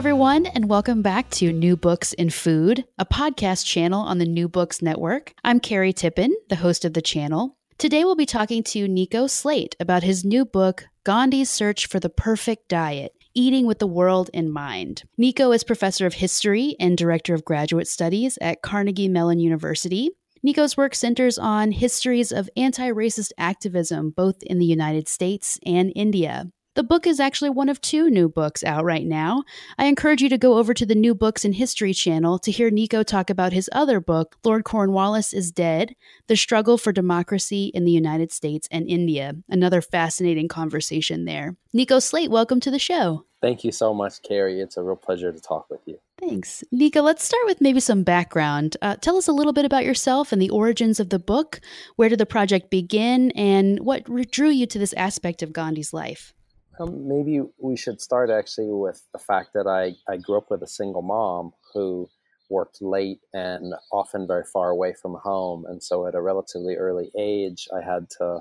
Everyone, 0.00 0.46
and 0.46 0.70
welcome 0.70 1.02
back 1.02 1.28
to 1.32 1.52
New 1.52 1.76
Books 1.76 2.14
in 2.14 2.30
Food, 2.30 2.86
a 2.98 3.04
podcast 3.04 3.66
channel 3.66 4.00
on 4.00 4.16
the 4.16 4.24
New 4.24 4.48
Books 4.48 4.80
Network. 4.80 5.34
I'm 5.44 5.60
Carrie 5.60 5.92
Tippen, 5.92 6.30
the 6.48 6.56
host 6.56 6.86
of 6.86 6.94
the 6.94 7.02
channel. 7.02 7.58
Today, 7.76 8.06
we'll 8.06 8.16
be 8.16 8.24
talking 8.24 8.62
to 8.62 8.88
Nico 8.88 9.26
Slate 9.26 9.76
about 9.78 10.02
his 10.02 10.24
new 10.24 10.46
book, 10.46 10.86
Gandhi's 11.04 11.50
Search 11.50 11.86
for 11.86 12.00
the 12.00 12.08
Perfect 12.08 12.70
Diet 12.70 13.12
Eating 13.34 13.66
with 13.66 13.78
the 13.78 13.86
World 13.86 14.30
in 14.32 14.50
Mind. 14.50 15.02
Nico 15.18 15.52
is 15.52 15.64
professor 15.64 16.06
of 16.06 16.14
history 16.14 16.76
and 16.80 16.96
director 16.96 17.34
of 17.34 17.44
graduate 17.44 17.86
studies 17.86 18.38
at 18.40 18.62
Carnegie 18.62 19.06
Mellon 19.06 19.38
University. 19.38 20.12
Nico's 20.42 20.78
work 20.78 20.94
centers 20.94 21.36
on 21.36 21.72
histories 21.72 22.32
of 22.32 22.48
anti 22.56 22.88
racist 22.90 23.32
activism 23.36 24.14
both 24.16 24.42
in 24.44 24.58
the 24.58 24.64
United 24.64 25.08
States 25.08 25.60
and 25.66 25.92
India. 25.94 26.50
The 26.76 26.84
book 26.84 27.04
is 27.04 27.18
actually 27.18 27.50
one 27.50 27.68
of 27.68 27.80
two 27.80 28.08
new 28.10 28.28
books 28.28 28.62
out 28.62 28.84
right 28.84 29.04
now. 29.04 29.42
I 29.76 29.86
encourage 29.86 30.22
you 30.22 30.28
to 30.28 30.38
go 30.38 30.56
over 30.56 30.72
to 30.72 30.86
the 30.86 30.94
New 30.94 31.16
Books 31.16 31.44
in 31.44 31.54
History 31.54 31.92
channel 31.92 32.38
to 32.38 32.52
hear 32.52 32.70
Nico 32.70 33.02
talk 33.02 33.28
about 33.28 33.52
his 33.52 33.68
other 33.72 33.98
book, 33.98 34.36
Lord 34.44 34.62
Cornwallis 34.62 35.34
is 35.34 35.50
Dead 35.50 35.96
The 36.28 36.36
Struggle 36.36 36.78
for 36.78 36.92
Democracy 36.92 37.72
in 37.74 37.84
the 37.84 37.90
United 37.90 38.30
States 38.30 38.68
and 38.70 38.88
India. 38.88 39.34
Another 39.48 39.82
fascinating 39.82 40.46
conversation 40.46 41.24
there. 41.24 41.56
Nico 41.72 41.98
Slate, 41.98 42.30
welcome 42.30 42.60
to 42.60 42.70
the 42.70 42.78
show. 42.78 43.24
Thank 43.42 43.64
you 43.64 43.72
so 43.72 43.92
much, 43.92 44.22
Carrie. 44.22 44.60
It's 44.60 44.76
a 44.76 44.82
real 44.84 44.94
pleasure 44.94 45.32
to 45.32 45.40
talk 45.40 45.68
with 45.70 45.80
you. 45.86 45.98
Thanks. 46.20 46.62
Nico, 46.70 47.02
let's 47.02 47.24
start 47.24 47.46
with 47.46 47.60
maybe 47.60 47.80
some 47.80 48.04
background. 48.04 48.76
Uh, 48.80 48.94
tell 48.94 49.16
us 49.16 49.26
a 49.26 49.32
little 49.32 49.52
bit 49.52 49.64
about 49.64 49.84
yourself 49.84 50.30
and 50.30 50.40
the 50.40 50.50
origins 50.50 51.00
of 51.00 51.08
the 51.08 51.18
book. 51.18 51.60
Where 51.96 52.08
did 52.08 52.20
the 52.20 52.26
project 52.26 52.70
begin, 52.70 53.32
and 53.32 53.80
what 53.80 54.04
drew 54.30 54.50
you 54.50 54.66
to 54.66 54.78
this 54.78 54.92
aspect 54.92 55.42
of 55.42 55.52
Gandhi's 55.52 55.92
life? 55.92 56.32
Um, 56.80 57.06
maybe 57.06 57.42
we 57.58 57.76
should 57.76 58.00
start 58.00 58.30
actually 58.30 58.72
with 58.72 59.02
the 59.12 59.18
fact 59.18 59.50
that 59.52 59.66
I, 59.66 59.96
I 60.10 60.16
grew 60.16 60.38
up 60.38 60.50
with 60.50 60.62
a 60.62 60.66
single 60.66 61.02
mom 61.02 61.52
who 61.74 62.08
worked 62.48 62.80
late 62.80 63.20
and 63.34 63.74
often 63.92 64.26
very 64.26 64.44
far 64.44 64.70
away 64.70 64.94
from 64.94 65.16
home. 65.22 65.66
And 65.66 65.82
so 65.82 66.06
at 66.06 66.14
a 66.14 66.22
relatively 66.22 66.76
early 66.76 67.10
age, 67.18 67.68
I 67.74 67.84
had 67.84 68.08
to 68.18 68.40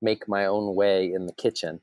make 0.00 0.28
my 0.28 0.46
own 0.46 0.76
way 0.76 1.12
in 1.12 1.26
the 1.26 1.32
kitchen. 1.32 1.80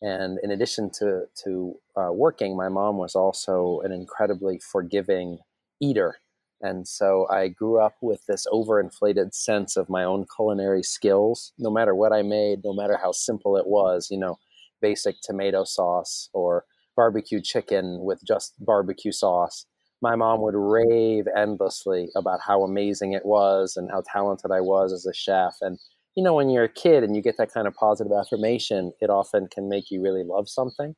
And 0.00 0.38
in 0.42 0.50
addition 0.50 0.90
to, 0.98 1.24
to 1.44 1.74
uh, 1.94 2.12
working, 2.12 2.56
my 2.56 2.70
mom 2.70 2.96
was 2.96 3.14
also 3.14 3.80
an 3.84 3.92
incredibly 3.92 4.58
forgiving 4.58 5.38
eater. 5.78 6.16
And 6.62 6.88
so 6.88 7.26
I 7.30 7.48
grew 7.48 7.78
up 7.78 7.96
with 8.00 8.24
this 8.26 8.46
overinflated 8.50 9.34
sense 9.34 9.76
of 9.76 9.90
my 9.90 10.04
own 10.04 10.26
culinary 10.34 10.82
skills. 10.82 11.52
No 11.58 11.70
matter 11.70 11.94
what 11.94 12.12
I 12.12 12.22
made, 12.22 12.64
no 12.64 12.72
matter 12.72 12.98
how 13.00 13.12
simple 13.12 13.56
it 13.58 13.66
was, 13.66 14.08
you 14.10 14.18
know, 14.18 14.38
basic 14.80 15.16
tomato 15.22 15.64
sauce 15.64 16.28
or 16.32 16.64
barbecue 16.96 17.40
chicken 17.40 18.00
with 18.00 18.20
just 18.26 18.54
barbecue 18.58 19.12
sauce. 19.12 19.66
My 20.02 20.16
mom 20.16 20.40
would 20.42 20.54
rave 20.54 21.26
endlessly 21.36 22.08
about 22.16 22.40
how 22.46 22.62
amazing 22.62 23.12
it 23.12 23.24
was 23.24 23.76
and 23.76 23.90
how 23.90 24.02
talented 24.10 24.50
I 24.50 24.60
was 24.60 24.92
as 24.92 25.06
a 25.06 25.12
chef. 25.12 25.56
And, 25.60 25.78
you 26.16 26.22
know, 26.22 26.34
when 26.34 26.50
you're 26.50 26.64
a 26.64 26.72
kid 26.72 27.04
and 27.04 27.14
you 27.14 27.22
get 27.22 27.36
that 27.38 27.52
kind 27.52 27.66
of 27.66 27.74
positive 27.74 28.12
affirmation, 28.12 28.92
it 29.00 29.10
often 29.10 29.46
can 29.46 29.68
make 29.68 29.90
you 29.90 30.02
really 30.02 30.24
love 30.24 30.48
something. 30.48 30.94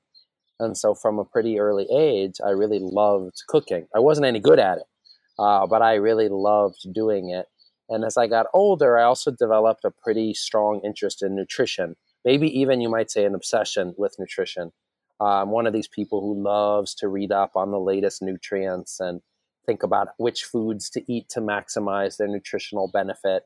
And 0.61 0.77
so 0.77 0.95
from 0.95 1.19
a 1.19 1.25
pretty 1.25 1.59
early 1.59 1.87
age, 1.93 2.37
I 2.45 2.51
really 2.51 2.79
loved 2.81 3.43
cooking. 3.49 3.89
I 3.95 3.99
wasn't 3.99 4.27
any 4.27 4.39
good 4.39 4.61
at 4.61 4.79
it, 4.79 4.85
uh, 5.39 5.67
but 5.67 5.83
I 5.83 5.95
really 5.95 6.29
loved 6.29 6.87
doing 6.93 7.31
it. 7.31 7.47
And 7.89 8.05
as 8.05 8.17
I 8.17 8.29
got 8.29 8.47
older, 8.55 8.99
I 8.99 9.03
also 9.03 9.33
developed 9.33 9.85
a 9.85 9.91
pretty 9.91 10.35
strong 10.35 10.81
interest 10.85 11.23
in 11.23 11.35
nutrition 11.35 11.97
maybe 12.25 12.49
even 12.61 12.81
you 12.81 12.89
might 12.89 13.11
say 13.11 13.25
an 13.25 13.35
obsession 13.35 13.95
with 13.97 14.17
nutrition. 14.19 14.73
I'm 15.21 15.51
one 15.51 15.67
of 15.67 15.73
these 15.73 15.89
people 15.89 16.21
who 16.21 16.43
loves 16.43 16.95
to 16.97 17.09
read 17.09 17.31
up 17.31 17.53
on 17.55 17.71
the 17.71 17.79
latest 17.79 18.23
nutrients 18.23 18.99
and 18.99 19.21
think 19.67 19.83
about 19.83 20.09
which 20.17 20.45
foods 20.45 20.91
to 20.91 21.13
eat 21.13 21.29
to 21.31 21.41
maximize 21.41 22.17
their 22.17 22.29
nutritional 22.29 22.91
benefit. 22.93 23.45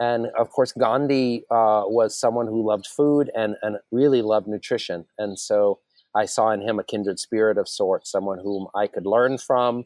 And 0.00 0.26
of 0.36 0.50
course, 0.50 0.72
Gandhi 0.72 1.44
uh, 1.50 1.84
was 1.86 2.18
someone 2.18 2.48
who 2.48 2.66
loved 2.66 2.86
food 2.86 3.30
and, 3.36 3.54
and 3.62 3.76
really 3.92 4.22
loved 4.22 4.48
nutrition. 4.48 5.06
And 5.18 5.38
so 5.38 5.78
I 6.14 6.24
saw 6.24 6.50
in 6.50 6.62
him 6.62 6.80
a 6.80 6.84
kindred 6.84 7.20
spirit 7.20 7.58
of 7.58 7.68
sorts, 7.68 8.10
someone 8.10 8.38
whom 8.42 8.66
I 8.74 8.88
could 8.88 9.06
learn 9.06 9.38
from, 9.38 9.84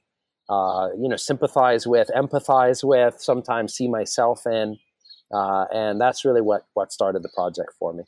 uh, 0.49 0.89
you 0.99 1.09
know, 1.09 1.17
sympathize 1.17 1.87
with, 1.87 2.11
empathize 2.17 2.83
with, 2.83 3.21
sometimes 3.21 3.75
see 3.75 3.89
myself 3.89 4.47
in. 4.47 4.79
Uh, 5.33 5.65
and 5.73 6.01
that's 6.01 6.25
really 6.25 6.41
what, 6.41 6.67
what 6.75 6.93
started 6.93 7.23
the 7.23 7.31
project 7.35 7.71
for 7.79 7.93
me. 7.93 8.05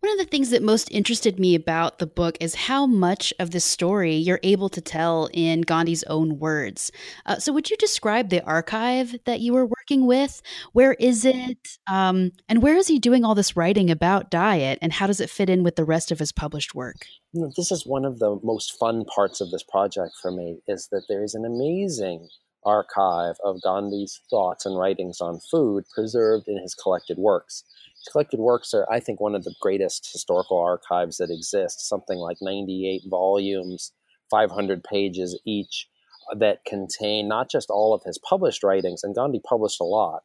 One 0.00 0.12
of 0.12 0.18
the 0.18 0.30
things 0.30 0.50
that 0.50 0.62
most 0.62 0.92
interested 0.92 1.40
me 1.40 1.56
about 1.56 1.98
the 1.98 2.06
book 2.06 2.36
is 2.40 2.54
how 2.54 2.86
much 2.86 3.34
of 3.40 3.50
the 3.50 3.58
story 3.58 4.14
you're 4.14 4.38
able 4.44 4.68
to 4.68 4.80
tell 4.80 5.28
in 5.32 5.62
Gandhi's 5.62 6.04
own 6.04 6.38
words. 6.38 6.92
Uh, 7.26 7.38
so, 7.38 7.52
would 7.52 7.68
you 7.68 7.76
describe 7.78 8.28
the 8.28 8.44
archive 8.44 9.16
that 9.24 9.40
you 9.40 9.52
were 9.52 9.66
working 9.66 10.06
with? 10.06 10.40
Where 10.72 10.92
is 10.94 11.24
it? 11.24 11.78
Um, 11.90 12.30
and 12.48 12.62
where 12.62 12.76
is 12.76 12.86
he 12.86 13.00
doing 13.00 13.24
all 13.24 13.34
this 13.34 13.56
writing 13.56 13.90
about 13.90 14.30
diet? 14.30 14.78
And 14.80 14.92
how 14.92 15.08
does 15.08 15.20
it 15.20 15.30
fit 15.30 15.50
in 15.50 15.64
with 15.64 15.74
the 15.74 15.84
rest 15.84 16.12
of 16.12 16.20
his 16.20 16.30
published 16.30 16.76
work? 16.76 17.06
You 17.32 17.40
know, 17.40 17.52
this 17.56 17.72
is 17.72 17.84
one 17.84 18.04
of 18.04 18.20
the 18.20 18.38
most 18.44 18.78
fun 18.78 19.04
parts 19.04 19.40
of 19.40 19.50
this 19.50 19.64
project 19.64 20.12
for 20.22 20.30
me 20.30 20.60
is 20.68 20.86
that 20.92 21.06
there 21.08 21.24
is 21.24 21.34
an 21.34 21.44
amazing 21.44 22.28
archive 22.68 23.36
of 23.42 23.62
Gandhi's 23.62 24.20
thoughts 24.28 24.66
and 24.66 24.78
writings 24.78 25.20
on 25.20 25.40
food 25.50 25.84
preserved 25.94 26.48
in 26.48 26.58
his 26.58 26.74
collected 26.74 27.16
works 27.18 27.64
His 27.96 28.12
collected 28.12 28.40
works 28.40 28.74
are, 28.74 28.86
I 28.90 29.00
think, 29.00 29.20
one 29.20 29.34
of 29.34 29.44
the 29.44 29.54
greatest 29.60 30.10
historical 30.12 30.58
archives 30.58 31.16
that 31.16 31.30
exist. 31.30 31.88
Something 31.88 32.18
like 32.18 32.36
98 32.42 33.02
volumes, 33.08 33.92
500 34.30 34.84
pages 34.84 35.38
each, 35.46 35.88
that 36.36 36.64
contain 36.66 37.26
not 37.26 37.50
just 37.50 37.70
all 37.70 37.94
of 37.94 38.02
his 38.04 38.18
published 38.18 38.62
writings, 38.62 39.02
and 39.02 39.14
Gandhi 39.14 39.40
published 39.48 39.80
a 39.80 39.84
lot, 39.84 40.22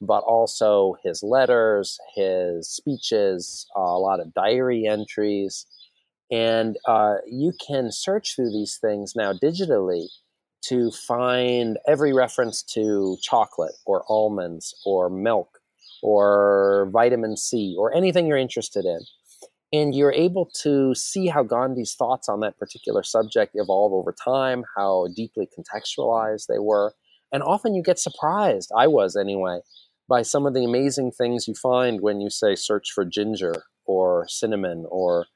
but 0.00 0.22
also 0.24 0.96
his 1.02 1.22
letters, 1.22 1.98
his 2.14 2.68
speeches, 2.68 3.66
uh, 3.76 3.80
a 3.80 3.98
lot 3.98 4.20
of 4.20 4.34
diary 4.34 4.86
entries. 4.86 5.66
And 6.30 6.76
uh, 6.86 7.16
you 7.26 7.52
can 7.66 7.90
search 7.90 8.34
through 8.34 8.50
these 8.50 8.78
things 8.80 9.14
now 9.16 9.32
digitally 9.32 10.08
to 10.68 10.90
find 10.90 11.78
every 11.86 12.12
reference 12.12 12.62
to 12.62 13.16
chocolate 13.22 13.74
or 13.84 14.04
almonds 14.08 14.74
or 14.84 15.08
milk 15.08 15.60
or 16.02 16.88
vitamin 16.92 17.36
C 17.36 17.74
or 17.78 17.94
anything 17.94 18.26
you're 18.26 18.36
interested 18.36 18.84
in. 18.84 19.00
And 19.72 19.94
you're 19.94 20.12
able 20.12 20.48
to 20.62 20.94
see 20.94 21.26
how 21.26 21.42
Gandhi's 21.42 21.94
thoughts 21.94 22.28
on 22.28 22.40
that 22.40 22.58
particular 22.58 23.02
subject 23.02 23.52
evolve 23.54 23.92
over 23.92 24.12
time, 24.12 24.64
how 24.76 25.08
deeply 25.14 25.48
contextualized 25.48 26.46
they 26.46 26.58
were. 26.58 26.94
And 27.32 27.42
often 27.42 27.74
you 27.74 27.82
get 27.82 27.98
surprised, 27.98 28.70
I 28.76 28.86
was 28.86 29.16
anyway, 29.16 29.60
by 30.08 30.22
some 30.22 30.46
of 30.46 30.54
the 30.54 30.64
amazing 30.64 31.10
things 31.10 31.48
you 31.48 31.54
find 31.54 32.00
when 32.00 32.20
you 32.20 32.30
say 32.30 32.54
search 32.54 32.92
for 32.94 33.04
ginger 33.04 33.64
or 33.84 34.26
cinnamon 34.28 34.86
or 34.88 35.26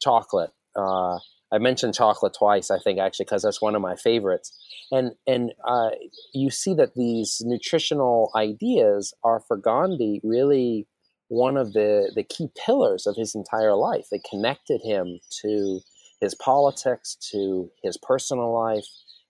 chocolate. 0.00 0.50
Uh, 0.74 1.18
I 1.52 1.58
mentioned 1.58 1.94
chocolate 1.94 2.34
twice, 2.36 2.70
I 2.70 2.78
think, 2.78 2.98
actually, 2.98 3.24
because 3.24 3.42
that's 3.42 3.62
one 3.62 3.74
of 3.74 3.82
my 3.82 3.96
favorites. 3.96 4.52
And 4.90 5.12
and 5.26 5.52
uh, 5.66 5.90
you 6.34 6.50
see 6.50 6.74
that 6.74 6.94
these 6.94 7.40
nutritional 7.44 8.30
ideas 8.34 9.14
are 9.22 9.40
for 9.40 9.56
Gandhi 9.56 10.20
really 10.24 10.86
one 11.28 11.56
of 11.56 11.72
the 11.72 12.12
the 12.14 12.24
key 12.24 12.48
pillars 12.64 13.06
of 13.06 13.16
his 13.16 13.34
entire 13.34 13.74
life. 13.74 14.06
They 14.10 14.20
connected 14.28 14.80
him 14.82 15.20
to 15.42 15.80
his 16.20 16.34
politics, 16.34 17.16
to 17.32 17.70
his 17.82 17.96
personal 17.96 18.52
life, 18.52 18.86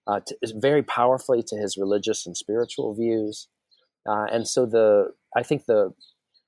uh, 0.07 0.21
to, 0.27 0.37
very 0.55 0.83
powerfully 0.83 1.43
to 1.49 1.57
his 1.57 1.77
religious 1.77 2.27
and 2.27 2.37
spiritual 2.37 2.95
views. 2.95 3.49
Uh, 4.09 4.27
and 4.33 4.47
so 4.47 4.67
the 4.67 5.13
I 5.37 5.43
think 5.43 5.67
the 5.67 5.93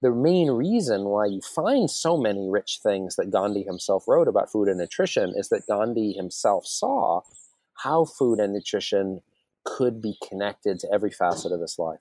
the 0.00 0.12
main 0.12 0.50
reason 0.50 1.04
why 1.04 1.26
you 1.26 1.40
find 1.40 1.90
so 1.90 2.16
many 2.16 2.48
rich 2.48 2.78
things 2.82 3.16
that 3.16 3.30
Gandhi 3.30 3.62
himself 3.64 4.04
wrote 4.06 4.28
about 4.28 4.50
food 4.50 4.68
and 4.68 4.78
nutrition 4.78 5.34
is 5.36 5.48
that 5.48 5.66
Gandhi 5.66 6.12
himself 6.12 6.66
saw 6.66 7.22
how 7.82 8.04
food 8.04 8.38
and 8.38 8.52
nutrition 8.52 9.20
could 9.64 10.00
be 10.00 10.16
connected 10.26 10.78
to 10.80 10.92
every 10.92 11.10
facet 11.10 11.52
of 11.52 11.60
his 11.60 11.76
life. 11.78 12.00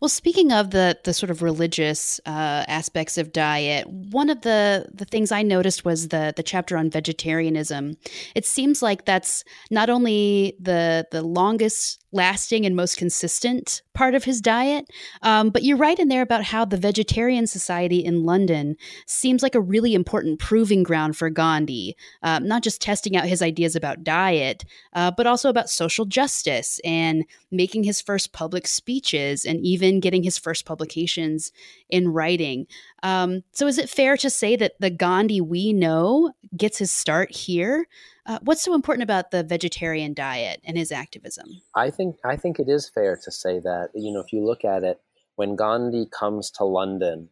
Well, 0.00 0.08
speaking 0.08 0.52
of 0.52 0.70
the 0.70 0.98
the 1.04 1.12
sort 1.12 1.30
of 1.30 1.42
religious 1.42 2.20
uh, 2.26 2.64
aspects 2.68 3.18
of 3.18 3.32
diet, 3.32 3.86
one 3.88 4.30
of 4.30 4.42
the 4.42 4.86
the 4.92 5.04
things 5.04 5.32
I 5.32 5.42
noticed 5.42 5.84
was 5.84 6.08
the 6.08 6.32
the 6.34 6.42
chapter 6.42 6.76
on 6.76 6.90
vegetarianism. 6.90 7.96
It 8.34 8.46
seems 8.46 8.82
like 8.82 9.04
that's 9.04 9.44
not 9.70 9.90
only 9.90 10.56
the 10.60 11.06
the 11.10 11.22
longest 11.22 12.02
lasting 12.12 12.64
and 12.64 12.76
most 12.76 12.96
consistent 12.96 13.82
part 13.98 14.14
of 14.14 14.22
his 14.22 14.40
diet. 14.40 14.88
Um, 15.22 15.50
but 15.50 15.64
you're 15.64 15.76
write 15.76 15.98
in 15.98 16.06
there 16.06 16.22
about 16.22 16.44
how 16.44 16.64
the 16.64 16.76
Vegetarian 16.76 17.48
Society 17.48 17.98
in 17.98 18.22
London 18.24 18.76
seems 19.06 19.42
like 19.42 19.56
a 19.56 19.60
really 19.60 19.92
important 19.92 20.38
proving 20.38 20.84
ground 20.84 21.16
for 21.16 21.28
Gandhi, 21.30 21.96
um, 22.22 22.46
not 22.46 22.62
just 22.62 22.80
testing 22.80 23.16
out 23.16 23.24
his 23.24 23.42
ideas 23.42 23.74
about 23.74 24.04
diet, 24.04 24.64
uh, 24.92 25.10
but 25.10 25.26
also 25.26 25.48
about 25.48 25.68
social 25.68 26.04
justice 26.04 26.78
and 26.84 27.24
making 27.50 27.82
his 27.82 28.00
first 28.00 28.32
public 28.32 28.68
speeches 28.68 29.44
and 29.44 29.58
even 29.66 29.98
getting 29.98 30.22
his 30.22 30.38
first 30.38 30.64
publications 30.64 31.50
in 31.90 32.06
writing. 32.06 32.68
Um, 33.02 33.42
so, 33.52 33.66
is 33.66 33.78
it 33.78 33.88
fair 33.88 34.16
to 34.16 34.30
say 34.30 34.56
that 34.56 34.72
the 34.80 34.90
Gandhi 34.90 35.40
we 35.40 35.72
know 35.72 36.32
gets 36.56 36.78
his 36.78 36.92
start 36.92 37.30
here? 37.30 37.86
Uh, 38.26 38.38
what's 38.42 38.62
so 38.62 38.74
important 38.74 39.02
about 39.02 39.30
the 39.30 39.42
vegetarian 39.42 40.14
diet 40.14 40.60
and 40.64 40.76
his 40.76 40.92
activism? 40.92 41.62
I 41.74 41.90
think 41.90 42.16
I 42.24 42.36
think 42.36 42.58
it 42.58 42.68
is 42.68 42.88
fair 42.88 43.18
to 43.22 43.30
say 43.30 43.58
that 43.60 43.90
you 43.94 44.12
know 44.12 44.20
if 44.20 44.32
you 44.32 44.44
look 44.44 44.64
at 44.64 44.84
it, 44.84 45.00
when 45.36 45.56
Gandhi 45.56 46.06
comes 46.06 46.50
to 46.52 46.64
London 46.64 47.28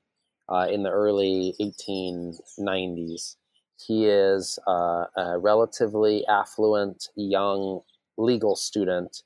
uh, 0.49 0.69
in 0.71 0.85
the 0.85 0.91
early 0.91 1.55
1890s, 1.61 3.37
he 3.85 4.07
is 4.07 4.59
uh, 4.67 5.07
a 5.17 5.39
relatively 5.39 6.25
affluent 6.27 7.09
young 7.17 7.81
legal 8.17 8.57
student 8.57 9.23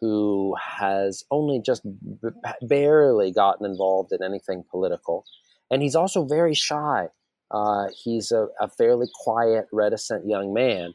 who 0.00 0.54
has 0.60 1.24
only 1.30 1.60
just 1.60 1.82
b- 1.84 2.28
barely 2.62 3.32
gotten 3.32 3.64
involved 3.64 4.12
in 4.12 4.22
anything 4.22 4.64
political, 4.70 5.24
and 5.70 5.82
he's 5.82 5.96
also 5.96 6.24
very 6.24 6.54
shy. 6.54 7.08
Uh, 7.50 7.86
he's 8.04 8.32
a, 8.32 8.48
a 8.60 8.68
fairly 8.68 9.06
quiet, 9.24 9.66
reticent 9.72 10.26
young 10.26 10.52
man 10.52 10.92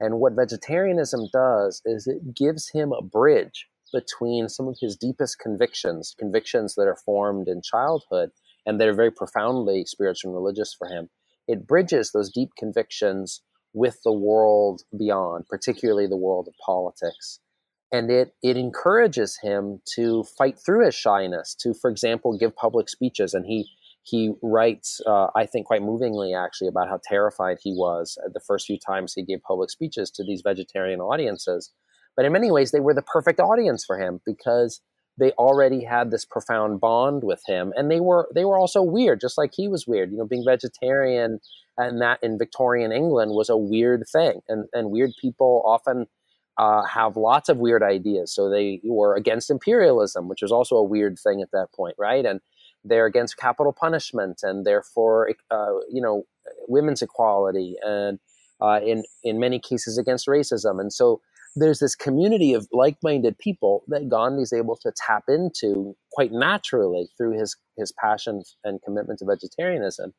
and 0.00 0.20
what 0.20 0.34
vegetarianism 0.34 1.28
does 1.32 1.82
is 1.84 2.06
it 2.06 2.34
gives 2.34 2.70
him 2.70 2.92
a 2.92 3.02
bridge 3.02 3.66
between 3.92 4.48
some 4.48 4.68
of 4.68 4.76
his 4.80 4.96
deepest 4.96 5.38
convictions, 5.38 6.14
convictions 6.18 6.74
that 6.76 6.86
are 6.86 6.98
formed 7.04 7.48
in 7.48 7.62
childhood 7.62 8.30
and 8.66 8.80
that 8.80 8.88
are 8.88 8.94
very 8.94 9.10
profoundly 9.10 9.84
spiritual 9.86 10.30
and 10.30 10.36
religious 10.36 10.74
for 10.74 10.86
him. 10.88 11.08
It 11.48 11.66
bridges 11.66 12.12
those 12.12 12.30
deep 12.30 12.50
convictions 12.56 13.42
with 13.72 14.00
the 14.04 14.12
world 14.12 14.82
beyond, 14.96 15.46
particularly 15.48 16.06
the 16.06 16.16
world 16.16 16.46
of 16.46 16.54
politics. 16.64 17.40
And 17.90 18.10
it, 18.10 18.34
it 18.42 18.58
encourages 18.58 19.38
him 19.42 19.80
to 19.94 20.24
fight 20.36 20.58
through 20.58 20.84
his 20.84 20.94
shyness, 20.94 21.56
to, 21.60 21.72
for 21.72 21.90
example, 21.90 22.36
give 22.36 22.54
public 22.54 22.90
speeches. 22.90 23.32
And 23.32 23.46
he 23.46 23.66
he 24.08 24.32
writes, 24.42 25.00
uh, 25.06 25.28
I 25.34 25.46
think, 25.46 25.66
quite 25.66 25.82
movingly 25.82 26.34
actually, 26.34 26.68
about 26.68 26.88
how 26.88 27.00
terrified 27.02 27.58
he 27.62 27.72
was 27.72 28.18
the 28.32 28.40
first 28.40 28.66
few 28.66 28.78
times 28.78 29.12
he 29.12 29.22
gave 29.22 29.42
public 29.42 29.70
speeches 29.70 30.10
to 30.12 30.24
these 30.24 30.42
vegetarian 30.42 31.00
audiences. 31.00 31.72
But 32.16 32.24
in 32.24 32.32
many 32.32 32.50
ways, 32.50 32.70
they 32.70 32.80
were 32.80 32.94
the 32.94 33.02
perfect 33.02 33.38
audience 33.40 33.84
for 33.84 33.98
him 33.98 34.20
because 34.24 34.80
they 35.18 35.32
already 35.32 35.84
had 35.84 36.10
this 36.10 36.24
profound 36.24 36.80
bond 36.80 37.22
with 37.24 37.42
him, 37.46 37.72
and 37.76 37.90
they 37.90 38.00
were 38.00 38.28
they 38.34 38.44
were 38.44 38.56
also 38.56 38.82
weird, 38.82 39.20
just 39.20 39.36
like 39.36 39.52
he 39.54 39.68
was 39.68 39.86
weird. 39.86 40.10
You 40.10 40.18
know, 40.18 40.26
being 40.26 40.44
vegetarian 40.44 41.40
and 41.76 42.00
that 42.00 42.18
in 42.22 42.38
Victorian 42.38 42.92
England 42.92 43.32
was 43.32 43.48
a 43.48 43.56
weird 43.56 44.04
thing, 44.10 44.40
and 44.48 44.66
and 44.72 44.90
weird 44.90 45.12
people 45.20 45.62
often. 45.66 46.06
Uh, 46.60 46.82
have 46.82 47.16
lots 47.16 47.48
of 47.48 47.58
weird 47.58 47.84
ideas. 47.84 48.34
So 48.34 48.50
they 48.50 48.80
were 48.82 49.14
against 49.14 49.48
imperialism, 49.48 50.26
which 50.26 50.42
was 50.42 50.50
also 50.50 50.74
a 50.74 50.82
weird 50.82 51.16
thing 51.16 51.40
at 51.40 51.52
that 51.52 51.68
point, 51.72 51.94
right? 51.96 52.26
And 52.26 52.40
they're 52.84 53.06
against 53.06 53.36
capital 53.36 53.72
punishment 53.72 54.40
and 54.42 54.66
therefore 54.66 55.30
uh, 55.50 55.74
you 55.90 56.00
know 56.00 56.24
women's 56.68 57.02
equality 57.02 57.76
and 57.82 58.18
uh, 58.60 58.80
in 58.84 59.04
in 59.22 59.38
many 59.38 59.58
cases 59.58 59.98
against 59.98 60.26
racism. 60.26 60.80
And 60.80 60.92
so 60.92 61.20
there's 61.56 61.78
this 61.78 61.94
community 61.94 62.54
of 62.54 62.68
like-minded 62.72 63.38
people 63.38 63.82
that 63.88 64.08
Gandhi 64.08 64.42
is 64.42 64.52
able 64.52 64.76
to 64.76 64.92
tap 64.96 65.24
into 65.28 65.96
quite 66.12 66.32
naturally 66.32 67.08
through 67.16 67.38
his 67.38 67.56
his 67.76 67.92
passion 67.92 68.42
and 68.64 68.80
commitment 68.82 69.20
to 69.20 69.24
vegetarianism. 69.24 70.14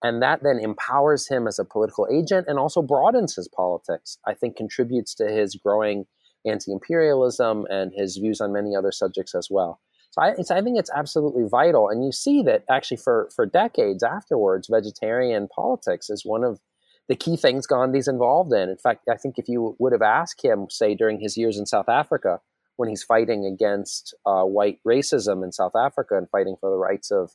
And 0.00 0.22
that 0.22 0.44
then 0.44 0.60
empowers 0.60 1.26
him 1.26 1.48
as 1.48 1.58
a 1.58 1.64
political 1.64 2.06
agent 2.10 2.46
and 2.48 2.56
also 2.56 2.82
broadens 2.82 3.34
his 3.34 3.48
politics 3.48 4.18
i 4.24 4.32
think 4.32 4.56
contributes 4.56 5.12
to 5.16 5.28
his 5.28 5.56
growing 5.56 6.06
anti-imperialism 6.46 7.66
and 7.68 7.92
his 7.96 8.16
views 8.16 8.40
on 8.40 8.52
many 8.52 8.76
other 8.76 8.92
subjects 8.92 9.34
as 9.34 9.48
well 9.50 9.80
I, 10.18 10.30
I, 10.50 10.62
think 10.62 10.78
it's 10.78 10.90
absolutely 10.94 11.44
vital. 11.48 11.88
And 11.88 12.04
you 12.04 12.12
see 12.12 12.42
that 12.42 12.64
actually 12.70 12.98
for, 12.98 13.28
for 13.34 13.46
decades 13.46 14.02
afterwards, 14.02 14.68
vegetarian 14.70 15.48
politics 15.48 16.10
is 16.10 16.22
one 16.24 16.44
of 16.44 16.60
the 17.08 17.16
key 17.16 17.36
things 17.36 17.66
Gandhi's 17.66 18.08
involved 18.08 18.52
in. 18.52 18.68
In 18.68 18.76
fact, 18.76 19.08
I 19.10 19.16
think 19.16 19.38
if 19.38 19.48
you 19.48 19.76
would 19.78 19.92
have 19.92 20.02
asked 20.02 20.44
him, 20.44 20.66
say, 20.68 20.94
during 20.94 21.20
his 21.20 21.36
years 21.36 21.58
in 21.58 21.66
South 21.66 21.88
Africa, 21.88 22.40
when 22.76 22.88
he's 22.88 23.02
fighting 23.02 23.44
against 23.44 24.14
uh, 24.26 24.42
white 24.42 24.78
racism 24.86 25.42
in 25.42 25.52
South 25.52 25.74
Africa 25.74 26.16
and 26.16 26.28
fighting 26.30 26.56
for 26.60 26.70
the 26.70 26.76
rights 26.76 27.10
of 27.10 27.32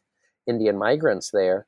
Indian 0.48 0.78
migrants 0.78 1.32
there, 1.34 1.68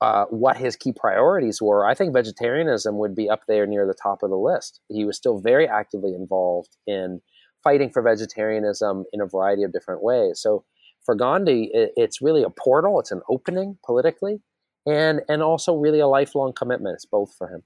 uh, 0.00 0.24
what 0.26 0.56
his 0.56 0.76
key 0.76 0.92
priorities 0.92 1.60
were, 1.60 1.86
I 1.86 1.94
think 1.94 2.12
vegetarianism 2.12 2.98
would 2.98 3.14
be 3.14 3.28
up 3.28 3.42
there 3.48 3.66
near 3.66 3.86
the 3.86 3.94
top 4.00 4.22
of 4.22 4.30
the 4.30 4.36
list. 4.36 4.80
He 4.88 5.04
was 5.04 5.16
still 5.16 5.38
very 5.40 5.68
actively 5.68 6.14
involved 6.14 6.76
in 6.86 7.20
fighting 7.62 7.90
for 7.90 8.02
vegetarianism 8.02 9.04
in 9.12 9.20
a 9.20 9.26
variety 9.26 9.62
of 9.62 9.72
different 9.72 10.02
ways. 10.02 10.40
So 10.40 10.64
for 11.04 11.14
Gandhi, 11.14 11.70
it, 11.72 11.92
it's 11.96 12.22
really 12.22 12.42
a 12.42 12.50
portal, 12.50 13.00
it's 13.00 13.10
an 13.12 13.22
opening 13.28 13.78
politically, 13.84 14.40
and 14.86 15.20
and 15.28 15.42
also 15.42 15.76
really 15.76 16.00
a 16.00 16.06
lifelong 16.06 16.52
commitment. 16.52 16.94
It's 16.94 17.06
both 17.06 17.34
for 17.36 17.48
him. 17.48 17.62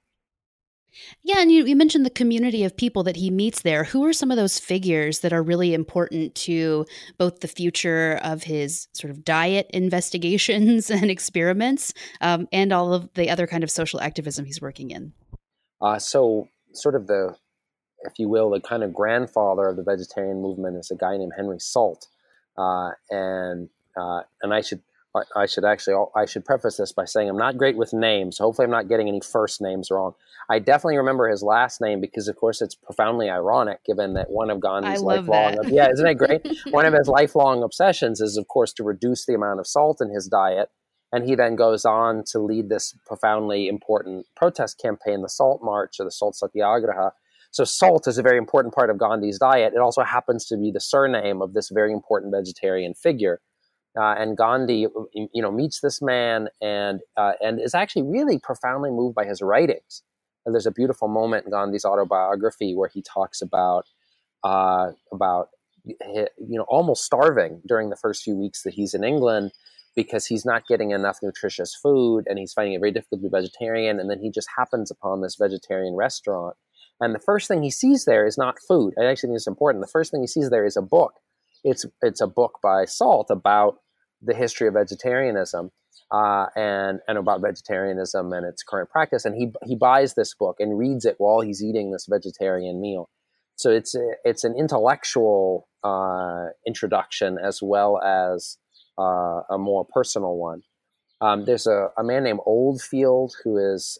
Yeah, 1.22 1.40
and 1.40 1.52
you, 1.52 1.66
you 1.66 1.76
mentioned 1.76 2.06
the 2.06 2.10
community 2.10 2.64
of 2.64 2.74
people 2.74 3.02
that 3.02 3.16
he 3.16 3.30
meets 3.30 3.62
there. 3.62 3.84
Who 3.84 4.06
are 4.06 4.14
some 4.14 4.30
of 4.30 4.38
those 4.38 4.58
figures 4.58 5.18
that 5.18 5.32
are 5.32 5.42
really 5.42 5.74
important 5.74 6.34
to 6.36 6.86
both 7.18 7.40
the 7.40 7.48
future 7.48 8.18
of 8.22 8.44
his 8.44 8.88
sort 8.94 9.10
of 9.10 9.24
diet 9.24 9.70
investigations 9.74 10.90
and 10.90 11.10
experiments, 11.10 11.92
um, 12.20 12.48
and 12.52 12.72
all 12.72 12.94
of 12.94 13.12
the 13.14 13.30
other 13.30 13.46
kind 13.46 13.64
of 13.64 13.70
social 13.70 14.00
activism 14.00 14.44
he's 14.44 14.60
working 14.60 14.90
in? 14.90 15.12
Uh, 15.82 15.98
so, 15.98 16.48
sort 16.72 16.94
of 16.94 17.06
the 17.06 17.36
if 18.06 18.18
you 18.18 18.28
will, 18.28 18.50
the 18.50 18.60
kind 18.60 18.82
of 18.82 18.94
grandfather 18.94 19.68
of 19.68 19.76
the 19.76 19.82
vegetarian 19.82 20.40
movement 20.40 20.76
is 20.76 20.90
a 20.90 20.96
guy 20.96 21.16
named 21.16 21.32
Henry 21.36 21.58
Salt, 21.60 22.08
uh, 22.56 22.90
and 23.10 23.68
uh, 23.96 24.20
and 24.42 24.54
I 24.54 24.60
should 24.60 24.82
I 25.34 25.46
should 25.46 25.64
actually 25.64 25.96
I 26.14 26.26
should 26.26 26.44
preface 26.44 26.76
this 26.76 26.92
by 26.92 27.04
saying 27.04 27.28
I'm 27.28 27.38
not 27.38 27.56
great 27.56 27.76
with 27.76 27.92
names. 27.92 28.36
So 28.36 28.44
hopefully, 28.44 28.66
I'm 28.66 28.70
not 28.70 28.88
getting 28.88 29.08
any 29.08 29.20
first 29.20 29.60
names 29.60 29.90
wrong. 29.90 30.14
I 30.48 30.58
definitely 30.58 30.98
remember 30.98 31.28
his 31.28 31.42
last 31.42 31.80
name 31.80 32.00
because, 32.00 32.28
of 32.28 32.36
course, 32.36 32.62
it's 32.62 32.74
profoundly 32.74 33.28
ironic 33.28 33.84
given 33.84 34.14
that 34.14 34.30
one 34.30 34.50
of 34.50 34.60
Gandhi's 34.60 35.02
lifelong 35.02 35.56
yeah, 35.68 35.90
isn't 35.90 36.06
it 36.06 36.14
great? 36.14 36.46
one 36.70 36.86
of 36.86 36.94
his 36.94 37.08
lifelong 37.08 37.62
obsessions 37.62 38.20
is, 38.20 38.36
of 38.36 38.46
course, 38.48 38.72
to 38.74 38.84
reduce 38.84 39.26
the 39.26 39.34
amount 39.34 39.58
of 39.58 39.66
salt 39.66 40.00
in 40.00 40.10
his 40.10 40.26
diet. 40.28 40.70
And 41.12 41.24
he 41.24 41.34
then 41.34 41.56
goes 41.56 41.84
on 41.84 42.24
to 42.32 42.38
lead 42.38 42.68
this 42.68 42.94
profoundly 43.06 43.68
important 43.68 44.26
protest 44.36 44.78
campaign, 44.80 45.22
the 45.22 45.28
Salt 45.28 45.62
March 45.62 45.98
or 45.98 46.04
the 46.04 46.10
Salt 46.10 46.36
Satyagraha, 46.36 47.12
so 47.50 47.64
salt 47.64 48.06
is 48.06 48.18
a 48.18 48.22
very 48.22 48.38
important 48.38 48.74
part 48.74 48.90
of 48.90 48.98
Gandhi's 48.98 49.38
diet. 49.38 49.72
It 49.74 49.80
also 49.80 50.02
happens 50.02 50.44
to 50.46 50.56
be 50.56 50.70
the 50.70 50.80
surname 50.80 51.42
of 51.42 51.54
this 51.54 51.70
very 51.70 51.92
important 51.92 52.34
vegetarian 52.34 52.94
figure. 52.94 53.40
Uh, 53.98 54.14
and 54.18 54.36
Gandhi, 54.36 54.86
you 55.14 55.42
know, 55.42 55.50
meets 55.50 55.80
this 55.80 56.02
man 56.02 56.48
and 56.60 57.00
uh, 57.16 57.32
and 57.40 57.60
is 57.60 57.74
actually 57.74 58.02
really 58.02 58.38
profoundly 58.38 58.90
moved 58.90 59.14
by 59.14 59.24
his 59.24 59.40
writings. 59.40 60.02
And 60.44 60.54
there's 60.54 60.66
a 60.66 60.70
beautiful 60.72 61.08
moment 61.08 61.46
in 61.46 61.50
Gandhi's 61.50 61.84
autobiography 61.84 62.74
where 62.74 62.90
he 62.92 63.02
talks 63.02 63.40
about 63.40 63.86
uh, 64.44 64.92
about 65.12 65.48
you 65.84 66.26
know 66.38 66.66
almost 66.68 67.04
starving 67.04 67.62
during 67.66 67.88
the 67.88 67.96
first 67.96 68.22
few 68.22 68.36
weeks 68.36 68.62
that 68.64 68.74
he's 68.74 68.92
in 68.92 69.02
England 69.02 69.52
because 69.94 70.26
he's 70.26 70.44
not 70.44 70.66
getting 70.68 70.90
enough 70.90 71.20
nutritious 71.22 71.74
food 71.74 72.26
and 72.28 72.38
he's 72.38 72.52
finding 72.52 72.74
it 72.74 72.80
very 72.80 72.92
difficult 72.92 73.22
to 73.22 73.28
be 73.28 73.30
vegetarian. 73.30 73.98
And 73.98 74.10
then 74.10 74.20
he 74.20 74.30
just 74.30 74.48
happens 74.56 74.90
upon 74.90 75.22
this 75.22 75.36
vegetarian 75.36 75.94
restaurant 75.94 76.54
and 77.00 77.14
the 77.14 77.20
first 77.20 77.48
thing 77.48 77.62
he 77.62 77.70
sees 77.70 78.04
there 78.04 78.26
is 78.26 78.38
not 78.38 78.56
food. 78.66 78.94
I 78.98 79.04
actually 79.04 79.28
think 79.28 79.36
it's 79.36 79.46
important. 79.46 79.84
The 79.84 79.90
first 79.90 80.10
thing 80.10 80.22
he 80.22 80.26
sees 80.26 80.50
there 80.50 80.64
is 80.64 80.76
a 80.76 80.82
book. 80.82 81.14
It's 81.64 81.84
it's 82.02 82.20
a 82.20 82.26
book 82.26 82.58
by 82.62 82.84
Salt 82.84 83.28
about 83.30 83.78
the 84.22 84.34
history 84.34 84.68
of 84.68 84.74
vegetarianism 84.74 85.70
uh, 86.10 86.46
and 86.56 87.00
and 87.08 87.18
about 87.18 87.42
vegetarianism 87.42 88.32
and 88.32 88.46
its 88.46 88.62
current 88.62 88.90
practice. 88.90 89.24
And 89.24 89.34
he 89.34 89.52
he 89.64 89.76
buys 89.76 90.14
this 90.14 90.34
book 90.34 90.56
and 90.58 90.78
reads 90.78 91.04
it 91.04 91.16
while 91.18 91.40
he's 91.40 91.62
eating 91.62 91.92
this 91.92 92.06
vegetarian 92.08 92.80
meal. 92.80 93.10
So 93.56 93.70
it's 93.70 93.94
a, 93.94 94.12
it's 94.24 94.44
an 94.44 94.54
intellectual 94.56 95.68
uh, 95.82 96.46
introduction 96.66 97.38
as 97.42 97.60
well 97.62 98.00
as 98.02 98.58
uh, 98.98 99.40
a 99.50 99.58
more 99.58 99.86
personal 99.86 100.36
one. 100.36 100.62
Um, 101.20 101.46
there's 101.46 101.66
a, 101.66 101.88
a, 101.96 102.04
man 102.04 102.24
named 102.24 102.40
Oldfield 102.44 103.32
who 103.42 103.56
is 103.56 103.98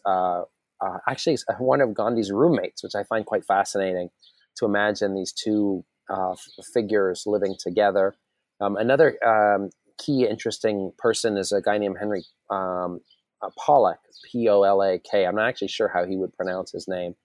uh, 0.81 0.85
uh, 0.85 0.97
actually 1.07 1.37
one 1.59 1.81
of 1.81 1.93
Gandhi's 1.93 2.31
roommates, 2.31 2.83
which 2.83 2.95
I 2.95 3.03
find 3.03 3.25
quite 3.25 3.45
fascinating 3.45 4.09
to 4.57 4.65
imagine 4.65 5.15
these 5.15 5.31
two 5.31 5.83
uh, 6.09 6.35
figures 6.73 7.23
living 7.25 7.55
together. 7.59 8.15
Um, 8.59 8.75
another 8.75 9.17
um, 9.25 9.69
key 9.97 10.25
interesting 10.25 10.91
person 10.97 11.37
is 11.37 11.51
a 11.51 11.61
guy 11.61 11.77
named 11.77 11.97
Henry 11.99 12.23
um, 12.49 13.01
uh, 13.41 13.49
Polak, 13.59 13.97
P 14.31 14.49
O 14.49 14.63
L 14.63 14.81
A 14.81 14.99
K. 14.99 15.25
I'm 15.25 15.35
not 15.35 15.47
actually 15.47 15.67
sure 15.67 15.87
how 15.87 16.05
he 16.05 16.17
would 16.17 16.35
pronounce 16.35 16.71
his 16.71 16.87
name. 16.87 17.15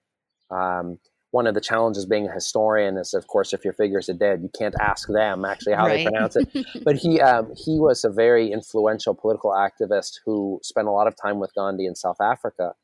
Um, 0.50 0.99
one 1.30 1.47
of 1.47 1.54
the 1.54 1.62
challenges 1.62 2.04
being 2.04 2.28
a 2.28 2.32
historian 2.32 2.99
is, 2.99 3.14
of 3.14 3.26
course, 3.26 3.54
if 3.54 3.64
your 3.64 3.73
figures 3.73 4.11
are 4.11 4.14
dead, 4.14 4.42
you 4.42 4.50
can't 4.56 4.75
ask 4.78 5.09
them 5.09 5.47
actually 5.47 5.73
how 5.73 5.87
right. 5.87 6.04
they 6.04 6.11
pronounce 6.11 6.37
it. 6.37 6.66
but 6.85 6.97
he 6.97 7.21
um, 7.23 7.50
he 7.56 7.80
was 7.80 8.04
a 8.04 8.11
very 8.11 8.52
influential 8.52 9.14
political 9.14 9.50
activist 9.50 10.21
who 10.26 10.61
spent 10.62 10.88
a 10.88 10.90
lot 10.90 11.06
of 11.06 11.14
time 11.16 11.40
with 11.40 11.54
Gandhi 11.54 11.87
in 11.87 11.94
South 11.94 12.21
Africa, 12.21 12.75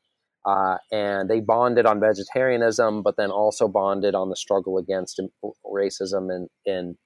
uh, 0.45 0.77
and 0.91 1.29
they 1.29 1.39
bonded 1.39 1.85
on 1.85 1.99
vegetarianism, 1.99 3.03
but 3.03 3.15
then 3.17 3.31
also 3.31 3.67
bonded 3.67 4.15
on 4.15 4.29
the 4.29 4.35
struggle 4.35 4.77
against 4.77 5.21
racism 5.65 6.29
in 6.35 6.47
in 6.65 6.97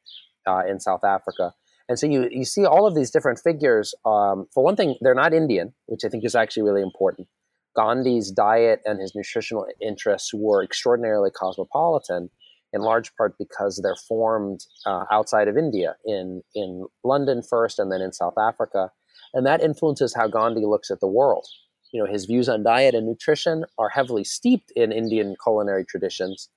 uh, 0.48 0.62
in 0.68 0.80
South 0.80 1.04
Africa. 1.04 1.54
And 1.90 2.00
so 2.00 2.08
you 2.08 2.28
you 2.32 2.46
see 2.46 2.66
all 2.66 2.88
of 2.88 2.96
these 2.96 3.12
different 3.12 3.40
figures. 3.40 3.94
Um, 4.06 4.48
for 4.54 4.64
one 4.64 4.76
thing, 4.76 4.96
they're 5.02 5.16
not 5.16 5.34
Indian, 5.34 5.74
which 5.88 6.02
I 6.06 6.10
think 6.10 6.24
is 6.24 6.36
actually 6.36 6.64
really 6.64 6.82
important. 6.82 7.28
Gandhi's 7.76 8.32
diet 8.32 8.82
and 8.86 9.02
his 9.02 9.14
nutritional 9.16 9.66
interests 9.82 10.32
were 10.34 10.64
extraordinarily 10.64 11.32
cosmopolitan, 11.32 12.30
in 12.72 12.82
large 12.82 13.16
part 13.16 13.36
because 13.40 13.82
they're 13.84 13.96
formed 14.08 14.62
uh, 14.86 15.06
outside 15.12 15.48
of 15.48 15.58
India, 15.58 15.96
in 16.06 16.44
in 16.54 16.86
London 17.04 17.42
first, 17.42 17.80
and 17.80 17.92
then 17.92 18.02
in 18.02 18.14
South 18.14 18.38
Africa, 18.38 18.92
and 19.34 19.46
that 19.46 19.62
influences 19.62 20.14
how 20.16 20.28
Gandhi 20.28 20.66
looks 20.66 20.92
at 20.92 21.00
the 21.00 21.08
world. 21.08 21.48
You 21.94 22.04
know, 22.04 22.12
his 22.12 22.26
views 22.26 22.50
on 22.50 22.64
diet 22.64 22.96
and 22.96 23.08
nutrition 23.08 23.64
are 23.78 23.90
heavily 23.90 24.26
steeped 24.26 24.72
in 24.76 24.92
Indian 24.92 25.36
culinary 25.42 25.86
traditions, 25.86 26.50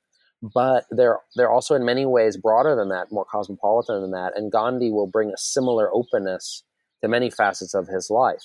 but 0.43 0.87
they're 0.90 1.19
they're 1.37 1.50
also 1.50 1.75
in 1.75 1.85
many 1.85 2.07
ways 2.07 2.37
broader 2.37 2.75
than 2.75 2.88
that, 2.88 3.12
more 3.12 3.25
cosmopolitan 3.25 4.00
than 4.00 4.11
that. 4.11 4.33
And 4.37 4.50
Gandhi 4.50 4.90
will 4.90 5.07
bring 5.07 5.31
a 5.31 5.37
similar 5.37 5.95
openness 5.95 6.64
to 7.02 7.09
many 7.09 7.31
facets 7.31 7.75
of 7.75 7.87
his 7.87 8.11
life. 8.11 8.43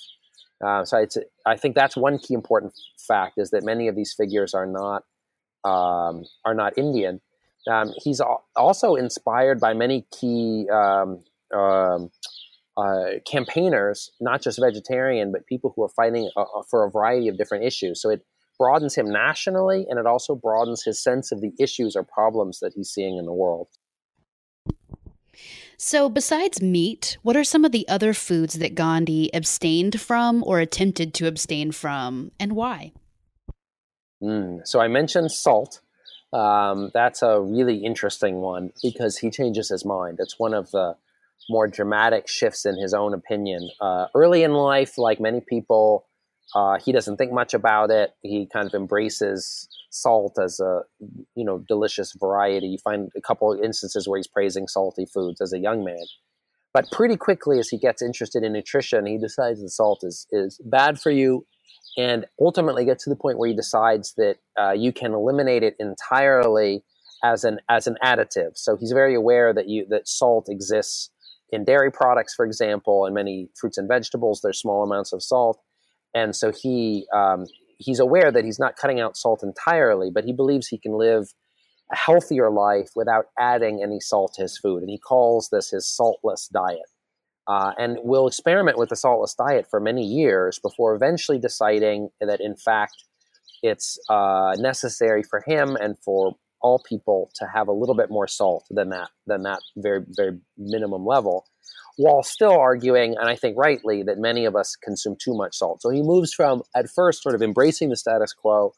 Uh, 0.64 0.86
so 0.86 1.04
I 1.46 1.58
think 1.58 1.76
that's 1.76 1.98
one 1.98 2.20
key 2.20 2.36
important 2.36 2.74
fact 3.08 3.38
is 3.38 3.50
that 3.50 3.64
many 3.64 3.88
of 3.88 3.96
these 3.96 4.14
figures 4.14 4.54
are 4.54 4.68
not 4.68 5.04
um, 5.64 6.26
are 6.46 6.54
not 6.54 6.78
Indian. 6.78 7.22
Um, 7.68 7.94
he's 8.04 8.22
also 8.56 8.96
inspired 8.96 9.60
by 9.60 9.74
many 9.74 10.06
key 10.12 10.68
um, 10.72 11.24
um, 11.54 12.12
uh, 12.82 13.20
campaigners, 13.26 14.12
not 14.20 14.42
just 14.42 14.60
vegetarian, 14.60 15.32
but 15.32 15.46
people 15.46 15.72
who 15.76 15.84
are 15.84 15.90
fighting 15.90 16.30
uh, 16.36 16.42
uh, 16.42 16.64
for 16.70 16.84
a 16.84 16.90
variety 16.90 17.28
of 17.28 17.38
different 17.38 17.64
issues. 17.64 18.02
So 18.02 18.10
it 18.10 18.26
broadens 18.58 18.96
him 18.96 19.12
nationally, 19.12 19.86
and 19.88 20.00
it 20.00 20.06
also 20.06 20.36
broadens 20.36 20.84
his 20.84 21.02
sense 21.02 21.32
of 21.32 21.42
the 21.42 21.52
issues 21.60 21.96
or 21.96 22.04
problems 22.04 22.60
that 22.60 22.74
he's 22.76 22.90
seeing 22.90 23.18
in 23.18 23.26
the 23.26 23.34
world. 23.34 23.68
So, 25.78 26.10
besides 26.10 26.62
meat, 26.62 27.18
what 27.24 27.36
are 27.36 27.44
some 27.44 27.66
of 27.66 27.72
the 27.72 27.88
other 27.88 28.14
foods 28.14 28.56
that 28.60 28.76
Gandhi 28.76 29.34
abstained 29.34 30.00
from 30.00 30.44
or 30.46 30.60
attempted 30.60 31.14
to 31.16 31.28
abstain 31.28 31.72
from, 31.72 32.32
and 32.40 32.54
why? 32.54 32.94
Mm, 34.22 34.68
so, 34.68 34.80
I 34.80 34.88
mentioned 34.88 35.32
salt. 35.32 35.82
Um, 36.34 36.92
that's 36.94 37.24
a 37.24 37.42
really 37.42 37.78
interesting 37.78 38.38
one 38.38 38.72
because 38.84 39.18
he 39.18 39.32
changes 39.32 39.70
his 39.70 39.84
mind. 39.84 40.20
It's 40.20 40.38
one 40.38 40.54
of 40.54 40.70
the 40.72 40.96
more 41.50 41.68
dramatic 41.68 42.28
shifts 42.28 42.66
in 42.66 42.78
his 42.78 42.94
own 42.94 43.14
opinion. 43.14 43.70
Uh, 43.80 44.08
early 44.16 44.44
in 44.44 44.54
life, 44.54 44.98
like 44.98 45.20
many 45.20 45.42
people, 45.42 46.06
uh, 46.56 46.78
he 46.84 46.92
doesn't 46.92 47.18
think 47.18 47.32
much 47.32 47.54
about 47.54 47.92
it. 47.92 48.12
He 48.22 48.48
kind 48.52 48.68
of 48.68 48.74
embraces 48.74 49.68
salt 49.90 50.38
as 50.42 50.60
a 50.60 50.82
you 51.36 51.46
know 51.46 51.64
delicious 51.68 52.14
variety. 52.20 52.68
You 52.68 52.78
find 52.78 53.10
a 53.16 53.22
couple 53.22 53.52
of 53.52 53.62
instances 53.62 54.08
where 54.08 54.18
he's 54.18 54.28
praising 54.28 54.68
salty 54.68 55.06
foods 55.06 55.42
as 55.42 55.54
a 55.54 55.60
young 55.60 55.84
man. 55.84 56.06
But 56.74 56.90
pretty 56.92 57.18
quickly, 57.18 57.60
as 57.60 57.70
he 57.70 57.78
gets 57.78 58.02
interested 58.02 58.44
in 58.44 58.54
nutrition, 58.54 59.06
he 59.06 59.18
decides 59.18 59.62
that 59.62 59.70
salt 59.70 60.02
is 60.04 60.28
is 60.32 60.60
bad 60.66 61.00
for 61.00 61.12
you, 61.12 61.46
and 61.98 62.26
ultimately 62.40 62.86
gets 62.86 63.04
to 63.06 63.10
the 63.10 63.16
point 63.16 63.38
where 63.38 63.50
he 63.50 63.56
decides 63.56 64.14
that 64.16 64.38
uh, 64.60 64.72
you 64.72 64.92
can 64.92 65.14
eliminate 65.14 65.64
it 65.64 65.76
entirely 65.80 66.84
as 67.24 67.44
an 67.44 67.60
as 67.70 67.88
an 67.88 67.98
additive. 68.04 68.52
So 68.56 68.76
he's 68.78 68.92
very 68.92 69.16
aware 69.16 69.54
that 69.54 69.70
you 69.70 69.86
that 69.90 70.08
salt 70.08 70.48
exists 70.50 71.11
in 71.52 71.66
dairy 71.66 71.92
products, 71.92 72.34
for 72.34 72.46
example, 72.46 73.06
and 73.06 73.14
many 73.14 73.50
fruits 73.60 73.78
and 73.78 73.88
vegetables. 73.88 74.42
There's 74.42 74.60
small 74.60 74.84
amounts 74.84 75.14
of 75.14 75.22
salt 75.22 75.60
and 76.14 76.36
so 76.36 76.52
he 76.52 77.08
um, 77.14 77.46
he's 77.78 78.00
aware 78.00 78.32
that 78.32 78.46
he's 78.46 78.60
not 78.60 78.76
cutting 78.76 79.00
out 79.00 79.18
salt 79.18 79.44
entirely, 79.44 80.12
but 80.14 80.26
he 80.26 80.34
believes 80.34 80.68
he 80.68 80.78
can 80.78 80.94
live 80.94 81.34
a 81.92 81.96
healthier 81.96 82.50
life 82.50 82.90
without 82.96 83.26
adding 83.40 83.82
any 83.84 84.00
salt 84.00 84.34
to 84.36 84.44
his 84.44 84.58
food, 84.58 84.82
and 84.82 84.90
he 84.90 84.98
calls 84.98 85.50
this 85.50 85.72
his 85.72 85.88
saltless 85.88 86.48
diet. 86.48 86.80
Uh, 87.48 87.74
and 87.78 87.98
will 88.04 88.28
experiment 88.28 88.78
with 88.78 88.90
the 88.90 88.96
saltless 88.96 89.34
diet 89.34 89.66
for 89.70 89.80
many 89.80 90.06
years 90.06 90.60
before 90.60 90.94
eventually 90.94 91.40
deciding 91.40 92.08
that, 92.22 92.40
in 92.40 92.56
fact, 92.56 93.04
it's 93.64 93.98
uh, 94.10 94.56
necessary 94.60 95.24
for 95.24 95.44
him 95.46 95.76
and 95.76 95.98
for 96.06 96.36
all 96.62 96.82
people 96.88 97.32
to 97.36 97.46
have 97.54 97.68
a 97.68 97.74
little 97.74 97.96
bit 97.96 98.10
more 98.10 98.28
salt 98.28 98.66
than 98.70 98.90
that 98.90 99.10
than 99.28 99.44
that 99.44 99.60
very 99.78 100.04
very 100.16 100.38
minimum 100.58 101.06
level 101.06 101.46
while 101.98 102.24
still 102.24 102.58
arguing, 102.58 103.16
and 103.18 103.30
I 103.30 103.36
think 103.36 103.58
rightly, 103.58 104.04
that 104.04 104.18
many 104.18 104.46
of 104.46 104.56
us 104.56 104.76
consume 104.76 105.16
too 105.22 105.36
much 105.36 105.56
salt. 105.58 105.82
So 105.82 105.90
he 105.90 106.02
moves 106.02 106.34
from, 106.34 106.64
at 106.76 106.90
first, 106.90 107.22
sort 107.22 107.36
of 107.36 107.42
embracing 107.42 107.90
the 107.90 107.96
status 107.96 108.34
quo 108.34 108.74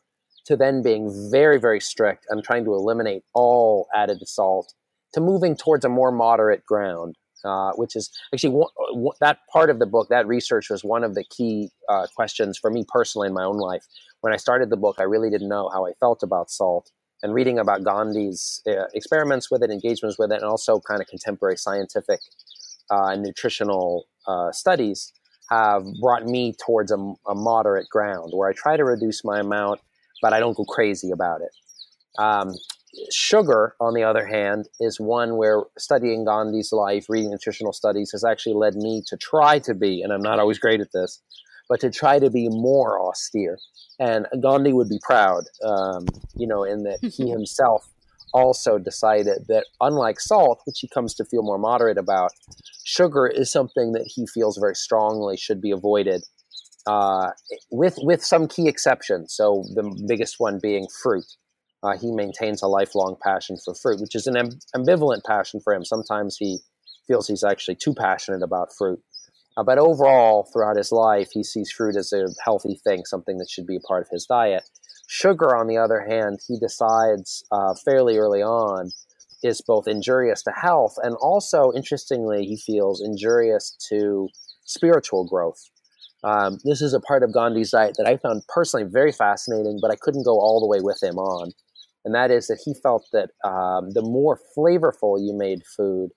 to 0.45 0.57
then 0.57 0.81
being 0.81 1.09
very, 1.31 1.59
very 1.59 1.79
strict 1.79 2.25
and 2.29 2.43
trying 2.43 2.65
to 2.65 2.73
eliminate 2.73 3.23
all 3.33 3.87
added 3.95 4.17
salt 4.27 4.73
to 5.13 5.21
moving 5.21 5.55
towards 5.55 5.85
a 5.85 5.89
more 5.89 6.11
moderate 6.11 6.65
ground, 6.65 7.15
uh, 7.45 7.71
which 7.75 7.95
is 7.95 8.09
actually 8.33 8.49
one, 8.49 9.15
that 9.21 9.39
part 9.51 9.69
of 9.69 9.79
the 9.79 9.85
book, 9.85 10.09
that 10.09 10.27
research 10.27 10.69
was 10.69 10.83
one 10.83 11.03
of 11.03 11.15
the 11.15 11.23
key 11.23 11.69
uh, 11.87 12.07
questions 12.15 12.57
for 12.57 12.69
me 12.69 12.83
personally 12.87 13.27
in 13.27 13.33
my 13.33 13.43
own 13.43 13.57
life. 13.57 13.85
When 14.21 14.33
I 14.33 14.37
started 14.37 14.69
the 14.69 14.77
book, 14.77 14.97
I 14.99 15.03
really 15.03 15.29
didn't 15.29 15.49
know 15.49 15.69
how 15.71 15.85
I 15.85 15.93
felt 15.99 16.23
about 16.23 16.49
salt. 16.49 16.91
And 17.23 17.33
reading 17.33 17.57
about 17.57 17.83
Gandhi's 17.83 18.61
uh, 18.67 18.85
experiments 18.93 19.49
with 19.49 19.63
it, 19.63 19.71
engagements 19.71 20.19
with 20.19 20.31
it, 20.31 20.41
and 20.41 20.43
also 20.43 20.79
kind 20.81 21.01
of 21.01 21.07
contemporary 21.07 21.57
scientific 21.57 22.19
uh, 22.89 23.15
nutritional 23.15 24.05
uh, 24.27 24.51
studies 24.51 25.13
have 25.49 25.83
brought 26.01 26.25
me 26.25 26.53
towards 26.63 26.91
a, 26.91 26.97
a, 27.27 27.35
moderate 27.35 27.89
ground 27.89 28.31
where 28.33 28.49
I 28.49 28.53
try 28.53 28.77
to 28.77 28.83
reduce 28.83 29.23
my 29.23 29.39
amount, 29.39 29.81
but 30.21 30.33
I 30.33 30.39
don't 30.39 30.55
go 30.55 30.65
crazy 30.65 31.11
about 31.11 31.41
it. 31.41 32.21
Um, 32.21 32.53
sugar, 33.11 33.75
on 33.79 33.93
the 33.93 34.03
other 34.03 34.25
hand, 34.25 34.67
is 34.79 34.99
one 34.99 35.37
where 35.37 35.63
studying 35.77 36.25
Gandhi's 36.25 36.71
life, 36.71 37.09
reading 37.09 37.31
nutritional 37.31 37.73
studies, 37.73 38.11
has 38.11 38.23
actually 38.23 38.55
led 38.55 38.75
me 38.75 39.03
to 39.07 39.17
try 39.17 39.59
to 39.59 39.73
be, 39.73 40.01
and 40.01 40.13
I'm 40.13 40.21
not 40.21 40.39
always 40.39 40.59
great 40.59 40.81
at 40.81 40.91
this, 40.93 41.21
but 41.69 41.79
to 41.81 41.89
try 41.89 42.19
to 42.19 42.29
be 42.29 42.49
more 42.49 42.99
austere. 42.99 43.57
And 43.99 44.27
Gandhi 44.41 44.73
would 44.73 44.89
be 44.89 44.99
proud, 45.01 45.43
um, 45.63 46.05
you 46.35 46.47
know, 46.47 46.63
in 46.63 46.83
that 46.83 46.99
he 47.15 47.29
himself 47.37 47.89
also 48.33 48.79
decided 48.79 49.45
that 49.47 49.65
unlike 49.79 50.19
salt, 50.19 50.61
which 50.65 50.79
he 50.79 50.87
comes 50.87 51.13
to 51.15 51.25
feel 51.25 51.43
more 51.43 51.59
moderate 51.59 51.97
about, 51.97 52.31
sugar 52.83 53.27
is 53.27 53.51
something 53.51 53.93
that 53.93 54.11
he 54.13 54.25
feels 54.25 54.57
very 54.57 54.75
strongly 54.75 55.37
should 55.37 55.61
be 55.61 55.71
avoided, 55.71 56.23
uh, 56.87 57.29
with 57.71 57.95
with 58.01 58.23
some 58.23 58.47
key 58.47 58.67
exceptions. 58.67 59.33
So 59.33 59.63
the 59.75 60.05
biggest 60.07 60.35
one 60.39 60.59
being 60.61 60.87
fruit. 61.01 61.25
Uh, 61.83 61.97
he 61.97 62.13
maintains 62.13 62.63
a 62.63 62.67
lifelong 62.67 63.17
passion 63.21 63.57
for 63.63 63.75
fruit, 63.75 63.99
which 63.99 64.15
is 64.15 64.25
an 64.25 64.35
amb- 64.35 64.65
ambivalent 64.73 65.21
passion 65.25 65.59
for 65.61 65.73
him. 65.73 65.83
Sometimes 65.83 66.37
he 66.39 66.59
feels 67.07 67.27
he's 67.27 67.43
actually 67.43 67.75
too 67.75 67.93
passionate 67.93 68.41
about 68.41 68.69
fruit. 68.77 69.01
Uh, 69.55 69.63
but 69.63 69.77
overall, 69.77 70.49
throughout 70.51 70.77
his 70.77 70.91
life, 70.91 71.29
he 71.31 71.43
sees 71.43 71.71
fruit 71.71 71.95
as 71.95 72.11
a 72.11 72.25
healthy 72.43 72.79
thing, 72.83 73.05
something 73.05 73.37
that 73.37 73.49
should 73.49 73.67
be 73.67 73.75
a 73.75 73.87
part 73.87 74.01
of 74.01 74.09
his 74.11 74.25
diet. 74.25 74.63
Sugar, 75.07 75.55
on 75.55 75.67
the 75.67 75.77
other 75.77 76.01
hand, 76.09 76.39
he 76.47 76.57
decides 76.57 77.43
uh, 77.51 77.75
fairly 77.85 78.17
early 78.17 78.41
on 78.41 78.89
is 79.43 79.61
both 79.61 79.87
injurious 79.87 80.41
to 80.41 80.51
health 80.51 80.95
and 81.03 81.15
also, 81.21 81.71
interestingly, 81.75 82.45
he 82.45 82.57
feels 82.57 83.01
injurious 83.01 83.77
to 83.89 84.29
spiritual 84.65 85.27
growth. 85.27 85.69
Um, 86.23 86.57
this 86.63 86.81
is 86.81 86.93
a 86.93 87.01
part 87.01 87.21
of 87.23 87.33
Gandhi's 87.33 87.71
diet 87.71 87.95
that 87.97 88.07
I 88.07 88.15
found 88.15 88.43
personally 88.47 88.87
very 88.89 89.11
fascinating, 89.11 89.79
but 89.81 89.91
I 89.91 89.97
couldn't 89.99 90.23
go 90.23 90.39
all 90.39 90.61
the 90.61 90.67
way 90.67 90.79
with 90.81 91.03
him 91.03 91.17
on. 91.17 91.51
And 92.05 92.15
that 92.15 92.31
is 92.31 92.47
that 92.47 92.61
he 92.63 92.73
felt 92.73 93.05
that 93.11 93.29
um, 93.43 93.91
the 93.91 94.01
more 94.01 94.39
flavorful 94.57 95.19
you 95.19 95.33
made 95.37 95.63
food, 95.65 96.11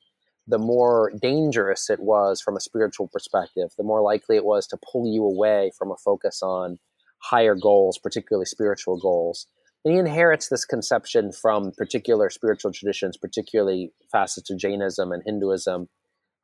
the 0.47 0.59
more 0.59 1.13
dangerous 1.21 1.91
it 1.91 2.01
was 2.01 2.41
from 2.41 2.57
a 2.57 2.61
spiritual 2.61 3.09
perspective, 3.09 3.71
the 3.77 3.85
more 3.85 4.01
likely 4.01 4.37
it 4.37 4.45
was 4.45 4.67
to 4.69 4.79
pull 4.93 5.13
you 5.13 5.25
away 5.25 5.73
from 5.77 5.91
a 5.91 5.97
focus 5.97 6.43
on 6.43 6.79
higher 7.19 7.55
goals, 7.55 7.99
particularly 7.99 8.47
spiritual 8.47 8.99
goals. 8.99 9.47
And 9.85 9.93
he 9.93 10.01
inherits 10.01 10.49
this 10.49 10.65
conception 10.65 11.33
from 11.33 11.73
particular 11.77 12.31
spiritual 12.31 12.73
traditions, 12.73 13.17
particularly 13.17 13.93
facets 14.11 14.51
of 14.51 14.59
Jainism 14.59 15.13
and 15.13 15.23
Hinduism. 15.25 15.89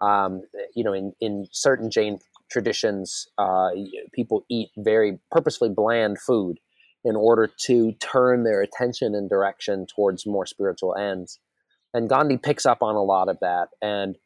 Um, 0.00 0.42
you 0.74 0.82
know, 0.84 0.92
in, 0.92 1.12
in 1.20 1.46
certain 1.52 1.90
Jain 1.90 2.18
traditions, 2.50 3.26
uh, 3.38 3.70
people 4.12 4.44
eat 4.48 4.70
very 4.76 5.18
purposefully 5.30 5.70
bland 5.74 6.20
food 6.20 6.58
in 7.04 7.16
order 7.16 7.50
to 7.66 7.92
turn 7.92 8.44
their 8.44 8.62
attention 8.62 9.14
and 9.14 9.28
direction 9.28 9.86
towards 9.86 10.26
more 10.26 10.46
spiritual 10.46 10.94
ends. 10.96 11.38
And 11.94 12.08
Gandhi 12.08 12.36
picks 12.36 12.66
up 12.66 12.82
on 12.82 12.94
a 12.94 13.02
lot 13.02 13.28
of 13.28 13.38
that. 13.40 13.68
And 13.80 14.16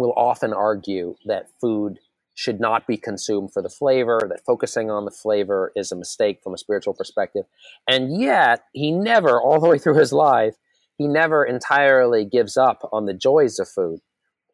will 0.00 0.14
often 0.16 0.52
argue 0.52 1.14
that 1.26 1.50
food 1.60 1.98
should 2.34 2.58
not 2.58 2.86
be 2.86 2.96
consumed 2.96 3.52
for 3.52 3.60
the 3.60 3.68
flavor, 3.68 4.20
that 4.28 4.44
focusing 4.46 4.90
on 4.90 5.04
the 5.04 5.10
flavor 5.10 5.72
is 5.76 5.92
a 5.92 5.96
mistake 5.96 6.40
from 6.42 6.54
a 6.54 6.58
spiritual 6.58 6.94
perspective. 6.94 7.44
And 7.86 8.18
yet, 8.18 8.64
he 8.72 8.92
never, 8.92 9.40
all 9.40 9.60
the 9.60 9.68
way 9.68 9.78
through 9.78 9.98
his 9.98 10.12
life, 10.12 10.54
he 10.96 11.06
never 11.06 11.44
entirely 11.44 12.24
gives 12.24 12.56
up 12.56 12.88
on 12.92 13.06
the 13.06 13.14
joys 13.14 13.58
of 13.58 13.68
food. 13.68 14.00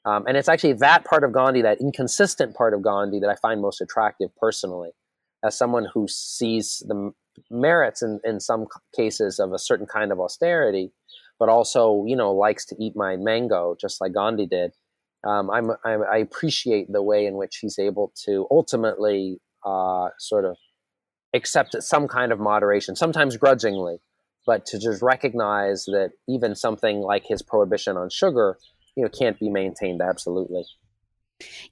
Um, 0.05 0.25
and 0.27 0.37
it's 0.37 0.49
actually 0.49 0.75
that 0.75 1.05
part 1.05 1.23
of 1.23 1.33
Gandhi, 1.33 1.63
that 1.63 1.81
inconsistent 1.81 2.55
part 2.57 2.75
of 2.75 2.83
Gandhi, 2.83 3.21
that 3.21 3.31
I 3.31 3.37
find 3.37 3.61
most 3.61 3.81
attractive 3.81 4.31
personally, 4.37 4.91
as 5.45 5.57
someone 5.57 5.87
who 5.93 6.07
sees 6.09 6.83
the 6.87 7.13
merits 7.51 8.03
in, 8.03 8.21
in 8.25 8.41
some 8.41 8.67
cases 8.97 9.39
of 9.39 9.53
a 9.53 9.59
certain 9.59 9.87
kind 9.87 10.11
of 10.11 10.21
austerity, 10.21 10.93
but 11.39 11.49
also, 11.49 12.05
you 12.07 12.17
know, 12.17 12.33
likes 12.33 12.65
to 12.67 12.77
eat 12.81 12.95
my 12.97 13.17
mango 13.17 13.77
just 13.81 14.01
like 14.01 14.13
Gandhi 14.15 14.47
did. 14.47 14.73
Um, 15.25 15.51
I'm, 15.51 15.71
I'm, 15.85 16.03
i 16.11 16.19
appreciate 16.19 16.93
the 16.93 17.03
way 17.03 17.27
in 17.27 17.35
which 17.37 17.59
he's 17.61 17.79
able 17.79 18.13
to 18.27 18.47
ultimately 18.51 19.41
uh, 19.65 20.09
sort 20.19 20.45
of 20.45 20.57
accept 21.35 21.75
some 21.83 22.07
kind 22.09 22.33
of 22.33 22.39
moderation, 22.39 22.97
sometimes 22.97 23.37
grudgingly, 23.37 23.97
but 24.47 24.65
to 24.67 24.79
just 24.79 25.03
recognize 25.03 25.85
that 25.87 26.13
even 26.29 26.55
something 26.55 27.01
like 27.01 27.25
his 27.27 27.43
prohibition 27.43 27.97
on 27.97 28.09
sugar, 28.09 28.59
you 28.97 29.03
know, 29.03 29.09
can't 29.09 29.39
be 29.39 29.51
maintained 29.51 30.01
absolutely. 30.01 30.65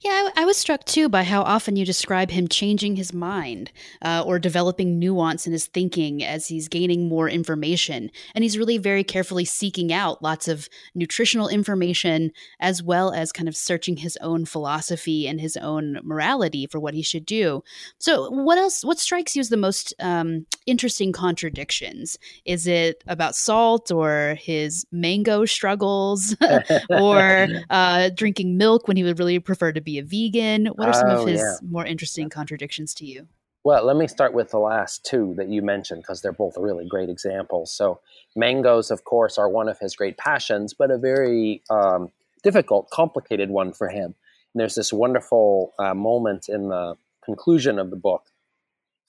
Yeah, 0.01 0.29
I, 0.35 0.43
I, 0.43 0.45
was 0.45 0.57
struck 0.57 0.85
too 0.85 1.09
by 1.09 1.23
how 1.23 1.41
often 1.41 1.75
you 1.75 1.85
describe 1.85 2.29
him 2.29 2.47
changing 2.47 2.97
his 2.97 3.13
mind 3.13 3.71
uh, 4.03 4.23
or 4.23 4.37
developing 4.37 4.99
nuance 4.99 5.47
in 5.47 5.53
his 5.53 5.65
thinking 5.65 6.23
as 6.23 6.47
he's 6.47 6.67
gaining 6.67 7.09
more 7.09 7.27
information. 7.27 8.11
And 8.35 8.43
he's 8.43 8.59
really 8.59 8.77
very 8.77 9.03
carefully 9.03 9.43
seeking 9.43 9.91
out 9.91 10.21
lots 10.21 10.47
of 10.47 10.69
nutritional 10.93 11.47
information 11.47 12.31
as 12.59 12.83
well 12.83 13.11
as 13.11 13.31
kind 13.31 13.49
of 13.49 13.57
searching 13.57 13.97
his 13.97 14.19
own 14.21 14.45
philosophy 14.45 15.27
and 15.27 15.41
his 15.41 15.57
own 15.57 15.99
morality 16.03 16.67
for 16.67 16.79
what 16.79 16.93
he 16.93 17.01
should 17.01 17.25
do. 17.25 17.63
So, 17.97 18.29
what 18.29 18.59
else, 18.59 18.85
what 18.85 18.99
strikes 18.99 19.35
you 19.35 19.39
as 19.39 19.49
the 19.49 19.57
most 19.57 19.95
um, 19.99 20.45
interesting 20.67 21.11
contradictions? 21.11 22.19
Is 22.45 22.67
it 22.67 23.03
about 23.07 23.35
salt 23.35 23.91
or 23.91 24.37
his 24.39 24.85
mango 24.91 25.45
struggles 25.45 26.35
or 26.91 27.47
uh, 27.71 28.09
drinking 28.13 28.57
milk 28.57 28.87
when 28.87 28.95
he 28.95 29.03
would 29.03 29.17
really 29.17 29.39
prefer? 29.39 29.54
Prefer 29.55 29.71
to 29.71 29.81
be 29.81 29.97
a 29.97 30.03
vegan? 30.03 30.67
What 30.67 30.89
are 30.89 30.93
some 30.93 31.09
oh, 31.09 31.21
of 31.21 31.27
his 31.27 31.39
yeah. 31.39 31.55
more 31.67 31.85
interesting 31.85 32.29
contradictions 32.29 32.93
to 32.95 33.05
you? 33.05 33.27
Well, 33.63 33.83
let 33.85 33.95
me 33.95 34.05
start 34.07 34.33
with 34.33 34.51
the 34.51 34.59
last 34.59 35.05
two 35.05 35.33
that 35.37 35.49
you 35.49 35.61
mentioned 35.61 36.01
because 36.01 36.21
they're 36.21 36.33
both 36.33 36.55
really 36.57 36.85
great 36.85 37.09
examples. 37.09 37.71
So, 37.71 37.99
mangoes, 38.35 38.91
of 38.91 39.05
course, 39.05 39.37
are 39.37 39.49
one 39.49 39.69
of 39.69 39.79
his 39.79 39.95
great 39.95 40.17
passions, 40.17 40.73
but 40.73 40.91
a 40.91 40.97
very 40.97 41.63
um, 41.69 42.11
difficult, 42.43 42.89
complicated 42.91 43.49
one 43.49 43.71
for 43.73 43.87
him. 43.87 44.13
And 44.53 44.59
there's 44.59 44.75
this 44.75 44.93
wonderful 44.93 45.73
uh, 45.79 45.95
moment 45.95 46.47
in 46.47 46.69
the 46.69 46.95
conclusion 47.23 47.79
of 47.79 47.89
the 47.89 47.95
book, 47.95 48.25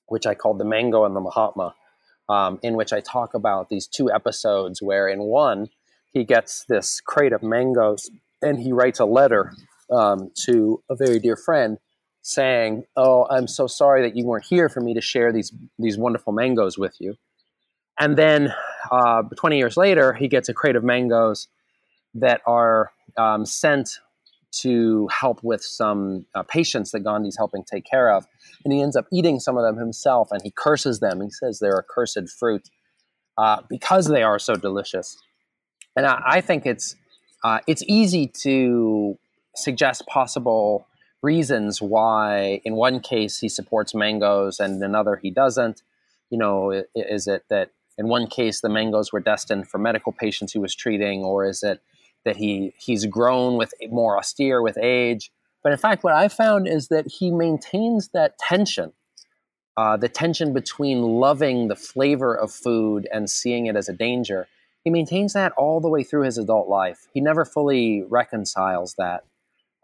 which 0.06 0.26
I 0.26 0.34
called 0.34 0.58
The 0.58 0.64
Mango 0.64 1.04
and 1.04 1.14
the 1.14 1.20
Mahatma, 1.20 1.74
um, 2.30 2.58
in 2.62 2.76
which 2.76 2.92
I 2.94 3.00
talk 3.00 3.34
about 3.34 3.68
these 3.68 3.86
two 3.86 4.10
episodes 4.10 4.80
where, 4.80 5.06
in 5.06 5.20
one, 5.20 5.68
he 6.12 6.24
gets 6.24 6.64
this 6.64 7.00
crate 7.00 7.34
of 7.34 7.42
mangoes 7.42 8.08
and 8.40 8.58
he 8.58 8.72
writes 8.72 9.00
a 9.00 9.04
letter 9.04 9.52
um, 9.90 10.30
to 10.44 10.82
a 10.90 10.96
very 10.96 11.18
dear 11.18 11.36
friend 11.36 11.78
saying, 12.22 12.84
"Oh, 12.96 13.26
I'm 13.30 13.46
so 13.46 13.66
sorry 13.66 14.02
that 14.02 14.16
you 14.16 14.26
weren't 14.26 14.46
here 14.46 14.68
for 14.68 14.80
me 14.80 14.94
to 14.94 15.00
share 15.00 15.32
these 15.32 15.52
these 15.78 15.98
wonderful 15.98 16.32
mangoes 16.32 16.78
with 16.78 16.96
you." 17.00 17.14
And 17.98 18.16
then, 18.16 18.52
uh, 18.90 19.22
20 19.36 19.56
years 19.56 19.76
later, 19.76 20.12
he 20.12 20.28
gets 20.28 20.48
a 20.48 20.54
crate 20.54 20.76
of 20.76 20.84
mangoes 20.84 21.48
that 22.14 22.42
are 22.46 22.90
um, 23.16 23.46
sent 23.46 23.98
to 24.60 25.08
help 25.08 25.42
with 25.42 25.62
some 25.62 26.26
uh, 26.34 26.42
patients 26.42 26.90
that 26.92 27.00
Gandhi's 27.00 27.36
helping 27.36 27.64
take 27.64 27.84
care 27.84 28.10
of, 28.10 28.26
and 28.64 28.72
he 28.72 28.82
ends 28.82 28.96
up 28.96 29.06
eating 29.12 29.40
some 29.40 29.56
of 29.56 29.64
them 29.64 29.76
himself, 29.76 30.28
and 30.30 30.40
he 30.42 30.50
curses 30.50 31.00
them. 31.00 31.20
He 31.20 31.30
says 31.30 31.58
they're 31.58 31.78
a 31.78 31.82
cursed 31.82 32.28
fruit 32.38 32.68
uh, 33.38 33.62
because 33.68 34.06
they 34.06 34.22
are 34.22 34.38
so 34.38 34.56
delicious. 34.56 35.16
And 35.94 36.06
I, 36.06 36.22
I 36.26 36.40
think 36.40 36.66
it's 36.66 36.96
uh, 37.44 37.60
it's 37.66 37.82
easy 37.86 38.26
to 38.42 39.18
suggest 39.56 40.06
possible 40.06 40.86
reasons 41.22 41.80
why 41.80 42.60
in 42.64 42.74
one 42.74 43.00
case 43.00 43.38
he 43.38 43.48
supports 43.48 43.94
mangoes 43.94 44.60
and 44.60 44.76
in 44.76 44.82
another 44.82 45.16
he 45.16 45.30
doesn't. 45.30 45.82
You 46.30 46.38
know 46.38 46.82
is 46.94 47.26
it 47.26 47.44
that 47.50 47.70
in 47.98 48.08
one 48.08 48.26
case 48.26 48.60
the 48.60 48.68
mangoes 48.68 49.12
were 49.12 49.20
destined 49.20 49.68
for 49.68 49.78
medical 49.78 50.12
patients 50.12 50.52
he 50.52 50.58
was 50.58 50.74
treating 50.74 51.22
or 51.22 51.44
is 51.44 51.62
it 51.62 51.80
that 52.24 52.36
he 52.36 52.74
he's 52.78 53.06
grown 53.06 53.56
with 53.56 53.72
more 53.90 54.18
austere 54.18 54.60
with 54.62 54.78
age? 54.78 55.30
But 55.62 55.72
in 55.72 55.78
fact 55.78 56.04
what 56.04 56.12
i 56.12 56.28
found 56.28 56.68
is 56.68 56.88
that 56.88 57.06
he 57.06 57.30
maintains 57.30 58.08
that 58.08 58.38
tension 58.38 58.92
uh, 59.76 59.96
the 59.96 60.08
tension 60.08 60.52
between 60.54 61.02
loving 61.02 61.68
the 61.68 61.76
flavor 61.76 62.34
of 62.34 62.50
food 62.50 63.06
and 63.12 63.28
seeing 63.28 63.66
it 63.66 63.76
as 63.76 63.88
a 63.88 63.92
danger. 63.92 64.48
He 64.84 64.90
maintains 64.90 65.34
that 65.34 65.52
all 65.52 65.80
the 65.80 65.88
way 65.88 66.02
through 66.02 66.22
his 66.22 66.38
adult 66.38 66.68
life. 66.68 67.08
He 67.12 67.20
never 67.20 67.44
fully 67.44 68.02
reconciles 68.08 68.94
that 68.94 69.24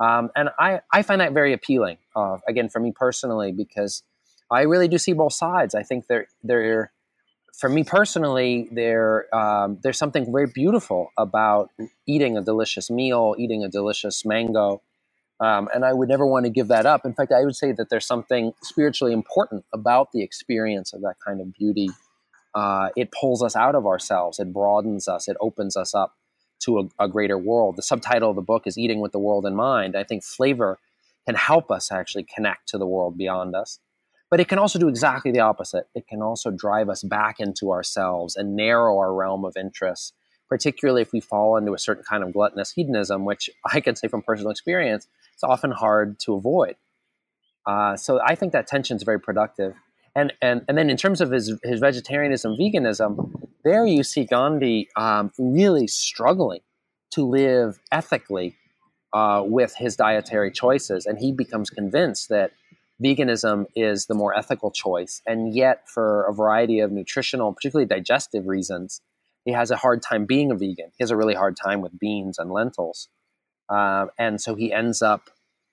um, 0.02 0.30
and 0.34 0.48
I, 0.58 0.80
I 0.92 1.02
find 1.02 1.20
that 1.20 1.32
very 1.32 1.52
appealing, 1.52 1.98
uh, 2.16 2.38
again, 2.48 2.68
for 2.68 2.80
me 2.80 2.90
personally, 2.90 3.52
because 3.52 4.02
I 4.50 4.62
really 4.62 4.88
do 4.88 4.98
see 4.98 5.12
both 5.12 5.32
sides. 5.32 5.76
I 5.76 5.84
think 5.84 6.08
there, 6.08 6.26
there, 6.42 6.90
for 7.56 7.68
me 7.68 7.84
personally, 7.84 8.68
there, 8.72 9.32
um, 9.32 9.78
there's 9.84 9.98
something 9.98 10.32
very 10.32 10.48
beautiful 10.52 11.10
about 11.16 11.70
eating 12.08 12.36
a 12.36 12.42
delicious 12.42 12.90
meal, 12.90 13.36
eating 13.38 13.62
a 13.62 13.68
delicious 13.68 14.24
mango. 14.24 14.82
Um, 15.38 15.68
and 15.72 15.84
I 15.84 15.92
would 15.92 16.08
never 16.08 16.26
want 16.26 16.46
to 16.46 16.50
give 16.50 16.66
that 16.66 16.84
up. 16.84 17.06
In 17.06 17.14
fact, 17.14 17.30
I 17.30 17.44
would 17.44 17.54
say 17.54 17.70
that 17.70 17.88
there's 17.88 18.06
something 18.06 18.54
spiritually 18.60 19.12
important 19.12 19.64
about 19.72 20.10
the 20.12 20.22
experience 20.24 20.92
of 20.92 21.02
that 21.02 21.14
kind 21.24 21.40
of 21.40 21.54
beauty. 21.54 21.90
Uh, 22.56 22.88
it 22.96 23.12
pulls 23.12 23.40
us 23.40 23.54
out 23.54 23.76
of 23.76 23.86
ourselves, 23.86 24.40
it 24.40 24.52
broadens 24.52 25.06
us, 25.06 25.28
it 25.28 25.36
opens 25.40 25.76
us 25.76 25.94
up 25.94 26.16
to 26.64 26.78
a, 26.80 27.04
a 27.04 27.08
greater 27.08 27.38
world. 27.38 27.76
The 27.76 27.82
subtitle 27.82 28.30
of 28.30 28.36
the 28.36 28.42
book 28.42 28.66
is 28.66 28.78
Eating 28.78 29.00
with 29.00 29.12
the 29.12 29.18
World 29.18 29.46
in 29.46 29.54
Mind. 29.54 29.96
I 29.96 30.04
think 30.04 30.24
flavor 30.24 30.78
can 31.26 31.34
help 31.34 31.70
us 31.70 31.92
actually 31.92 32.24
connect 32.24 32.68
to 32.68 32.78
the 32.78 32.86
world 32.86 33.16
beyond 33.16 33.54
us. 33.54 33.78
But 34.30 34.40
it 34.40 34.48
can 34.48 34.58
also 34.58 34.78
do 34.78 34.88
exactly 34.88 35.30
the 35.30 35.40
opposite. 35.40 35.88
It 35.94 36.06
can 36.08 36.22
also 36.22 36.50
drive 36.50 36.88
us 36.88 37.02
back 37.02 37.38
into 37.38 37.70
ourselves 37.70 38.34
and 38.34 38.56
narrow 38.56 38.96
our 38.96 39.12
realm 39.12 39.44
of 39.44 39.56
interest, 39.56 40.14
particularly 40.48 41.02
if 41.02 41.12
we 41.12 41.20
fall 41.20 41.56
into 41.56 41.74
a 41.74 41.78
certain 41.78 42.02
kind 42.08 42.24
of 42.24 42.32
gluttonous 42.32 42.72
hedonism, 42.72 43.26
which 43.26 43.50
I 43.70 43.80
can 43.80 43.94
say 43.94 44.08
from 44.08 44.22
personal 44.22 44.50
experience, 44.50 45.06
it's 45.34 45.44
often 45.44 45.70
hard 45.70 46.18
to 46.20 46.34
avoid. 46.34 46.76
Uh, 47.66 47.96
so 47.96 48.20
I 48.24 48.34
think 48.34 48.52
that 48.52 48.66
tension 48.66 48.96
is 48.96 49.02
very 49.02 49.20
productive. 49.20 49.74
And, 50.16 50.32
and, 50.42 50.62
and 50.66 50.76
then 50.76 50.90
in 50.90 50.96
terms 50.96 51.20
of 51.20 51.30
his, 51.30 51.54
his 51.62 51.80
vegetarianism, 51.80 52.56
veganism, 52.56 53.32
there 53.64 53.86
you 53.86 54.02
see 54.02 54.24
Gandhi 54.24 54.88
um, 54.96 55.32
really 55.38 55.86
struggling 55.86 56.60
to 57.12 57.24
live 57.24 57.78
ethically 57.90 58.56
uh, 59.12 59.42
with 59.44 59.74
his 59.76 59.96
dietary 59.96 60.50
choices. 60.50 61.06
And 61.06 61.18
he 61.18 61.32
becomes 61.32 61.70
convinced 61.70 62.28
that 62.30 62.52
veganism 63.02 63.66
is 63.76 64.06
the 64.06 64.14
more 64.14 64.36
ethical 64.36 64.70
choice. 64.70 65.20
And 65.26 65.54
yet, 65.54 65.88
for 65.88 66.24
a 66.26 66.32
variety 66.32 66.80
of 66.80 66.90
nutritional, 66.90 67.52
particularly 67.52 67.86
digestive 67.86 68.46
reasons, 68.46 69.00
he 69.44 69.52
has 69.52 69.70
a 69.70 69.76
hard 69.76 70.02
time 70.02 70.24
being 70.24 70.50
a 70.50 70.54
vegan. 70.54 70.92
He 70.96 71.02
has 71.02 71.10
a 71.10 71.16
really 71.16 71.34
hard 71.34 71.56
time 71.56 71.80
with 71.80 71.98
beans 71.98 72.38
and 72.38 72.50
lentils. 72.50 73.08
Uh, 73.68 74.06
and 74.18 74.40
so 74.40 74.54
he 74.54 74.72
ends 74.72 75.02
up 75.02 75.30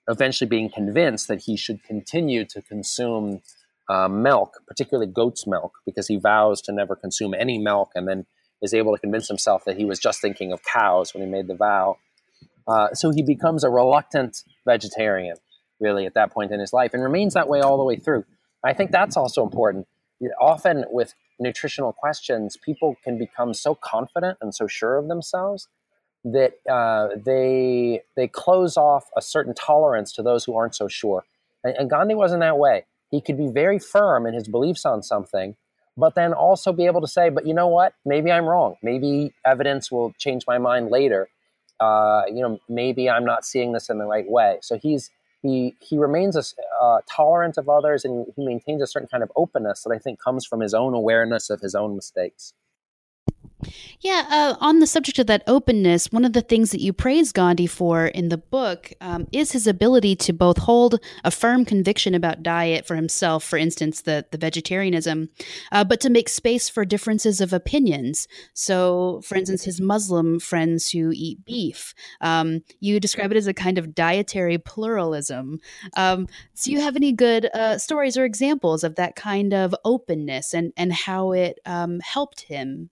eventually 0.08 0.48
being 0.48 0.70
convinced 0.70 1.28
that 1.28 1.42
he 1.42 1.56
should 1.56 1.82
continue 1.84 2.44
to 2.46 2.62
consume 2.62 3.42
uh, 3.90 4.08
milk, 4.08 4.62
particularly 4.68 5.10
goat's 5.10 5.48
milk, 5.48 5.72
because 5.84 6.06
he 6.06 6.16
vows 6.16 6.62
to 6.62 6.72
never 6.72 6.94
consume 6.94 7.34
any 7.34 7.58
milk 7.58 7.90
and 7.96 8.06
then 8.06 8.24
is 8.62 8.72
able 8.72 8.94
to 8.94 9.00
convince 9.00 9.26
himself 9.26 9.64
that 9.64 9.76
he 9.76 9.84
was 9.84 9.98
just 9.98 10.20
thinking 10.20 10.52
of 10.52 10.62
cows 10.62 11.12
when 11.12 11.24
he 11.24 11.28
made 11.28 11.48
the 11.48 11.56
vow. 11.56 11.96
Uh, 12.68 12.94
so 12.94 13.10
he 13.10 13.22
becomes 13.22 13.64
a 13.64 13.68
reluctant 13.68 14.44
vegetarian, 14.64 15.36
really, 15.80 16.06
at 16.06 16.14
that 16.14 16.30
point 16.30 16.52
in 16.52 16.60
his 16.60 16.72
life, 16.72 16.94
and 16.94 17.02
remains 17.02 17.34
that 17.34 17.48
way 17.48 17.60
all 17.60 17.76
the 17.76 17.82
way 17.82 17.96
through. 17.96 18.24
I 18.64 18.74
think 18.74 18.92
that's 18.92 19.16
also 19.16 19.42
important. 19.42 19.88
Often 20.40 20.84
with 20.90 21.14
nutritional 21.40 21.92
questions, 21.92 22.56
people 22.56 22.94
can 23.02 23.18
become 23.18 23.54
so 23.54 23.74
confident 23.74 24.38
and 24.40 24.54
so 24.54 24.68
sure 24.68 24.98
of 24.98 25.08
themselves 25.08 25.66
that 26.22 26.52
uh, 26.70 27.08
they 27.24 28.02
they 28.14 28.28
close 28.28 28.76
off 28.76 29.04
a 29.16 29.22
certain 29.22 29.54
tolerance 29.54 30.12
to 30.12 30.22
those 30.22 30.44
who 30.44 30.54
aren't 30.54 30.74
so 30.76 30.86
sure. 30.86 31.24
And, 31.64 31.74
and 31.76 31.90
Gandhi 31.90 32.14
wasn't 32.14 32.40
that 32.40 32.58
way 32.58 32.84
he 33.10 33.20
could 33.20 33.36
be 33.36 33.48
very 33.48 33.78
firm 33.78 34.26
in 34.26 34.34
his 34.34 34.48
beliefs 34.48 34.84
on 34.84 35.02
something, 35.02 35.56
but 35.96 36.14
then 36.14 36.32
also 36.32 36.72
be 36.72 36.86
able 36.86 37.00
to 37.00 37.08
say, 37.08 37.28
but 37.28 37.46
you 37.46 37.54
know 37.54 37.68
what? 37.68 37.94
Maybe 38.04 38.30
I'm 38.30 38.46
wrong. 38.46 38.76
Maybe 38.82 39.32
evidence 39.44 39.90
will 39.90 40.12
change 40.18 40.44
my 40.46 40.58
mind 40.58 40.90
later. 40.90 41.28
Uh, 41.78 42.22
you 42.28 42.42
know, 42.42 42.58
maybe 42.68 43.08
I'm 43.08 43.24
not 43.24 43.44
seeing 43.44 43.72
this 43.72 43.88
in 43.88 43.98
the 43.98 44.04
right 44.04 44.28
way. 44.28 44.58
So 44.62 44.78
he's 44.78 45.10
he 45.42 45.74
he 45.80 45.96
remains 45.96 46.36
a, 46.36 46.42
uh, 46.82 47.00
tolerant 47.08 47.56
of 47.56 47.68
others, 47.68 48.04
and 48.04 48.26
he 48.36 48.44
maintains 48.44 48.82
a 48.82 48.86
certain 48.86 49.08
kind 49.08 49.22
of 49.22 49.32
openness 49.34 49.82
that 49.82 49.90
I 49.90 49.98
think 49.98 50.20
comes 50.20 50.44
from 50.46 50.60
his 50.60 50.74
own 50.74 50.92
awareness 50.94 51.48
of 51.48 51.60
his 51.60 51.74
own 51.74 51.96
mistakes. 51.96 52.52
Yeah, 54.00 54.26
uh, 54.30 54.56
on 54.60 54.78
the 54.78 54.86
subject 54.86 55.18
of 55.18 55.26
that 55.26 55.42
openness, 55.46 56.10
one 56.10 56.24
of 56.24 56.32
the 56.32 56.40
things 56.40 56.70
that 56.70 56.80
you 56.80 56.92
praise 56.92 57.32
Gandhi 57.32 57.66
for 57.66 58.06
in 58.06 58.28
the 58.28 58.38
book 58.38 58.92
um, 59.00 59.26
is 59.32 59.52
his 59.52 59.66
ability 59.66 60.16
to 60.16 60.32
both 60.32 60.58
hold 60.58 60.98
a 61.24 61.30
firm 61.30 61.64
conviction 61.64 62.14
about 62.14 62.42
diet 62.42 62.86
for 62.86 62.96
himself, 62.96 63.44
for 63.44 63.58
instance, 63.58 64.02
the, 64.02 64.24
the 64.30 64.38
vegetarianism, 64.38 65.28
uh, 65.72 65.84
but 65.84 66.00
to 66.00 66.10
make 66.10 66.28
space 66.28 66.68
for 66.68 66.84
differences 66.84 67.40
of 67.40 67.52
opinions. 67.52 68.26
So, 68.54 69.20
for 69.24 69.36
instance, 69.36 69.64
his 69.64 69.80
Muslim 69.80 70.40
friends 70.40 70.90
who 70.90 71.12
eat 71.14 71.44
beef, 71.44 71.94
um, 72.20 72.60
you 72.80 73.00
describe 73.00 73.30
it 73.32 73.36
as 73.36 73.46
a 73.46 73.54
kind 73.54 73.76
of 73.76 73.94
dietary 73.94 74.58
pluralism. 74.58 75.60
Um, 75.96 76.26
so, 76.54 76.70
you 76.70 76.80
have 76.80 76.96
any 76.96 77.12
good 77.12 77.46
uh, 77.52 77.78
stories 77.78 78.16
or 78.16 78.24
examples 78.24 78.84
of 78.84 78.94
that 78.96 79.16
kind 79.16 79.52
of 79.52 79.74
openness 79.84 80.54
and, 80.54 80.72
and 80.76 80.92
how 80.92 81.32
it 81.32 81.58
um, 81.66 82.00
helped 82.00 82.42
him? 82.42 82.90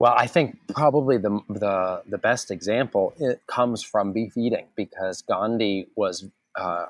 Well, 0.00 0.14
I 0.16 0.26
think 0.28 0.58
probably 0.68 1.18
the 1.18 1.40
the 1.50 2.02
the 2.08 2.16
best 2.16 2.50
example 2.50 3.12
it 3.18 3.42
comes 3.46 3.82
from 3.82 4.12
beef 4.12 4.34
eating 4.34 4.66
because 4.74 5.20
Gandhi 5.20 5.88
was 5.94 6.24
uh, 6.58 6.86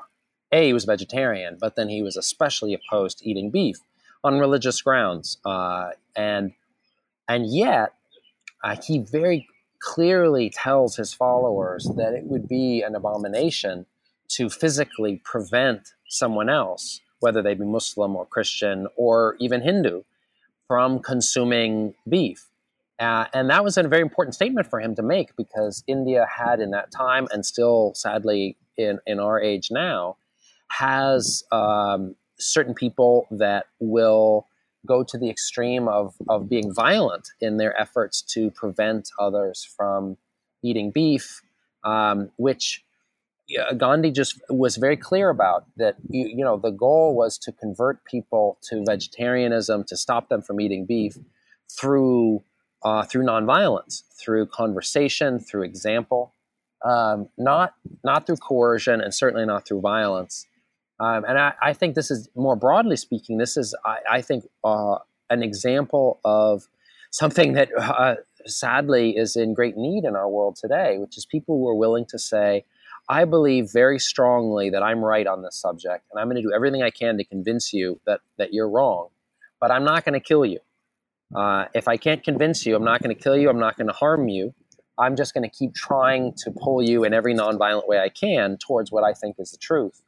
a 0.53 0.67
he 0.67 0.73
was 0.73 0.85
vegetarian, 0.85 1.59
but 1.61 1.75
then 1.75 1.89
he 1.89 2.03
was 2.03 2.17
especially 2.17 2.73
opposed 2.73 3.19
to 3.19 3.29
eating 3.29 3.51
beef 3.51 3.79
on 4.23 4.39
religious 4.39 4.81
grounds, 4.81 5.39
uh, 5.45 5.91
and 6.15 6.53
and 7.29 7.53
yet 7.53 7.95
uh, 8.63 8.77
he 8.81 8.99
very 9.01 9.49
clearly 9.81 10.49
tells 10.49 10.95
his 10.95 11.13
followers 11.13 11.91
that 11.97 12.13
it 12.13 12.25
would 12.27 12.47
be 12.47 12.81
an 12.81 12.95
abomination 12.95 13.87
to 14.29 14.49
physically 14.49 15.21
prevent 15.25 15.95
someone 16.09 16.49
else, 16.49 17.01
whether 17.19 17.43
they 17.43 17.55
be 17.55 17.65
Muslim 17.65 18.15
or 18.15 18.25
Christian 18.25 18.87
or 18.95 19.35
even 19.41 19.63
Hindu, 19.63 20.03
from 20.69 21.01
consuming 21.01 21.95
beef 22.09 22.50
uh, 23.01 23.25
and 23.33 23.49
that 23.49 23.65
was 23.65 23.79
a 23.79 23.83
very 23.83 24.03
important 24.03 24.35
statement 24.35 24.67
for 24.67 24.79
him 24.79 24.95
to 24.95 25.03
make 25.03 25.35
because 25.35 25.83
India 25.87 26.27
had 26.31 26.61
in 26.61 26.71
that 26.71 26.93
time, 26.93 27.27
and 27.33 27.47
still 27.47 27.93
sadly 27.95 28.59
in, 28.77 28.99
in 29.07 29.19
our 29.19 29.41
age 29.41 29.71
now, 29.71 30.17
has 30.69 31.43
um, 31.51 32.15
certain 32.39 32.75
people 32.75 33.27
that 33.31 33.67
will 33.81 34.47
go 34.87 35.03
to 35.03 35.17
the 35.17 35.31
extreme 35.31 35.89
of, 35.89 36.15
of 36.29 36.49
being 36.49 36.73
violent 36.75 37.29
in 37.41 37.57
their 37.57 37.79
efforts 37.81 38.21
to 38.21 38.51
prevent 38.51 39.09
others 39.19 39.67
from 39.77 40.19
eating 40.63 40.91
beef, 40.91 41.41
um, 41.85 42.31
which 42.37 42.85
Gandhi 43.77 44.11
just 44.11 44.41
was 44.49 44.77
very 44.77 44.97
clear 44.97 45.29
about 45.31 45.65
that 45.77 45.97
you, 46.09 46.29
you 46.29 46.45
know 46.45 46.57
the 46.57 46.71
goal 46.71 47.17
was 47.17 47.37
to 47.39 47.51
convert 47.51 48.05
people 48.05 48.59
to 48.69 48.85
vegetarianism 48.87 49.83
to 49.89 49.97
stop 49.97 50.29
them 50.29 50.41
from 50.41 50.61
eating 50.61 50.87
beef 50.87 51.19
through 51.69 52.43
uh, 52.83 53.03
through 53.05 53.25
nonviolence, 53.25 54.03
through 54.15 54.47
conversation, 54.47 55.39
through 55.39 55.63
example, 55.63 56.35
um, 56.85 57.29
not 57.37 57.75
not 58.05 58.27
through 58.27 58.37
coercion, 58.37 59.01
and 59.01 59.15
certainly 59.15 59.47
not 59.47 59.67
through 59.67 59.81
violence. 59.81 60.47
Um, 60.99 61.25
and 61.25 61.39
I, 61.39 61.55
I, 61.63 61.73
think 61.73 61.95
this 61.95 62.11
is 62.11 62.29
more 62.37 62.57
broadly 62.57 62.97
speaking, 62.97 63.39
this 63.39 63.57
is 63.57 63.75
I, 63.87 63.99
I 64.11 64.23
think 64.23 64.45
uh, 64.63 64.97
an 65.31 65.43
example 65.43 66.21
of 66.25 66.69
something 67.11 67.55
that 67.55 67.71
uh, 67.79 68.17
sadly 68.47 69.17
is 69.17 69.35
in 69.35 69.55
great 69.55 69.79
need 69.79 70.05
in 70.05 70.15
our 70.15 70.29
world 70.29 70.57
today, 70.57 70.99
which 70.99 71.17
is 71.17 71.25
people 71.25 71.57
who 71.57 71.67
are 71.69 71.75
willing 71.75 72.05
to 72.07 72.19
say, 72.19 72.65
I 73.09 73.25
believe 73.25 73.71
very 73.73 73.99
strongly 73.99 74.69
that 74.71 74.83
I'm 74.83 75.03
right 75.03 75.27
on 75.27 75.43
this 75.43 75.57
subject, 75.57 76.05
and 76.13 76.21
I'm 76.21 76.27
going 76.27 76.37
to 76.37 76.43
do 76.43 76.53
everything 76.53 76.83
I 76.83 76.91
can 76.91 77.17
to 77.17 77.25
convince 77.25 77.73
you 77.73 78.01
that 78.07 78.21
that 78.37 78.53
you're 78.53 78.69
wrong, 78.69 79.09
but 79.59 79.71
I'm 79.71 79.85
not 79.85 80.05
going 80.05 80.15
to 80.15 80.21
kill 80.21 80.45
you. 80.45 80.61
Uh, 81.35 81.67
if 81.75 81.87
I 81.89 81.97
can't 81.97 82.23
convince 82.23 82.67
you, 82.67 82.75
I'm 82.75 82.85
not 82.85 83.03
going 83.03 83.15
to 83.15 83.21
kill 83.21 83.37
you. 83.37 83.49
I'm 83.49 83.59
not 83.59 83.77
going 83.77 83.87
to 83.87 83.93
harm 83.93 84.29
you. 84.29 84.55
I'm 84.99 85.17
just 85.17 85.33
going 85.33 85.49
to 85.49 85.57
keep 85.57 85.75
trying 85.75 86.35
to 86.39 86.51
pull 86.51 86.83
you 86.83 87.05
in 87.05 87.15
every 87.15 87.35
nonviolent 87.35 87.89
way 87.89 87.99
I 88.01 88.11
can 88.11 88.59
towards 88.59 88.93
what 88.93 89.03
I 89.05 89.15
think 89.15 89.37
is 89.39 89.51
the 89.51 89.59
truth. 89.59 90.03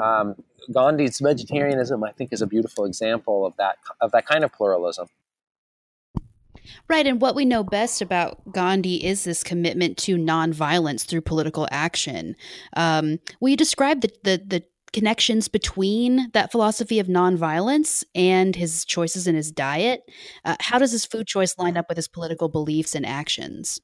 Um, 0.00 0.36
Gandhi's 0.72 1.18
vegetarianism, 1.18 2.04
I 2.04 2.12
think, 2.12 2.32
is 2.32 2.42
a 2.42 2.46
beautiful 2.46 2.84
example 2.84 3.46
of 3.46 3.56
that 3.56 3.76
of 4.00 4.12
that 4.12 4.26
kind 4.26 4.44
of 4.44 4.52
pluralism. 4.52 5.08
Right, 6.88 7.06
and 7.06 7.20
what 7.20 7.34
we 7.34 7.44
know 7.44 7.64
best 7.64 8.02
about 8.02 8.52
Gandhi 8.52 9.04
is 9.04 9.24
this 9.24 9.42
commitment 9.42 9.96
to 9.98 10.16
nonviolence 10.16 11.04
through 11.04 11.22
political 11.22 11.66
action. 11.70 12.36
Um, 12.76 13.18
will 13.40 13.48
you 13.48 13.56
describe 13.56 14.02
the, 14.02 14.12
the 14.22 14.42
the 14.46 14.64
connections 14.92 15.48
between 15.48 16.30
that 16.32 16.50
philosophy 16.50 16.98
of 16.98 17.06
nonviolence 17.06 18.04
and 18.14 18.56
his 18.56 18.84
choices 18.84 19.26
in 19.26 19.34
his 19.34 19.50
diet? 19.50 20.02
Uh, 20.44 20.56
how 20.60 20.78
does 20.78 20.92
his 20.92 21.04
food 21.04 21.26
choice 21.26 21.56
line 21.58 21.76
up 21.76 21.88
with 21.88 21.96
his 21.96 22.08
political 22.08 22.48
beliefs 22.48 22.94
and 22.94 23.06
actions? 23.06 23.80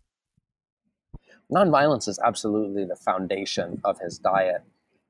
Nonviolence 1.53 2.09
is 2.09 2.19
absolutely 2.25 2.85
the 2.85 2.97
foundation 2.97 3.81
of 3.85 3.99
his 4.01 4.19
diet. 4.19 4.63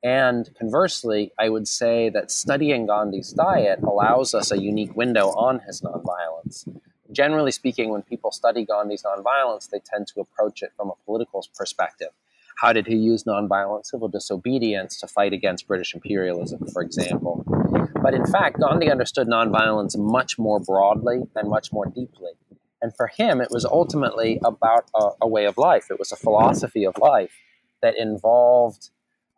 And 0.02 0.50
conversely, 0.58 1.32
I 1.38 1.48
would 1.48 1.66
say 1.66 2.10
that 2.10 2.30
studying 2.30 2.86
Gandhi's 2.86 3.32
diet 3.32 3.80
allows 3.82 4.34
us 4.34 4.52
a 4.52 4.60
unique 4.60 4.94
window 4.94 5.30
on 5.30 5.60
his 5.60 5.80
nonviolence. 5.80 6.68
Generally 7.10 7.52
speaking, 7.52 7.90
when 7.90 8.02
people 8.02 8.30
study 8.30 8.64
Gandhi's 8.64 9.02
nonviolence, 9.02 9.70
they 9.70 9.80
tend 9.80 10.06
to 10.08 10.20
approach 10.20 10.62
it 10.62 10.72
from 10.76 10.90
a 10.90 11.04
political 11.04 11.44
perspective 11.56 12.10
how 12.56 12.72
did 12.72 12.86
he 12.86 12.96
use 12.96 13.24
nonviolent 13.24 13.84
civil 13.86 14.08
disobedience 14.08 14.98
to 15.00 15.06
fight 15.06 15.32
against 15.32 15.68
British 15.68 15.94
imperialism, 15.94 16.66
for 16.72 16.82
example? 16.82 17.44
But 18.02 18.14
in 18.14 18.24
fact, 18.26 18.58
Gandhi 18.60 18.90
understood 18.90 19.28
nonviolence 19.28 19.96
much 19.98 20.38
more 20.38 20.58
broadly 20.58 21.22
and 21.34 21.48
much 21.48 21.72
more 21.72 21.86
deeply. 21.86 22.32
And 22.80 22.94
for 22.96 23.08
him, 23.08 23.40
it 23.40 23.48
was 23.50 23.64
ultimately 23.64 24.40
about 24.44 24.88
a, 24.94 25.10
a 25.22 25.28
way 25.28 25.44
of 25.44 25.58
life. 25.58 25.86
It 25.90 25.98
was 25.98 26.12
a 26.12 26.16
philosophy 26.16 26.84
of 26.84 26.96
life 26.98 27.32
that 27.82 27.96
involved 27.98 28.90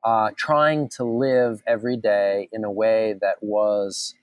uh, 0.05 0.31
trying 0.37 0.89
to 0.89 1.05
live 1.05 1.63
every 1.67 1.97
day 1.97 2.49
in 2.53 2.65
a 2.65 2.71
way 2.71 3.15
that 3.21 3.37
was 3.43 4.15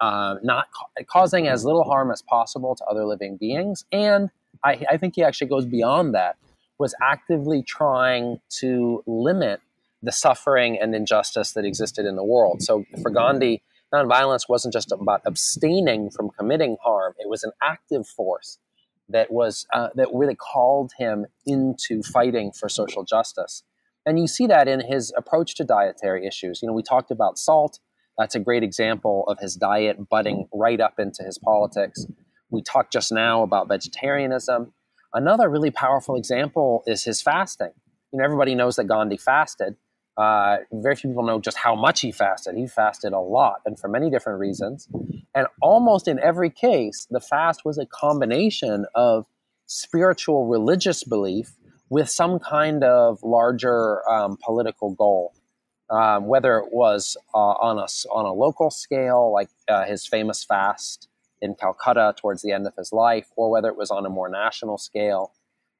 uh, 0.00 0.36
not 0.42 0.68
ca- 0.72 1.04
causing 1.08 1.48
as 1.48 1.64
little 1.64 1.84
harm 1.84 2.12
as 2.12 2.22
possible 2.22 2.76
to 2.76 2.84
other 2.84 3.04
living 3.04 3.36
beings. 3.36 3.84
And 3.90 4.30
I, 4.62 4.84
I 4.90 4.96
think 4.98 5.14
he 5.16 5.24
actually 5.24 5.48
goes 5.48 5.66
beyond 5.66 6.14
that 6.14 6.36
was 6.78 6.94
actively 7.02 7.62
trying 7.62 8.40
to 8.60 9.02
limit 9.06 9.60
the 10.02 10.12
suffering 10.12 10.78
and 10.80 10.94
injustice 10.94 11.52
that 11.52 11.64
existed 11.64 12.06
in 12.06 12.16
the 12.16 12.24
world. 12.24 12.62
So 12.62 12.84
for 13.02 13.10
Gandhi, 13.10 13.62
nonviolence 13.92 14.48
wasn't 14.48 14.72
just 14.72 14.92
about 14.92 15.22
abstaining 15.24 16.10
from 16.10 16.30
committing 16.30 16.76
harm; 16.82 17.14
it 17.18 17.28
was 17.28 17.42
an 17.42 17.52
active 17.62 18.06
force 18.06 18.58
that 19.08 19.32
was 19.32 19.66
uh, 19.72 19.88
that 19.94 20.08
really 20.12 20.34
called 20.34 20.92
him 20.98 21.26
into 21.46 22.02
fighting 22.02 22.52
for 22.52 22.68
social 22.68 23.04
justice. 23.04 23.62
And 24.04 24.20
you 24.20 24.28
see 24.28 24.46
that 24.46 24.68
in 24.68 24.80
his 24.80 25.12
approach 25.16 25.56
to 25.56 25.64
dietary 25.64 26.26
issues. 26.26 26.60
You 26.62 26.68
know, 26.68 26.74
we 26.74 26.82
talked 26.82 27.10
about 27.10 27.38
salt. 27.38 27.80
That's 28.16 28.34
a 28.34 28.40
great 28.40 28.62
example 28.62 29.24
of 29.26 29.38
his 29.40 29.56
diet 29.56 30.08
butting 30.08 30.48
right 30.52 30.80
up 30.80 30.98
into 30.98 31.22
his 31.24 31.38
politics. 31.38 32.06
We 32.50 32.62
talked 32.62 32.92
just 32.92 33.10
now 33.10 33.42
about 33.42 33.68
vegetarianism. 33.68 34.72
Another 35.16 35.48
really 35.48 35.70
powerful 35.70 36.14
example 36.14 36.84
is 36.86 37.04
his 37.04 37.22
fasting. 37.22 37.70
You 38.12 38.18
know, 38.18 38.24
everybody 38.24 38.54
knows 38.54 38.76
that 38.76 38.84
Gandhi 38.84 39.16
fasted. 39.16 39.74
Uh, 40.14 40.58
very 40.70 40.94
few 40.94 41.08
people 41.08 41.22
know 41.22 41.40
just 41.40 41.56
how 41.56 41.74
much 41.74 42.02
he 42.02 42.12
fasted. 42.12 42.54
He 42.54 42.66
fasted 42.66 43.14
a 43.14 43.18
lot 43.18 43.62
and 43.64 43.78
for 43.78 43.88
many 43.88 44.10
different 44.10 44.40
reasons. 44.40 44.88
And 45.34 45.46
almost 45.62 46.06
in 46.06 46.18
every 46.18 46.50
case, 46.50 47.06
the 47.10 47.20
fast 47.20 47.64
was 47.64 47.78
a 47.78 47.86
combination 47.86 48.84
of 48.94 49.24
spiritual 49.64 50.48
religious 50.48 51.02
belief 51.02 51.56
with 51.88 52.10
some 52.10 52.38
kind 52.38 52.84
of 52.84 53.18
larger 53.22 54.06
um, 54.10 54.36
political 54.44 54.94
goal. 54.94 55.32
Um, 55.88 56.26
whether 56.26 56.58
it 56.58 56.72
was 56.72 57.16
uh, 57.34 57.38
on, 57.38 57.78
a, 57.78 57.86
on 58.12 58.26
a 58.26 58.34
local 58.34 58.70
scale, 58.70 59.32
like 59.32 59.48
uh, 59.66 59.84
his 59.84 60.06
famous 60.06 60.44
fast 60.44 61.08
in 61.40 61.54
Calcutta 61.54 62.14
towards 62.18 62.42
the 62.42 62.52
end 62.52 62.66
of 62.66 62.74
his 62.76 62.92
life, 62.92 63.28
or 63.36 63.50
whether 63.50 63.68
it 63.68 63.76
was 63.76 63.90
on 63.90 64.06
a 64.06 64.10
more 64.10 64.28
national 64.28 64.78
scale. 64.78 65.32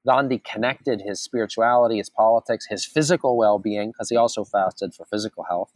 Gandhi 0.06 0.38
connected 0.38 1.02
his 1.02 1.20
spirituality, 1.20 1.98
his 1.98 2.10
politics, 2.10 2.66
his 2.68 2.84
physical 2.84 3.36
well 3.36 3.58
being, 3.58 3.90
because 3.90 4.08
he 4.08 4.16
also 4.16 4.44
fasted 4.44 4.94
for 4.94 5.04
physical 5.04 5.44
health, 5.44 5.72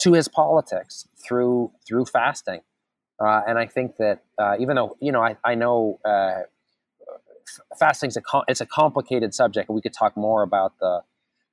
to 0.00 0.12
his 0.12 0.28
politics 0.28 1.08
through 1.16 1.72
through 1.86 2.04
fasting. 2.06 2.60
Uh, 3.18 3.40
and 3.46 3.58
I 3.58 3.66
think 3.66 3.96
that 3.96 4.22
uh, 4.38 4.56
even 4.58 4.76
though 4.76 4.96
you 5.00 5.10
know 5.10 5.22
I, 5.22 5.36
I 5.42 5.54
know 5.54 5.98
uh, 6.04 6.42
fasting's 7.78 8.16
a 8.16 8.20
com- 8.20 8.44
it's 8.48 8.60
a 8.60 8.66
complicated 8.66 9.32
subject, 9.32 9.70
we 9.70 9.80
could 9.80 9.94
talk 9.94 10.16
more 10.16 10.42
about 10.42 10.78
the 10.78 11.02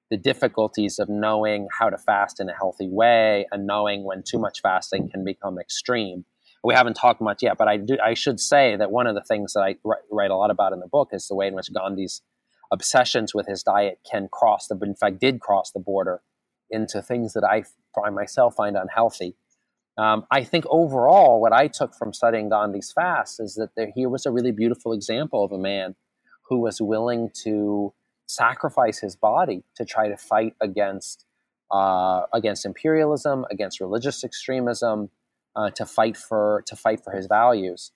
the 0.09 0.17
difficulties 0.17 0.99
of 0.99 1.09
knowing 1.09 1.67
how 1.79 1.89
to 1.89 1.97
fast 1.97 2.39
in 2.39 2.49
a 2.49 2.53
healthy 2.53 2.87
way 2.87 3.47
and 3.51 3.65
knowing 3.65 4.03
when 4.03 4.21
too 4.21 4.37
much 4.37 4.61
fasting 4.61 5.09
can 5.09 5.23
become 5.23 5.57
extreme 5.57 6.25
we 6.63 6.73
haven't 6.73 6.95
talked 6.95 7.21
much 7.21 7.43
yet, 7.43 7.57
but 7.57 7.67
I 7.67 7.77
do. 7.77 7.97
I 8.03 8.13
should 8.13 8.39
say 8.39 8.75
that 8.77 8.91
one 8.91 9.05
of 9.05 9.15
the 9.15 9.23
things 9.23 9.53
that 9.53 9.61
I 9.61 9.75
write 10.09 10.31
a 10.31 10.35
lot 10.35 10.49
about 10.49 10.71
in 10.71 10.79
the 10.79 10.87
book 10.87 11.09
is 11.11 11.27
the 11.27 11.35
way 11.35 11.47
in 11.47 11.55
which 11.55 11.71
Gandhi's 11.73 12.21
obsessions 12.71 13.33
with 13.33 13.47
his 13.47 13.63
diet 13.63 13.99
can 14.09 14.29
cross 14.31 14.67
the, 14.67 14.77
in 14.81 14.95
fact, 14.95 15.19
did 15.19 15.41
cross 15.41 15.71
the 15.71 15.79
border 15.79 16.21
into 16.69 17.01
things 17.01 17.33
that 17.33 17.43
I, 17.43 17.63
I 18.03 18.09
myself 18.09 18.55
find 18.55 18.77
unhealthy. 18.77 19.35
Um, 19.97 20.25
I 20.31 20.43
think 20.43 20.65
overall, 20.69 21.39
what 21.39 21.53
I 21.53 21.67
took 21.67 21.93
from 21.93 22.13
studying 22.13 22.49
Gandhi's 22.49 22.91
fast 22.91 23.39
is 23.39 23.55
that 23.55 23.75
there, 23.75 23.91
here 23.93 24.09
was 24.09 24.25
a 24.25 24.31
really 24.31 24.51
beautiful 24.51 24.93
example 24.93 25.43
of 25.43 25.51
a 25.51 25.57
man 25.57 25.95
who 26.49 26.59
was 26.59 26.81
willing 26.81 27.29
to 27.43 27.93
sacrifice 28.25 28.99
his 28.99 29.15
body 29.15 29.63
to 29.75 29.85
try 29.85 30.07
to 30.07 30.17
fight 30.17 30.55
against 30.61 31.25
uh, 31.71 32.25
against 32.33 32.65
imperialism, 32.65 33.45
against 33.49 33.79
religious 33.79 34.23
extremism, 34.23 35.09
uh, 35.55 35.69
to 35.71 35.85
fight 35.85 36.17
for 36.17 36.63
to 36.67 36.75
fight 36.75 37.03
for 37.03 37.11
his 37.11 37.27
values, 37.27 37.91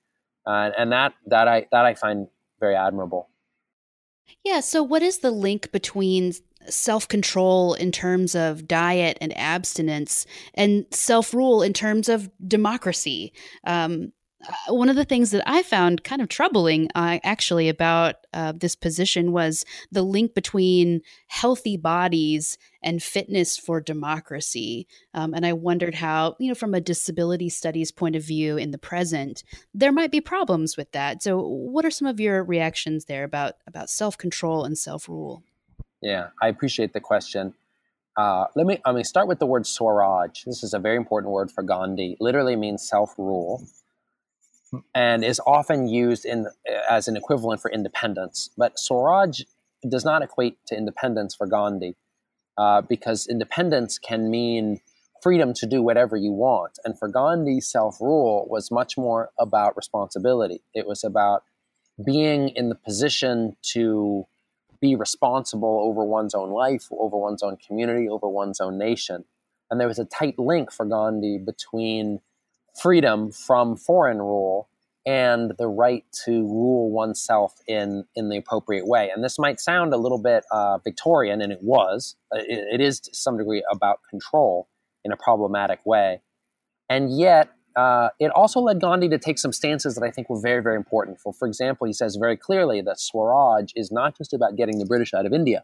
uh, 0.45 0.71
and 0.77 0.91
that 0.91 1.13
that 1.25 1.47
I 1.47 1.67
that 1.71 1.85
I 1.85 1.93
find 1.93 2.27
very 2.59 2.75
admirable. 2.75 3.29
Yeah. 4.43 4.59
So, 4.59 4.83
what 4.83 5.01
is 5.01 5.19
the 5.19 5.31
link 5.31 5.71
between 5.71 6.33
self 6.69 7.07
control 7.07 7.73
in 7.73 7.91
terms 7.91 8.35
of 8.35 8.67
diet 8.67 9.17
and 9.21 9.37
abstinence, 9.37 10.25
and 10.53 10.85
self 10.91 11.33
rule 11.33 11.61
in 11.61 11.73
terms 11.73 12.09
of 12.09 12.29
democracy? 12.47 13.33
Um, 13.65 14.11
one 14.67 14.89
of 14.89 14.95
the 14.95 15.05
things 15.05 15.31
that 15.31 15.43
I 15.49 15.63
found 15.63 16.03
kind 16.03 16.21
of 16.21 16.29
troubling, 16.29 16.89
uh, 16.93 17.19
actually, 17.23 17.69
about 17.69 18.15
uh, 18.33 18.53
this 18.55 18.75
position 18.75 19.31
was 19.31 19.65
the 19.91 20.03
link 20.03 20.35
between 20.35 21.01
healthy 21.27 21.75
bodies 21.75 22.57
and 22.83 23.01
fitness 23.01 23.57
for 23.57 23.81
democracy. 23.81 24.87
Um, 25.13 25.33
and 25.33 25.45
I 25.45 25.53
wondered 25.53 25.95
how, 25.95 26.35
you 26.39 26.49
know, 26.49 26.55
from 26.55 26.75
a 26.75 26.81
disability 26.81 27.49
studies 27.49 27.91
point 27.91 28.15
of 28.15 28.23
view 28.23 28.57
in 28.57 28.71
the 28.71 28.77
present, 28.77 29.43
there 29.73 29.91
might 29.91 30.11
be 30.11 30.21
problems 30.21 30.77
with 30.77 30.91
that. 30.91 31.23
So, 31.23 31.39
what 31.39 31.83
are 31.83 31.91
some 31.91 32.07
of 32.07 32.19
your 32.19 32.43
reactions 32.43 33.05
there 33.05 33.23
about 33.23 33.55
about 33.65 33.89
self 33.89 34.17
control 34.17 34.65
and 34.65 34.77
self 34.77 35.09
rule? 35.09 35.43
Yeah, 36.01 36.27
I 36.41 36.47
appreciate 36.49 36.93
the 36.93 37.01
question. 37.01 37.55
Uh, 38.15 38.45
let 38.55 38.67
me. 38.67 38.79
I 38.85 38.91
mean, 38.91 39.03
start 39.03 39.27
with 39.27 39.39
the 39.39 39.47
word 39.47 39.65
Swaraj. 39.65 40.43
This 40.45 40.63
is 40.63 40.75
a 40.75 40.79
very 40.79 40.95
important 40.95 41.33
word 41.33 41.51
for 41.51 41.63
Gandhi. 41.63 42.17
Literally 42.19 42.55
means 42.55 42.87
self 42.87 43.15
rule 43.17 43.67
and 44.93 45.23
is 45.23 45.41
often 45.45 45.87
used 45.87 46.25
in 46.25 46.47
as 46.89 47.07
an 47.07 47.17
equivalent 47.17 47.61
for 47.61 47.71
independence. 47.71 48.49
But 48.57 48.79
Swaraj 48.79 49.41
does 49.87 50.05
not 50.05 50.21
equate 50.21 50.57
to 50.67 50.77
independence 50.77 51.35
for 51.35 51.47
Gandhi 51.47 51.95
uh, 52.57 52.81
because 52.81 53.27
independence 53.27 53.97
can 53.99 54.29
mean 54.29 54.79
freedom 55.21 55.53
to 55.53 55.65
do 55.65 55.81
whatever 55.81 56.15
you 56.15 56.31
want. 56.31 56.79
And 56.85 56.97
for 56.97 57.07
Gandhi, 57.07 57.61
self 57.61 57.99
rule 58.01 58.47
was 58.49 58.71
much 58.71 58.97
more 58.97 59.31
about 59.39 59.75
responsibility. 59.75 60.61
It 60.73 60.87
was 60.87 61.03
about 61.03 61.43
being 62.03 62.49
in 62.49 62.69
the 62.69 62.75
position 62.75 63.55
to 63.73 64.25
be 64.79 64.95
responsible 64.95 65.81
over 65.83 66.03
one's 66.03 66.35
own 66.35 66.51
life, 66.51 66.87
over 66.91 67.17
one's 67.17 67.41
own 67.41 67.57
community, 67.57 68.07
over 68.07 68.29
one's 68.29 68.59
own 68.59 68.77
nation. 68.77 69.25
And 69.69 69.79
there 69.79 69.87
was 69.87 69.99
a 69.99 70.05
tight 70.05 70.37
link 70.37 70.71
for 70.71 70.85
Gandhi 70.85 71.37
between 71.39 72.19
freedom 72.81 73.31
from 73.31 73.75
foreign 73.75 74.19
rule 74.19 74.69
and 75.05 75.53
the 75.57 75.67
right 75.67 76.03
to 76.25 76.43
rule 76.43 76.91
oneself 76.91 77.53
in 77.67 78.03
in 78.15 78.29
the 78.29 78.37
appropriate 78.37 78.87
way. 78.87 79.09
And 79.13 79.23
this 79.23 79.39
might 79.39 79.59
sound 79.59 79.93
a 79.93 79.97
little 79.97 80.21
bit 80.21 80.43
uh, 80.51 80.79
Victorian, 80.79 81.41
and 81.41 81.51
it 81.51 81.59
was. 81.61 82.15
It, 82.31 82.79
it 82.79 82.81
is 82.81 82.99
to 83.01 83.15
some 83.15 83.37
degree 83.37 83.63
about 83.71 83.99
control 84.09 84.67
in 85.05 85.11
a 85.11 85.17
problematic 85.17 85.79
way, 85.85 86.21
and 86.89 87.17
yet 87.17 87.49
uh, 87.77 88.09
it 88.19 88.31
also 88.31 88.59
led 88.59 88.81
Gandhi 88.81 89.07
to 89.07 89.19
take 89.19 89.37
some 89.37 89.53
stances 89.53 89.93
that 89.95 90.03
I 90.03 90.09
think 90.09 90.29
were 90.29 90.41
very, 90.41 90.63
very 90.63 90.75
important. 90.75 91.19
For, 91.19 91.31
for 91.31 91.47
example, 91.47 91.85
he 91.85 91.93
says 91.93 92.15
very 92.15 92.35
clearly 92.35 92.81
that 92.81 92.99
Swaraj 92.99 93.71
is 93.75 93.91
not 93.91 94.17
just 94.17 94.33
about 94.33 94.55
getting 94.55 94.79
the 94.79 94.85
British 94.85 95.13
out 95.13 95.27
of 95.27 95.31
India. 95.31 95.63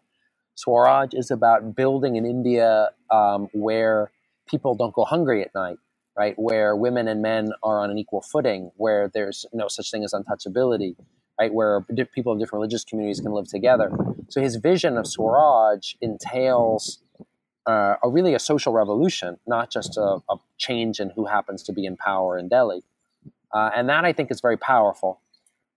Swaraj 0.56 1.10
is 1.13 1.32
about 1.32 1.76
building 1.76 2.15
an 2.15 2.26
India 2.26 2.91
um, 3.10 3.49
where 3.52 4.12
people 4.47 4.76
don't 4.76 4.93
go 4.93 5.06
hungry 5.06 5.41
at 5.41 5.56
night, 5.56 5.80
right? 6.17 6.36
Where 6.38 6.76
women 6.76 7.08
and 7.08 7.21
men 7.21 7.49
are 7.63 7.80
on 7.80 7.89
an 7.89 7.97
equal 7.97 8.21
footing, 8.21 8.71
where 8.78 9.10
there's 9.13 9.45
no 9.54 9.67
such 9.67 9.89
thing 9.91 10.04
as 10.04 10.13
untouchability, 10.13 10.95
right? 11.39 11.54
Where 11.54 11.82
people 12.13 12.34
of 12.34 12.39
different 12.39 12.62
religious 12.62 12.84
communities 12.84 13.19
can 13.19 13.32
live 13.32 13.47
together. 13.47 13.91
So 14.30 14.41
his 14.41 14.58
vision 14.58 14.97
of 14.97 15.08
Swaraj 15.08 15.95
entails 16.02 16.99
uh, 17.65 17.95
a 18.04 18.10
really 18.10 18.34
a 18.34 18.39
social 18.39 18.73
revolution, 18.73 19.38
not 19.47 19.71
just 19.71 19.97
a, 19.97 20.19
a, 20.30 20.36
change 20.58 20.99
in 20.99 21.10
who 21.10 21.26
happens 21.26 21.63
to 21.63 21.73
be 21.73 21.86
in 21.86 21.97
power 21.97 22.38
in 22.38 22.47
Delhi. 22.47 22.84
Uh, 23.54 23.69
and 23.76 23.89
that 23.89 24.06
I 24.06 24.13
think 24.13 24.32
is 24.32 24.41
very 24.41 24.58
powerful. 24.58 25.21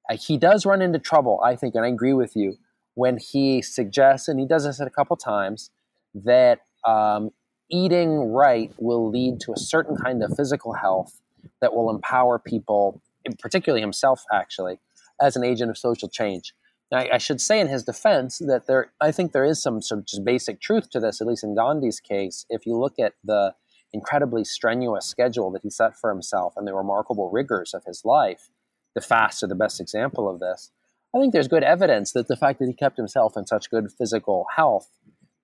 Uh, 0.08 0.16
he 0.16 0.36
does 0.36 0.64
run 0.66 0.82
into 0.82 0.98
trouble, 0.98 1.40
I 1.44 1.56
think, 1.56 1.74
and 1.74 1.84
I 1.84 1.88
agree 1.88 2.12
with 2.12 2.36
you, 2.36 2.56
when 2.94 3.18
he 3.18 3.62
suggests, 3.62 4.28
and 4.28 4.40
he 4.40 4.46
does 4.46 4.64
this 4.64 4.80
a 4.80 4.90
couple 4.90 5.16
times, 5.16 5.70
that 6.14 6.60
um, 6.84 7.30
eating 7.70 8.32
right 8.32 8.72
will 8.78 9.10
lead 9.10 9.40
to 9.40 9.52
a 9.52 9.56
certain 9.56 9.96
kind 9.96 10.22
of 10.22 10.36
physical 10.36 10.74
health 10.74 11.20
that 11.60 11.74
will 11.74 11.90
empower 11.90 12.38
people, 12.38 13.02
particularly 13.38 13.80
himself, 13.80 14.24
actually, 14.32 14.78
as 15.20 15.36
an 15.36 15.44
agent 15.44 15.70
of 15.70 15.78
social 15.78 16.08
change. 16.08 16.52
Now, 16.90 17.04
I 17.12 17.18
should 17.18 17.40
say 17.40 17.58
in 17.58 17.68
his 17.68 17.82
defense 17.82 18.38
that 18.38 18.66
there, 18.66 18.92
I 19.00 19.10
think 19.10 19.32
there 19.32 19.44
is 19.44 19.60
some 19.60 19.82
sort 19.82 20.00
of 20.00 20.06
just 20.06 20.24
basic 20.24 20.60
truth 20.60 20.90
to 20.90 21.00
this, 21.00 21.20
at 21.20 21.26
least 21.26 21.42
in 21.42 21.56
Gandhi's 21.56 21.98
case. 21.98 22.46
If 22.48 22.64
you 22.64 22.76
look 22.76 22.98
at 22.98 23.14
the 23.24 23.54
incredibly 23.92 24.44
strenuous 24.44 25.06
schedule 25.06 25.50
that 25.52 25.62
he 25.62 25.70
set 25.70 25.96
for 25.96 26.10
himself 26.10 26.54
and 26.56 26.66
the 26.66 26.74
remarkable 26.74 27.30
rigors 27.30 27.74
of 27.74 27.84
his 27.84 28.04
life, 28.04 28.50
the 28.94 29.00
fasts 29.00 29.42
are 29.42 29.48
the 29.48 29.54
best 29.54 29.80
example 29.80 30.28
of 30.28 30.38
this. 30.38 30.70
I 31.14 31.18
think 31.18 31.32
there's 31.32 31.48
good 31.48 31.64
evidence 31.64 32.12
that 32.12 32.28
the 32.28 32.36
fact 32.36 32.58
that 32.58 32.66
he 32.66 32.74
kept 32.74 32.96
himself 32.96 33.36
in 33.36 33.46
such 33.46 33.70
good 33.70 33.90
physical 33.90 34.46
health 34.54 34.90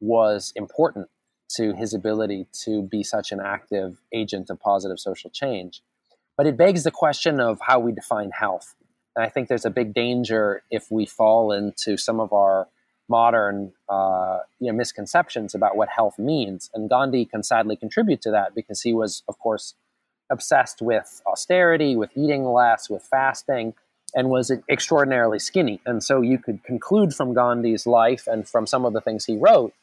was 0.00 0.52
important 0.54 1.08
to 1.56 1.74
his 1.74 1.94
ability 1.94 2.46
to 2.64 2.82
be 2.82 3.02
such 3.02 3.32
an 3.32 3.40
active 3.40 4.00
agent 4.12 4.50
of 4.50 4.60
positive 4.60 4.98
social 4.98 5.30
change. 5.30 5.82
But 6.36 6.46
it 6.46 6.56
begs 6.56 6.84
the 6.84 6.90
question 6.90 7.40
of 7.40 7.60
how 7.60 7.78
we 7.78 7.92
define 7.92 8.30
health. 8.30 8.74
And 9.14 9.24
I 9.24 9.28
think 9.28 9.48
there's 9.48 9.66
a 9.66 9.70
big 9.70 9.92
danger 9.92 10.62
if 10.70 10.90
we 10.90 11.04
fall 11.04 11.52
into 11.52 11.96
some 11.96 12.20
of 12.20 12.32
our 12.32 12.68
modern 13.08 13.72
uh, 13.88 14.38
you 14.58 14.68
know, 14.68 14.76
misconceptions 14.76 15.54
about 15.54 15.76
what 15.76 15.88
health 15.94 16.18
means. 16.18 16.70
And 16.72 16.88
Gandhi 16.88 17.26
can 17.26 17.42
sadly 17.42 17.76
contribute 17.76 18.22
to 18.22 18.30
that 18.30 18.54
because 18.54 18.80
he 18.82 18.94
was, 18.94 19.22
of 19.28 19.38
course, 19.38 19.74
obsessed 20.30 20.80
with 20.80 21.20
austerity, 21.26 21.94
with 21.94 22.10
eating 22.16 22.44
less, 22.44 22.88
with 22.88 23.02
fasting, 23.02 23.74
and 24.14 24.30
was 24.30 24.50
extraordinarily 24.70 25.38
skinny. 25.38 25.80
And 25.84 26.02
so 26.02 26.22
you 26.22 26.38
could 26.38 26.64
conclude 26.64 27.14
from 27.14 27.34
Gandhi's 27.34 27.86
life 27.86 28.26
and 28.26 28.48
from 28.48 28.66
some 28.66 28.84
of 28.86 28.94
the 28.94 29.00
things 29.00 29.26
he 29.26 29.36
wrote 29.36 29.74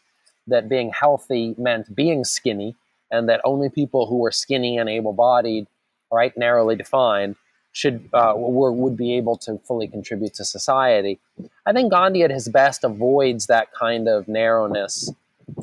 that 0.47 0.69
being 0.69 0.91
healthy 0.91 1.56
meant 1.58 1.95
being 1.95 2.23
skinny, 2.23 2.75
and 3.12 3.30
that 3.30 3.41
only 3.43 3.69
people 3.69 4.08
who 4.08 4.17
were 4.17 4.32
skinny 4.32 4.78
and 4.78 4.89
able-bodied, 4.89 5.67
right, 6.12 6.36
narrowly 6.38 6.75
defined, 6.75 7.36
should 7.71 8.10
uh, 8.13 8.34
were, 8.36 8.71
would 8.71 8.97
be 8.97 9.15
able 9.15 9.38
to 9.38 9.60
fully 9.60 9.88
contribute 9.88 10.34
to 10.34 10.43
society. 10.43 11.19
I 11.65 11.73
think 11.73 11.91
Gandhi, 11.91 12.23
at 12.23 12.32
his 12.32 12.47
best, 12.47 12.84
avoids 12.84 13.45
that 13.45 13.71
kind 13.73 14.08
of 14.08 14.28
narrowness, 14.28 15.12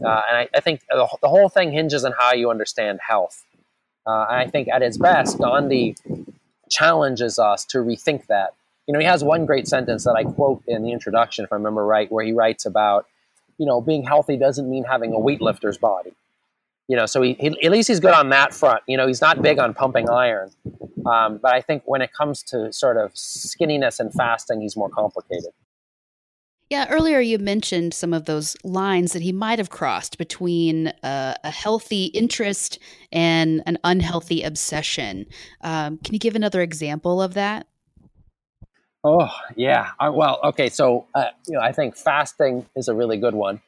uh, 0.05 0.23
and 0.29 0.37
I, 0.39 0.49
I 0.55 0.61
think 0.61 0.83
the, 0.89 1.07
whole 1.23 1.49
thing 1.49 1.73
hinges 1.73 2.05
on 2.05 2.13
how 2.19 2.33
you 2.33 2.51
understand 2.51 3.01
health. 3.07 3.45
Uh, 4.07 4.27
and 4.31 4.39
I 4.39 4.47
think, 4.47 4.69
at 4.69 4.83
his 4.83 4.99
best, 4.99 5.39
Gandhi 5.39 5.97
challenges 6.71 7.39
us 7.39 7.65
to 7.67 7.79
rethink 7.79 8.27
that. 8.27 8.55
You 8.87 8.93
know, 8.93 9.01
he 9.01 9.07
has 9.07 9.25
one 9.25 9.47
great 9.47 9.67
sentence 9.67 10.05
that 10.05 10.15
I 10.15 10.23
quote 10.23 10.63
in 10.69 10.83
the 10.83 10.93
introduction, 10.93 11.45
if 11.45 11.53
I 11.53 11.57
remember 11.57 11.85
right, 11.85 12.11
where 12.11 12.25
he 12.25 12.33
writes 12.33 12.67
about 12.67 13.07
you 13.59 13.67
know, 13.67 13.81
being 13.81 14.03
healthy 14.03 14.37
doesn't 14.37 14.69
mean 14.69 14.85
having 14.85 15.13
a 15.13 15.19
weightlifter's 15.19 15.79
body. 15.79 16.13
You 16.89 16.97
know, 16.97 17.07
so 17.07 17.21
he, 17.23 17.35
he 17.35 17.49
at 17.65 17.73
least 17.73 17.89
he's 17.89 18.01
good 18.01 18.15
on 18.15 18.29
that 18.29 18.55
front. 18.55 18.83
You 18.87 18.97
know, 18.97 19.07
he's 19.07 19.21
not 19.21 19.43
big 19.43 19.59
on 19.59 19.75
pumping 19.75 20.09
iron. 20.09 20.51
Um, 21.05 21.39
but 21.39 21.53
I 21.53 21.61
think 21.61 21.83
when 21.85 22.01
it 22.03 22.13
comes 22.13 22.43
to 22.45 22.73
sort 22.73 22.97
of 22.97 23.13
skinniness 23.15 23.99
and 23.99 24.13
fasting, 24.13 24.61
he's 24.61 24.77
more 24.77 24.89
complicated. 24.89 25.51
Yeah, 26.69 26.87
earlier 26.91 27.21
you 27.21 27.39
mentioned 27.39 27.95
some 27.95 28.13
of 28.13 28.25
those 28.25 28.57
lines 28.65 29.13
that 29.13 29.23
he 29.23 29.33
might 29.33 29.61
have 29.61 29.71
crossed 29.71 30.19
between 30.19 30.89
uh, 31.05 31.35
a 31.45 31.51
healthy 31.51 32.07
interest 32.07 32.81
and 33.13 33.63
an 33.67 33.79
unhealthy 33.85 34.43
obsession. 34.43 35.27
Um, 35.61 35.99
can 35.99 36.13
you 36.13 36.19
give 36.19 36.35
another 36.35 36.63
example 36.63 37.23
of 37.23 37.35
that? 37.35 37.69
Oh 39.09 39.31
yeah. 39.55 39.91
Uh, 40.01 40.11
well, 40.13 40.41
okay. 40.43 40.69
So 40.69 41.07
uh, 41.15 41.27
you 41.47 41.55
know, 41.55 41.61
I 41.61 41.71
think 41.71 41.97
fasting 41.97 42.67
is 42.75 42.89
a 42.89 42.95
really 42.95 43.17
good 43.19 43.35
one. 43.35 43.61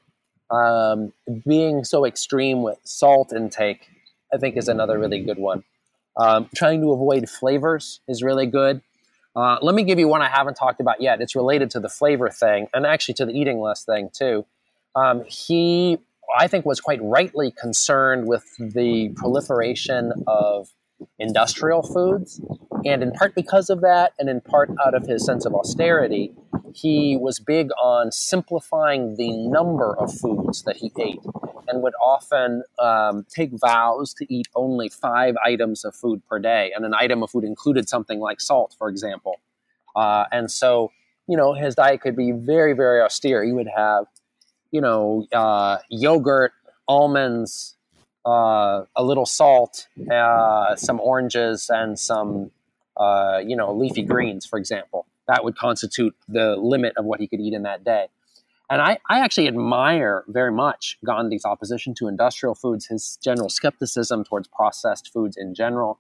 Um, 0.51 1.13
being 1.47 1.85
so 1.85 2.05
extreme 2.05 2.63
with 2.63 2.79
salt 2.83 3.33
intake, 3.33 3.89
I 4.35 4.39
think, 4.39 4.57
is 4.57 4.69
another 4.69 4.99
really 4.99 5.23
good 5.23 5.39
one. 5.39 5.63
Um, 6.17 6.51
trying 6.57 6.81
to 6.81 6.91
avoid 6.91 7.31
flavors 7.31 8.01
is 8.09 8.21
really 8.21 8.47
good. 8.47 8.83
Uh, 9.37 9.59
let 9.63 9.77
me 9.77 9.85
give 9.85 10.01
you 10.01 10.09
one 10.09 10.23
I 10.23 10.29
haven't 10.29 10.55
talked 10.55 10.81
about 10.81 11.01
yet. 11.01 11.21
It's 11.21 11.37
related 11.37 11.71
to 11.71 11.81
the 11.81 11.89
flavor 11.89 12.29
thing 12.31 12.67
and 12.75 12.85
actually 12.85 13.15
to 13.15 13.27
the 13.27 13.33
eating 13.33 13.61
less 13.61 13.85
thing 13.85 14.11
too. 14.13 14.45
Um, 14.97 15.23
he, 15.29 15.99
I 16.37 16.49
think, 16.49 16.67
was 16.67 16.81
quite 16.81 16.99
rightly 17.01 17.53
concerned 17.53 18.27
with 18.27 18.45
the 18.59 19.11
proliferation 19.11 20.25
of 20.27 20.71
industrial 21.19 21.83
foods. 21.83 22.41
And 22.85 23.03
in 23.03 23.13
part 23.13 23.35
because 23.35 23.71
of 23.71 23.81
that, 23.81 24.13
and 24.19 24.29
in 24.29 24.41
part 24.41 24.71
out 24.85 24.95
of 24.95 25.07
his 25.07 25.25
sense 25.25 25.45
of 25.45 25.55
austerity, 25.55 26.33
he 26.75 27.17
was 27.17 27.41
big 27.41 27.71
on 27.73 28.13
simplifying 28.13 29.17
the 29.17 29.37
number 29.49 29.97
of 29.97 30.15
foods 30.15 30.63
that 30.63 30.77
he 30.77 30.93
ate. 30.99 31.21
and 31.69 31.83
would 31.83 31.95
often 32.03 32.63
um, 32.79 33.27
take 33.29 33.51
vows 33.53 34.15
to 34.15 34.35
eat 34.35 34.49
only 34.55 34.89
five 34.89 35.37
items 35.45 35.85
of 35.85 35.95
food 35.95 36.23
per 36.29 36.39
day. 36.39 36.73
And 36.75 36.85
an 36.85 36.95
item 36.95 37.23
of 37.23 37.31
food 37.31 37.45
included 37.45 37.89
something 37.89 38.19
like 38.19 38.41
salt, 38.41 38.75
for 38.79 38.89
example. 38.89 39.41
Uh, 39.95 40.25
and 40.33 40.51
so, 40.51 40.91
you 41.27 41.37
know, 41.37 41.53
his 41.55 41.75
diet 41.75 42.01
could 42.01 42.17
be 42.17 42.33
very, 42.33 42.73
very 42.73 43.01
austere. 43.03 43.45
He 43.45 43.53
would 43.53 43.69
have, 43.75 44.07
you 44.71 44.81
know, 44.81 45.27
uh, 45.33 45.79
yogurt, 45.91 46.53
almonds, 46.87 47.77
uh, 48.29 48.85
a 48.95 49.03
little 49.03 49.25
salt, 49.25 49.89
uh, 50.13 50.77
some 50.77 51.01
oranges, 51.01 51.71
and 51.71 51.99
some, 51.99 52.51
uh, 52.97 53.41
you 53.45 53.57
know, 53.57 53.73
leafy 53.73 54.03
greens, 54.03 54.45
for 54.45 54.59
example. 54.59 55.07
That 55.29 55.45
would 55.45 55.57
constitute 55.57 56.15
the 56.29 56.57
limit 56.57 56.93
of 56.99 57.05
what 57.07 57.21
he 57.21 57.27
could 57.27 57.41
eat 57.41 57.55
in 57.55 57.63
that 57.63 57.85
day. 57.85 58.09
And 58.71 58.83
I, 58.83 58.99
I 59.09 59.21
actually 59.21 59.49
admire 59.49 60.25
very 60.29 60.53
much 60.53 60.99
Gandhi's 61.05 61.47
opposition 61.47 61.95
to 61.95 62.09
industrial 62.09 62.55
foods, 62.55 62.87
his 62.87 63.19
general 63.25 63.49
skepticism 63.49 64.25
towards 64.25 64.47
processed 64.49 65.11
foods 65.11 65.37
in 65.39 65.55
general, 65.55 65.99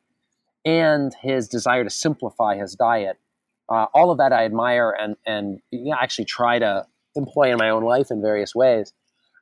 and 0.66 1.14
his 1.22 1.48
desire 1.48 1.84
to 1.84 1.90
simplify 1.90 2.56
his 2.56 2.74
diet. 2.74 3.18
Uh, 3.70 3.86
all 3.94 4.10
of 4.10 4.18
that 4.18 4.32
I 4.34 4.44
admire 4.44 4.90
and, 4.90 5.16
and 5.24 5.60
you 5.70 5.90
know, 5.90 5.96
actually 5.98 6.26
try 6.26 6.58
to 6.58 6.86
employ 7.14 7.52
in 7.52 7.56
my 7.56 7.70
own 7.70 7.84
life 7.84 8.10
in 8.10 8.20
various 8.20 8.54
ways. 8.54 8.92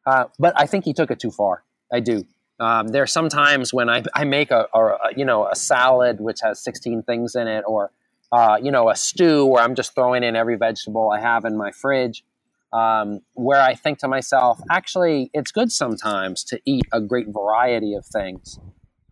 Uh, 0.06 0.26
but 0.38 0.54
I 0.56 0.66
think 0.66 0.84
he 0.84 0.92
took 0.92 1.10
it 1.10 1.18
too 1.18 1.32
far. 1.32 1.64
I 1.92 1.98
do. 1.98 2.24
Um, 2.58 2.88
there 2.88 3.02
are 3.02 3.06
some 3.06 3.28
times 3.28 3.74
when 3.74 3.88
I, 3.90 4.02
I 4.14 4.24
make 4.24 4.50
a, 4.50 4.66
a, 4.74 4.96
you 5.16 5.24
know 5.24 5.46
a 5.46 5.54
salad 5.54 6.20
which 6.20 6.38
has 6.42 6.62
16 6.62 7.02
things 7.02 7.34
in 7.34 7.48
it, 7.48 7.64
or 7.66 7.90
uh, 8.32 8.58
you 8.62 8.70
know 8.70 8.88
a 8.88 8.96
stew 8.96 9.44
where 9.44 9.62
I'm 9.62 9.74
just 9.74 9.94
throwing 9.94 10.24
in 10.24 10.36
every 10.36 10.56
vegetable 10.56 11.10
I 11.10 11.20
have 11.20 11.44
in 11.44 11.56
my 11.56 11.70
fridge 11.70 12.24
um, 12.72 13.20
where 13.34 13.60
I 13.60 13.74
think 13.74 13.98
to 14.00 14.08
myself, 14.08 14.60
actually, 14.70 15.30
it's 15.32 15.52
good 15.52 15.72
sometimes 15.72 16.44
to 16.44 16.60
eat 16.64 16.84
a 16.92 17.00
great 17.00 17.28
variety 17.28 17.94
of 17.94 18.04
things. 18.04 18.58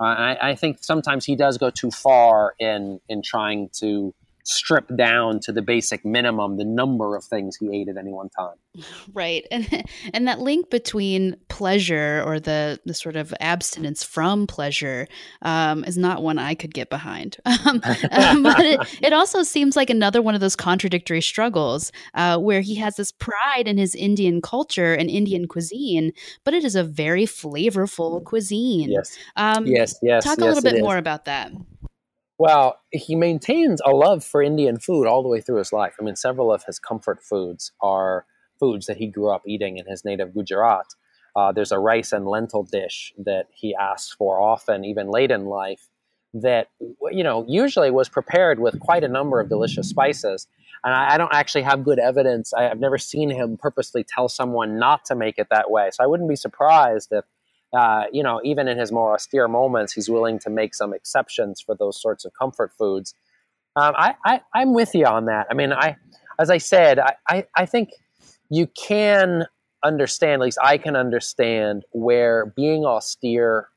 Uh, 0.01 0.05
I, 0.05 0.51
I, 0.51 0.55
think 0.57 0.79
sometimes 0.83 1.25
he 1.25 1.37
does 1.37 1.57
go 1.57 1.71
too 1.71 1.91
far 1.91 2.55
in 2.59 3.01
in 3.09 3.23
trying 3.23 3.71
to 3.75 4.13
strip 4.45 4.95
down 4.95 5.41
to 5.41 5.53
the 5.53 5.63
basic 5.63 6.05
minimum 6.05 6.57
the 6.59 6.65
number 6.65 7.17
of 7.17 7.25
things 7.25 7.57
he 7.57 7.75
ate 7.75 7.89
at 7.89 7.97
any 7.97 8.13
one 8.13 8.29
time. 8.29 8.55
Right. 9.13 9.47
And 9.51 9.85
and 10.15 10.27
that 10.27 10.41
link 10.41 10.71
between 10.71 11.37
pleasure 11.49 12.23
or 12.27 12.41
the 12.41 12.81
the 12.85 12.95
sort 12.95 13.17
of 13.17 13.33
abstinence 13.41 14.03
from 14.03 14.47
pleasure 14.47 15.07
um, 15.43 15.85
is 15.85 15.97
not 15.97 16.23
one 16.23 16.39
I 16.39 16.55
could 16.55 16.75
get 16.75 16.91
behind. 16.91 17.37
Um, 17.67 17.81
um, 18.11 18.43
but 18.43 18.61
it, 18.61 18.81
it, 19.01 19.13
also 19.13 19.43
seems 19.43 19.75
like 19.75 19.89
another 19.89 20.21
one 20.21 20.35
of 20.35 20.41
those 20.41 20.57
contradictory 20.57 21.23
struggles 21.23 21.93
uh, 22.13 22.37
where 22.37 22.61
he 22.61 22.75
has 22.75 22.97
this 22.97 23.11
pride 23.11 23.67
in 23.67 23.79
his 23.79 23.95
Indian 23.95 24.43
culture 24.43 24.93
and 24.93 25.09
Indian 25.09 25.47
cuisine, 25.47 26.13
but 26.45 26.53
it 26.53 26.63
is 26.63 26.77
a 26.77 26.85
very 26.85 27.25
flavorful 27.25 28.23
cuisine. 28.25 28.91
Yes. 28.91 29.17
Um, 29.37 29.67
yes, 29.67 29.99
yes. 30.03 30.25
Talk 30.25 30.39
yes, 30.39 30.45
a 30.45 30.47
little 30.47 30.63
bit 30.63 30.83
more 30.83 30.99
about 30.99 31.25
that. 31.25 31.53
Well, 32.39 32.81
he 32.91 33.15
maintains 33.15 33.81
a 33.87 33.91
love 33.91 34.25
for 34.25 34.43
Indian 34.43 34.79
food 34.79 35.07
all 35.07 35.23
the 35.23 35.29
way 35.29 35.41
through 35.41 35.59
his 35.59 35.73
life. 35.73 35.95
I 36.01 36.05
mean, 36.05 36.17
several 36.17 36.53
of 36.53 36.65
his 36.65 36.79
comfort 36.79 37.23
foods 37.23 37.73
are 37.81 38.27
foods 38.59 38.87
that 38.87 38.97
he 38.97 39.07
grew 39.07 39.31
up 39.31 39.43
eating 39.47 39.79
in 39.79 39.87
his 39.87 40.05
native 40.05 40.35
Gujarat. 40.35 40.87
Uh, 41.37 41.53
there's 41.53 41.73
a 41.73 41.79
rice 41.79 42.13
and 42.13 42.27
lentil 42.27 42.65
dish 42.65 43.13
that 43.19 43.47
he 43.53 43.75
asks 43.75 44.13
for 44.13 44.41
often, 44.41 44.85
even 44.85 45.09
late 45.09 45.31
in 45.31 45.47
life, 45.47 45.89
that 46.33 46.69
you 47.13 47.23
know 47.23 47.45
usually 47.49 47.91
was 47.91 48.09
prepared 48.09 48.59
with 48.59 48.79
quite 48.81 49.05
a 49.05 49.09
number 49.09 49.41
of 49.41 49.49
delicious 49.49 49.89
spices. 49.89 50.49
And 50.83 50.93
I, 50.93 51.15
I 51.15 51.19
don't 51.19 51.33
actually 51.33 51.63
have 51.63 51.85
good 51.85 51.99
evidence. 51.99 52.53
I, 52.53 52.65
have 52.65 52.81
never 52.81 52.99
seen 52.99 53.31
him 53.31 53.57
purposely 53.57 54.05
tell 54.05 54.29
someone 54.29 54.79
not 54.79 55.05
to 55.07 55.15
make 55.15 55.39
it 55.39 55.49
that 55.51 55.71
way. 55.71 55.91
So 55.93 56.03
I 56.03 56.07
wouldn't 56.07 56.29
be 56.29 56.37
surprised 56.37 57.09
if 57.13 57.25
uh, 57.77 58.05
you 58.13 58.23
know, 58.23 58.41
even 58.45 58.69
in 58.69 58.79
his 58.79 58.93
more 58.93 59.15
austere 59.15 59.49
moments, 59.49 59.93
he's 59.93 60.09
willing 60.09 60.39
to 60.41 60.51
make 60.51 60.75
some 60.75 60.95
exceptions 60.95 61.61
for 61.61 61.75
those 61.75 62.01
sorts 62.01 62.25
of 62.25 62.33
comfort 62.39 62.73
foods. 62.79 63.15
Um, 63.77 63.95
I, 63.97 64.15
I, 64.25 64.63
am 64.63 64.73
with 64.73 64.95
you 64.95 65.05
on 65.05 65.25
that. 65.25 65.49
I 65.51 65.55
mean, 65.55 65.73
I, 65.73 65.97
as 66.39 66.51
I 66.51 66.59
said, 66.59 67.01
I, 67.01 67.15
I, 67.29 67.45
I 67.57 67.67
think 67.67 67.91
you 68.49 68.69
can 68.69 69.47
understand, 69.83 70.41
at 70.41 70.45
least 70.45 70.59
I 70.63 70.79
can 70.79 70.95
understand, 70.95 71.83
where 71.91 72.47
being 72.55 72.85
austere 72.85 73.69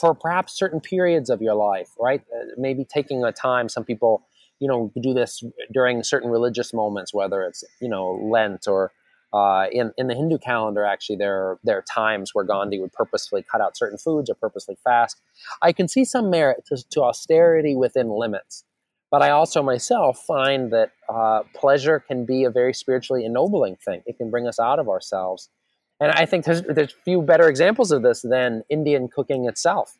for 0.00 0.14
perhaps 0.14 0.56
certain 0.56 0.80
periods 0.80 1.28
of 1.28 1.42
your 1.42 1.54
life, 1.54 1.90
right? 2.00 2.22
Uh, 2.34 2.46
maybe 2.56 2.84
taking 2.84 3.22
a 3.24 3.32
time. 3.32 3.68
Some 3.68 3.84
people, 3.84 4.26
you 4.58 4.66
know, 4.66 4.90
do 5.00 5.12
this 5.12 5.42
during 5.72 6.02
certain 6.02 6.30
religious 6.30 6.72
moments, 6.72 7.12
whether 7.12 7.42
it's 7.42 7.62
you 7.80 7.88
know 7.88 8.18
Lent 8.22 8.66
or 8.66 8.92
uh, 9.34 9.66
in, 9.72 9.92
in 9.98 10.06
the 10.06 10.14
Hindu 10.14 10.38
calendar, 10.38 10.84
actually, 10.84 11.16
there, 11.16 11.58
there 11.64 11.76
are 11.76 11.82
times 11.82 12.30
where 12.34 12.44
Gandhi 12.44 12.78
would 12.78 12.92
purposefully 12.92 13.42
cut 13.42 13.60
out 13.60 13.76
certain 13.76 13.98
foods 13.98 14.30
or 14.30 14.34
purposely 14.34 14.76
fast. 14.84 15.20
I 15.60 15.72
can 15.72 15.88
see 15.88 16.04
some 16.04 16.30
merit 16.30 16.64
to, 16.66 16.80
to 16.90 17.02
austerity 17.02 17.74
within 17.74 18.10
limits, 18.10 18.62
but 19.10 19.22
I 19.22 19.30
also 19.30 19.60
myself 19.60 20.22
find 20.24 20.72
that 20.72 20.92
uh, 21.08 21.42
pleasure 21.52 21.98
can 21.98 22.24
be 22.24 22.44
a 22.44 22.50
very 22.50 22.72
spiritually 22.72 23.24
ennobling 23.24 23.74
thing. 23.74 24.02
It 24.06 24.18
can 24.18 24.30
bring 24.30 24.46
us 24.46 24.60
out 24.60 24.78
of 24.78 24.88
ourselves. 24.88 25.48
And 26.00 26.12
I 26.12 26.26
think 26.26 26.44
there's, 26.44 26.62
there's 26.62 26.94
few 27.04 27.20
better 27.20 27.48
examples 27.48 27.90
of 27.90 28.02
this 28.02 28.22
than 28.22 28.62
Indian 28.70 29.08
cooking 29.08 29.46
itself. 29.46 29.98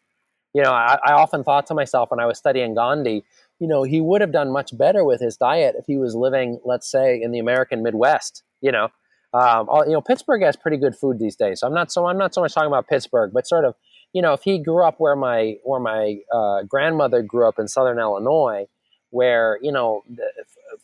You 0.52 0.62
know, 0.62 0.70
I, 0.70 0.98
I 1.04 1.12
often 1.14 1.42
thought 1.42 1.66
to 1.66 1.74
myself 1.74 2.12
when 2.12 2.20
I 2.20 2.26
was 2.26 2.38
studying 2.38 2.76
Gandhi, 2.76 3.24
you 3.58 3.66
know, 3.66 3.82
he 3.82 4.00
would 4.00 4.20
have 4.20 4.30
done 4.30 4.52
much 4.52 4.76
better 4.78 5.04
with 5.04 5.20
his 5.20 5.36
diet 5.36 5.74
if 5.76 5.86
he 5.86 5.96
was 5.96 6.14
living, 6.14 6.60
let's 6.64 6.88
say, 6.88 7.20
in 7.20 7.32
the 7.32 7.40
American 7.40 7.82
Midwest, 7.82 8.44
you 8.60 8.70
know, 8.70 8.90
um, 9.34 9.68
you 9.86 9.92
know, 9.92 10.00
Pittsburgh 10.00 10.42
has 10.42 10.56
pretty 10.56 10.76
good 10.76 10.94
food 10.96 11.18
these 11.18 11.34
days. 11.34 11.60
So 11.60 11.66
I'm 11.66 11.74
not 11.74 11.90
so 11.90 12.06
I'm 12.06 12.18
not 12.18 12.32
so 12.32 12.40
much 12.40 12.54
talking 12.54 12.68
about 12.68 12.86
Pittsburgh, 12.88 13.32
but 13.34 13.46
sort 13.46 13.64
of, 13.64 13.74
you 14.12 14.22
know, 14.22 14.32
if 14.32 14.42
he 14.42 14.58
grew 14.58 14.86
up 14.86 14.96
where 14.98 15.16
my 15.16 15.56
where 15.64 15.80
my 15.80 16.18
uh, 16.32 16.62
grandmother 16.62 17.20
grew 17.20 17.48
up 17.48 17.58
in 17.58 17.66
Southern 17.66 17.98
Illinois, 17.98 18.66
where 19.10 19.58
you 19.60 19.72
know 19.72 20.04
the 20.08 20.30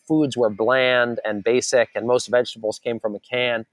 foods 0.06 0.36
were 0.36 0.50
bland 0.50 1.20
and 1.24 1.44
basic, 1.44 1.90
and 1.94 2.08
most 2.08 2.26
vegetables 2.26 2.78
came 2.78 2.98
from 2.98 3.14
a 3.14 3.20
can. 3.20 3.66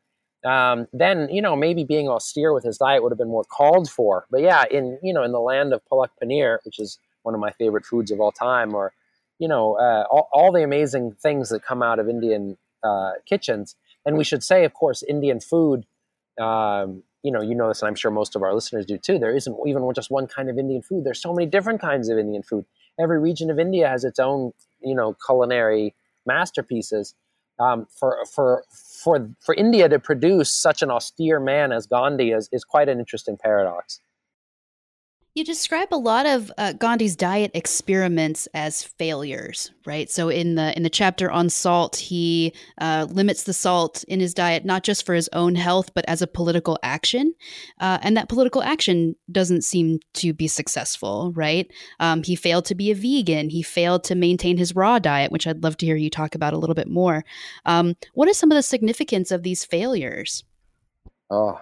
Um, 0.45 0.87
then 0.93 1.27
you 1.31 1.41
know 1.41 1.55
maybe 1.55 1.83
being 1.83 2.07
austere 2.07 2.53
with 2.53 2.63
his 2.63 2.77
diet 2.77 3.01
would 3.01 3.11
have 3.11 3.17
been 3.17 3.29
more 3.29 3.45
called 3.45 3.89
for. 3.89 4.27
But 4.29 4.41
yeah, 4.41 4.65
in 4.69 4.99
you 5.01 5.13
know 5.13 5.23
in 5.23 5.31
the 5.31 5.39
land 5.39 5.73
of 5.73 5.81
palak 5.91 6.09
paneer, 6.21 6.59
which 6.63 6.77
is 6.77 6.99
one 7.23 7.33
of 7.33 7.39
my 7.39 7.51
favorite 7.51 7.85
foods 7.85 8.11
of 8.11 8.19
all 8.19 8.31
time, 8.31 8.75
or 8.75 8.93
you 9.39 9.47
know 9.47 9.73
uh, 9.79 10.03
all, 10.11 10.29
all, 10.31 10.51
the 10.51 10.63
amazing 10.63 11.13
things 11.21 11.49
that 11.49 11.63
come 11.63 11.81
out 11.81 11.97
of 11.97 12.07
Indian 12.07 12.57
uh, 12.83 13.13
kitchens, 13.27 13.75
and 14.07 14.17
we 14.17 14.23
should 14.23 14.41
say, 14.41 14.63
of 14.63 14.73
course, 14.73 15.03
Indian 15.03 15.39
food. 15.39 15.85
Um, 16.39 17.03
you 17.23 17.31
know, 17.31 17.41
you 17.41 17.53
know 17.53 17.67
this, 17.67 17.81
and 17.81 17.89
I'm 17.89 17.95
sure 17.95 18.09
most 18.09 18.35
of 18.35 18.41
our 18.41 18.53
listeners 18.53 18.85
do 18.85 18.97
too. 18.97 19.19
There 19.19 19.35
isn't 19.35 19.57
even 19.67 19.83
just 19.93 20.09
one 20.09 20.27
kind 20.27 20.49
of 20.49 20.57
Indian 20.57 20.81
food. 20.81 21.03
There's 21.03 21.21
so 21.21 21.33
many 21.33 21.45
different 21.45 21.81
kinds 21.81 22.07
of 22.07 22.17
Indian 22.17 22.41
food. 22.41 22.65
Every 22.97 23.19
region 23.19 23.51
of 23.51 23.59
India 23.59 23.89
has 23.89 24.05
its 24.05 24.17
own, 24.17 24.53
you 24.81 24.95
know, 24.95 25.15
culinary 25.25 25.93
masterpieces. 26.25 27.15
Um, 27.59 27.87
for 27.89 28.23
for 28.33 28.63
for 29.03 29.29
for 29.41 29.55
India 29.55 29.89
to 29.89 29.99
produce 29.99 30.53
such 30.53 30.81
an 30.81 30.91
austere 30.91 31.39
man 31.39 31.71
as 31.71 31.85
Gandhi 31.85 32.31
is 32.31 32.47
is 32.51 32.63
quite 32.63 32.87
an 32.87 32.99
interesting 32.99 33.35
paradox. 33.35 33.99
You 35.37 35.43
describe 35.43 35.89
a 35.91 35.97
lot 35.97 36.25
of 36.25 36.51
uh, 36.57 36.73
Gandhi's 36.73 37.15
diet 37.15 37.51
experiments 37.53 38.47
as 38.55 38.81
failures, 38.81 39.69
right? 39.85 40.09
So 40.09 40.29
in 40.29 40.55
the 40.55 40.75
in 40.75 40.81
the 40.81 40.89
chapter 40.89 41.29
on 41.29 41.51
salt, 41.51 41.97
he 41.97 42.53
uh, 42.81 43.05
limits 43.07 43.43
the 43.43 43.53
salt 43.53 44.03
in 44.07 44.19
his 44.19 44.33
diet 44.33 44.65
not 44.65 44.81
just 44.81 45.05
for 45.05 45.13
his 45.13 45.29
own 45.33 45.53
health, 45.53 45.93
but 45.93 46.05
as 46.07 46.23
a 46.23 46.27
political 46.27 46.79
action, 46.81 47.35
uh, 47.79 47.99
and 48.01 48.17
that 48.17 48.29
political 48.29 48.63
action 48.63 49.15
doesn't 49.31 49.63
seem 49.63 49.99
to 50.13 50.33
be 50.33 50.47
successful, 50.47 51.31
right? 51.35 51.71
Um, 51.99 52.23
he 52.23 52.35
failed 52.35 52.65
to 52.65 52.73
be 52.73 52.89
a 52.89 52.95
vegan. 52.95 53.51
He 53.51 53.61
failed 53.61 54.03
to 54.05 54.15
maintain 54.15 54.57
his 54.57 54.75
raw 54.75 54.97
diet, 54.97 55.31
which 55.31 55.45
I'd 55.45 55.61
love 55.61 55.77
to 55.77 55.85
hear 55.85 55.97
you 55.97 56.09
talk 56.09 56.33
about 56.33 56.53
a 56.53 56.57
little 56.57 56.73
bit 56.73 56.89
more. 56.89 57.23
Um, 57.63 57.93
what 58.15 58.27
is 58.27 58.39
some 58.39 58.49
of 58.49 58.55
the 58.55 58.63
significance 58.63 59.29
of 59.29 59.43
these 59.43 59.63
failures? 59.63 60.43
Oh, 61.29 61.61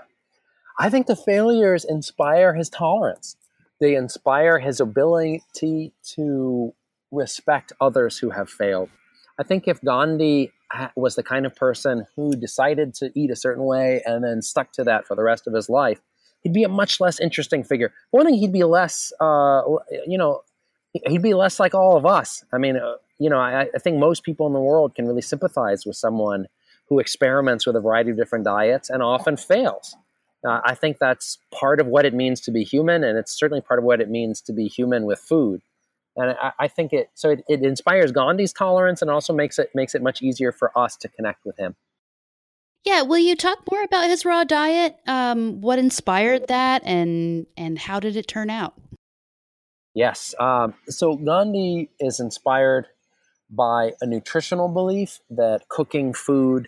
I 0.79 0.89
think 0.89 1.07
the 1.07 1.15
failures 1.17 1.83
inspire 1.83 2.53
his 2.53 2.69
tolerance 2.69 3.35
they 3.79 3.95
inspire 3.95 4.59
his 4.59 4.79
ability 4.79 5.93
to 6.15 6.73
respect 7.11 7.73
others 7.81 8.17
who 8.17 8.29
have 8.31 8.49
failed. 8.49 8.89
I 9.37 9.43
think 9.43 9.67
if 9.67 9.81
Gandhi 9.81 10.51
was 10.95 11.15
the 11.15 11.23
kind 11.23 11.45
of 11.45 11.55
person 11.55 12.05
who 12.15 12.35
decided 12.35 12.93
to 12.95 13.11
eat 13.15 13.31
a 13.31 13.35
certain 13.35 13.63
way 13.63 14.01
and 14.05 14.23
then 14.23 14.41
stuck 14.41 14.71
to 14.73 14.83
that 14.85 15.05
for 15.05 15.15
the 15.15 15.23
rest 15.23 15.47
of 15.47 15.53
his 15.53 15.69
life, 15.69 16.01
he'd 16.41 16.53
be 16.53 16.63
a 16.63 16.69
much 16.69 16.99
less 16.99 17.19
interesting 17.19 17.63
figure. 17.63 17.93
One 18.11 18.25
thing, 18.25 18.35
he'd 18.35 18.53
be 18.53 18.63
less, 18.63 19.11
uh, 19.19 19.61
you 20.07 20.17
know, 20.17 20.41
he'd 21.07 21.21
be 21.21 21.33
less 21.33 21.59
like 21.59 21.73
all 21.73 21.97
of 21.97 22.05
us. 22.05 22.43
I 22.53 22.57
mean, 22.57 22.77
uh, 22.77 22.95
you 23.19 23.29
know, 23.29 23.37
I, 23.37 23.67
I, 23.73 23.79
think 23.79 23.97
most 23.97 24.23
people 24.23 24.45
in 24.47 24.53
the 24.53 24.59
world 24.59 24.95
can 24.95 25.07
really 25.07 25.21
sympathize 25.21 25.85
with 25.85 25.95
someone 25.95 26.47
who 26.87 26.99
experiments 26.99 27.65
with 27.65 27.75
a 27.75 27.81
variety 27.81 28.11
of 28.11 28.17
different 28.17 28.45
diets 28.45 28.89
and 28.89 29.01
often 29.01 29.37
fails. 29.37 29.95
Uh, 30.45 30.61
I 30.63 30.75
think 30.75 30.97
that's 30.99 31.37
part 31.51 31.79
of 31.79 31.87
what 31.87 32.05
it 32.05 32.13
means 32.13 32.39
to 32.41 32.51
be 32.51 32.63
human, 32.63 33.03
and 33.03 33.17
it's 33.17 33.37
certainly 33.37 33.61
part 33.61 33.79
of 33.79 33.85
what 33.85 34.01
it 34.01 34.09
means 34.09 34.41
to 34.41 34.53
be 34.53 34.67
human 34.67 35.05
with 35.05 35.19
food. 35.19 35.61
And 36.15 36.35
I, 36.41 36.51
I 36.59 36.67
think 36.67 36.93
it 36.93 37.09
so 37.13 37.31
it, 37.31 37.43
it, 37.49 37.63
inspires 37.63 38.11
Gandhi's 38.11 38.53
tolerance, 38.53 39.01
and 39.01 39.09
also 39.11 39.33
makes 39.33 39.59
it 39.59 39.71
makes 39.73 39.95
it 39.95 40.01
much 40.01 40.21
easier 40.21 40.51
for 40.51 40.77
us 40.77 40.95
to 40.97 41.09
connect 41.09 41.45
with 41.45 41.57
him. 41.57 41.75
Yeah, 42.85 43.01
will 43.01 43.17
you 43.17 43.35
talk 43.35 43.59
more 43.71 43.83
about 43.83 44.07
his 44.07 44.23
raw 44.25 44.43
diet? 44.43 44.97
Um, 45.07 45.61
what 45.61 45.79
inspired 45.79 46.47
that, 46.47 46.83
and 46.85 47.47
and 47.57 47.79
how 47.79 47.99
did 47.99 48.15
it 48.15 48.27
turn 48.27 48.49
out? 48.49 48.75
Yes. 49.95 50.35
Um, 50.39 50.73
so 50.89 51.15
Gandhi 51.15 51.89
is 51.99 52.19
inspired 52.19 52.87
by 53.49 53.93
a 54.01 54.05
nutritional 54.05 54.67
belief 54.67 55.19
that 55.29 55.69
cooking 55.69 56.13
food 56.13 56.67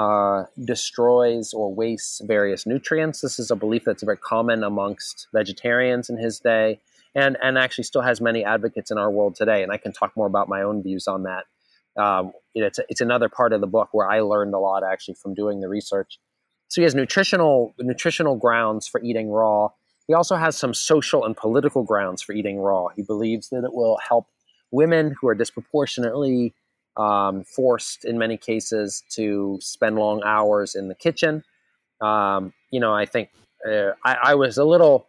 uh, 0.00 0.46
destroys 0.64 1.52
or 1.52 1.74
wastes 1.74 2.22
various 2.24 2.64
nutrients. 2.64 3.20
This 3.20 3.38
is 3.38 3.50
a 3.50 3.56
belief 3.56 3.84
that's 3.84 4.02
very 4.02 4.16
common 4.16 4.64
amongst 4.64 5.28
vegetarians 5.34 6.08
in 6.08 6.16
his 6.16 6.40
day, 6.40 6.80
and 7.14 7.36
and 7.42 7.58
actually 7.58 7.84
still 7.84 8.00
has 8.00 8.18
many 8.18 8.42
advocates 8.42 8.90
in 8.90 8.96
our 8.96 9.10
world 9.10 9.34
today. 9.34 9.62
And 9.62 9.70
I 9.70 9.76
can 9.76 9.92
talk 9.92 10.16
more 10.16 10.26
about 10.26 10.48
my 10.48 10.62
own 10.62 10.82
views 10.82 11.06
on 11.06 11.24
that. 11.24 11.44
Um, 12.02 12.32
it's 12.54 12.80
it's 12.88 13.02
another 13.02 13.28
part 13.28 13.52
of 13.52 13.60
the 13.60 13.66
book 13.66 13.90
where 13.92 14.08
I 14.08 14.20
learned 14.20 14.54
a 14.54 14.58
lot 14.58 14.82
actually 14.82 15.16
from 15.22 15.34
doing 15.34 15.60
the 15.60 15.68
research. 15.68 16.18
So 16.68 16.80
he 16.80 16.84
has 16.84 16.94
nutritional 16.94 17.74
nutritional 17.78 18.36
grounds 18.36 18.88
for 18.88 19.02
eating 19.02 19.28
raw. 19.28 19.68
He 20.06 20.14
also 20.14 20.36
has 20.36 20.56
some 20.56 20.72
social 20.72 21.26
and 21.26 21.36
political 21.36 21.82
grounds 21.82 22.22
for 22.22 22.32
eating 22.32 22.58
raw. 22.58 22.86
He 22.96 23.02
believes 23.02 23.50
that 23.50 23.64
it 23.64 23.74
will 23.74 23.98
help 24.08 24.28
women 24.70 25.14
who 25.20 25.28
are 25.28 25.34
disproportionately 25.34 26.54
um, 26.96 27.44
forced 27.44 28.04
in 28.04 28.18
many 28.18 28.36
cases 28.36 29.02
to 29.10 29.58
spend 29.60 29.96
long 29.96 30.22
hours 30.24 30.74
in 30.74 30.88
the 30.88 30.94
kitchen. 30.94 31.42
Um, 32.00 32.52
you 32.70 32.80
know, 32.80 32.92
I 32.92 33.06
think 33.06 33.30
uh, 33.66 33.92
I, 34.04 34.16
I, 34.22 34.34
was 34.34 34.56
a 34.58 34.64
little 34.64 35.06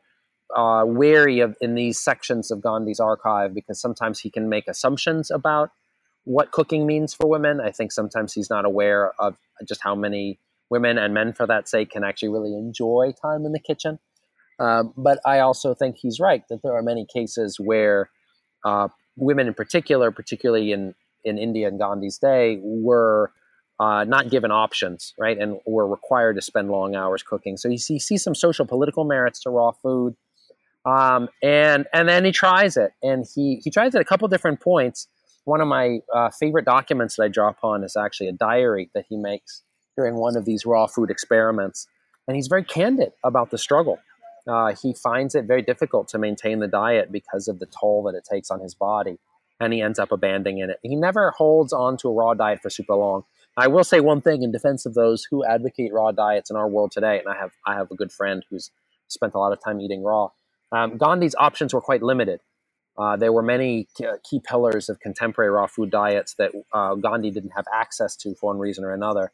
uh, 0.56 0.84
wary 0.86 1.40
of 1.40 1.56
in 1.62 1.76
these 1.76 2.00
sections 2.00 2.52
of 2.52 2.62
Gandhi's 2.62 3.00
archive 3.00 3.54
because 3.54 3.80
sometimes 3.80 4.20
he 4.20 4.30
can 4.30 4.50
make 4.50 4.68
assumptions 4.68 5.32
about 5.32 5.72
what 6.26 6.52
cooking 6.52 6.86
means 6.86 7.14
for 7.14 7.28
women. 7.28 7.60
I 7.62 7.72
think 7.72 7.92
sometimes 7.92 8.34
he's 8.34 8.50
not 8.50 8.66
aware 8.66 9.14
of 9.20 9.38
just 9.68 9.82
how 9.82 9.96
many 9.96 10.40
women 10.70 10.98
and 10.98 11.14
men, 11.14 11.34
for 11.34 11.48
that 11.48 11.68
sake, 11.68 11.92
can 11.92 12.04
actually 12.04 12.30
really 12.30 12.54
enjoy 12.54 13.14
time 13.22 13.46
in 13.46 13.54
the 13.54 13.60
kitchen. 13.60 14.00
Um, 14.60 14.94
but 14.96 15.20
I 15.26 15.40
also 15.40 15.74
think 15.74 15.98
he's 15.98 16.20
right 16.20 16.44
that 16.50 16.62
there 16.62 16.74
are 16.74 16.84
many 16.84 17.08
cases 17.12 17.60
where 17.60 18.10
uh, 18.64 18.90
women, 19.16 19.48
in 19.48 19.54
particular, 19.54 20.12
particularly 20.12 20.72
in 20.72 20.94
in 21.24 21.38
India 21.38 21.68
in 21.68 21.78
Gandhi's 21.78 22.18
day, 22.18 22.60
were 22.62 23.32
uh, 23.80 24.04
not 24.04 24.30
given 24.30 24.52
options, 24.52 25.14
right, 25.18 25.38
and 25.38 25.60
were 25.66 25.88
required 25.88 26.36
to 26.36 26.42
spend 26.42 26.70
long 26.70 26.96
hours 26.96 27.24
cooking. 27.24 27.58
So 27.58 27.68
you 27.68 27.80
see, 27.80 27.98
see 27.98 28.18
some 28.18 28.36
social 28.36 28.66
political 28.66 29.06
merits 29.06 29.42
to 29.42 29.50
raw 29.50 29.72
food, 29.72 30.16
um, 30.86 31.30
and 31.42 31.88
and 31.94 32.08
then 32.08 32.26
he 32.26 32.32
tries 32.32 32.78
it, 32.78 32.92
and 33.02 33.26
he 33.34 33.62
he 33.64 33.72
tries 33.72 33.96
it 33.96 33.98
at 33.98 34.02
a 34.02 34.06
couple 34.06 34.28
different 34.28 34.60
points. 34.60 35.08
One 35.46 35.62
of 35.62 35.68
my 35.68 36.00
uh, 36.14 36.30
favorite 36.30 36.66
documents 36.66 37.16
that 37.16 37.24
I 37.24 37.28
draw 37.28 37.50
upon 37.50 37.84
is 37.84 37.96
actually 37.96 38.28
a 38.28 38.34
diary 38.34 38.92
that 38.94 39.06
he 39.10 39.18
makes 39.18 39.64
during 39.96 40.16
one 40.16 40.38
of 40.38 40.46
these 40.46 40.66
raw 40.66 40.86
food 40.86 41.10
experiments, 41.10 41.88
and 42.28 42.36
he's 42.36 42.48
very 42.48 42.64
candid 42.64 43.14
about 43.24 43.50
the 43.50 43.58
struggle. 43.58 44.00
Uh, 44.48 44.74
he 44.74 44.94
finds 44.94 45.36
it 45.36 45.46
very 45.46 45.62
difficult 45.62 46.08
to 46.10 46.18
maintain 46.18 46.60
the 46.60 46.68
diet 46.68 47.12
because 47.12 47.48
of 47.48 47.60
the 47.60 47.68
toll 47.68 48.04
that 48.04 48.16
it 48.16 48.26
takes 48.30 48.50
on 48.50 48.60
his 48.60 48.74
body, 48.74 49.18
and 49.62 49.72
he 49.72 49.82
ends 49.82 50.00
up 50.00 50.12
abandoning 50.12 50.58
it. 50.58 50.80
He 50.82 50.96
never 50.96 51.32
holds 51.32 51.72
on 51.72 51.96
to 51.98 52.10
a 52.10 52.14
raw 52.14 52.34
diet 52.34 52.62
for 52.62 52.70
super 52.70 52.96
long. 52.96 53.24
I 53.56 53.68
will 53.68 53.84
say 53.84 54.00
one 54.00 54.22
thing 54.22 54.42
in 54.42 54.52
defense 54.52 54.86
of 54.86 54.96
those 54.96 55.28
who 55.30 55.46
advocate 55.46 55.94
raw 55.94 56.12
diets 56.12 56.50
in 56.50 56.56
our 56.56 56.68
world 56.68 56.92
today, 56.92 57.20
and 57.20 57.28
I 57.28 57.38
have 57.38 57.52
I 57.66 57.76
have 57.76 57.92
a 57.92 57.96
good 57.96 58.12
friend 58.12 58.44
who's 58.50 58.72
spent 59.08 59.36
a 59.36 59.38
lot 59.38 59.54
of 59.54 59.64
time 59.64 59.80
eating 59.80 60.04
raw. 60.04 60.30
Um, 60.72 60.98
Gandhi's 60.98 61.36
options 61.38 61.74
were 61.74 61.82
quite 61.82 62.02
limited. 62.02 62.40
Uh, 62.98 63.18
there 63.18 63.32
were 63.32 63.44
many 63.44 63.88
key 64.28 64.42
pillars 64.44 64.90
of 64.90 65.00
contemporary 65.00 65.52
raw 65.52 65.68
food 65.68 65.92
diets 65.92 66.34
that 66.36 66.52
uh, 66.74 66.96
Gandhi 66.96 67.30
didn't 67.30 67.52
have 67.52 67.66
access 67.74 68.16
to 68.18 68.34
for 68.36 68.48
one 68.52 68.60
reason 68.60 68.84
or 68.84 68.94
another. 68.94 69.32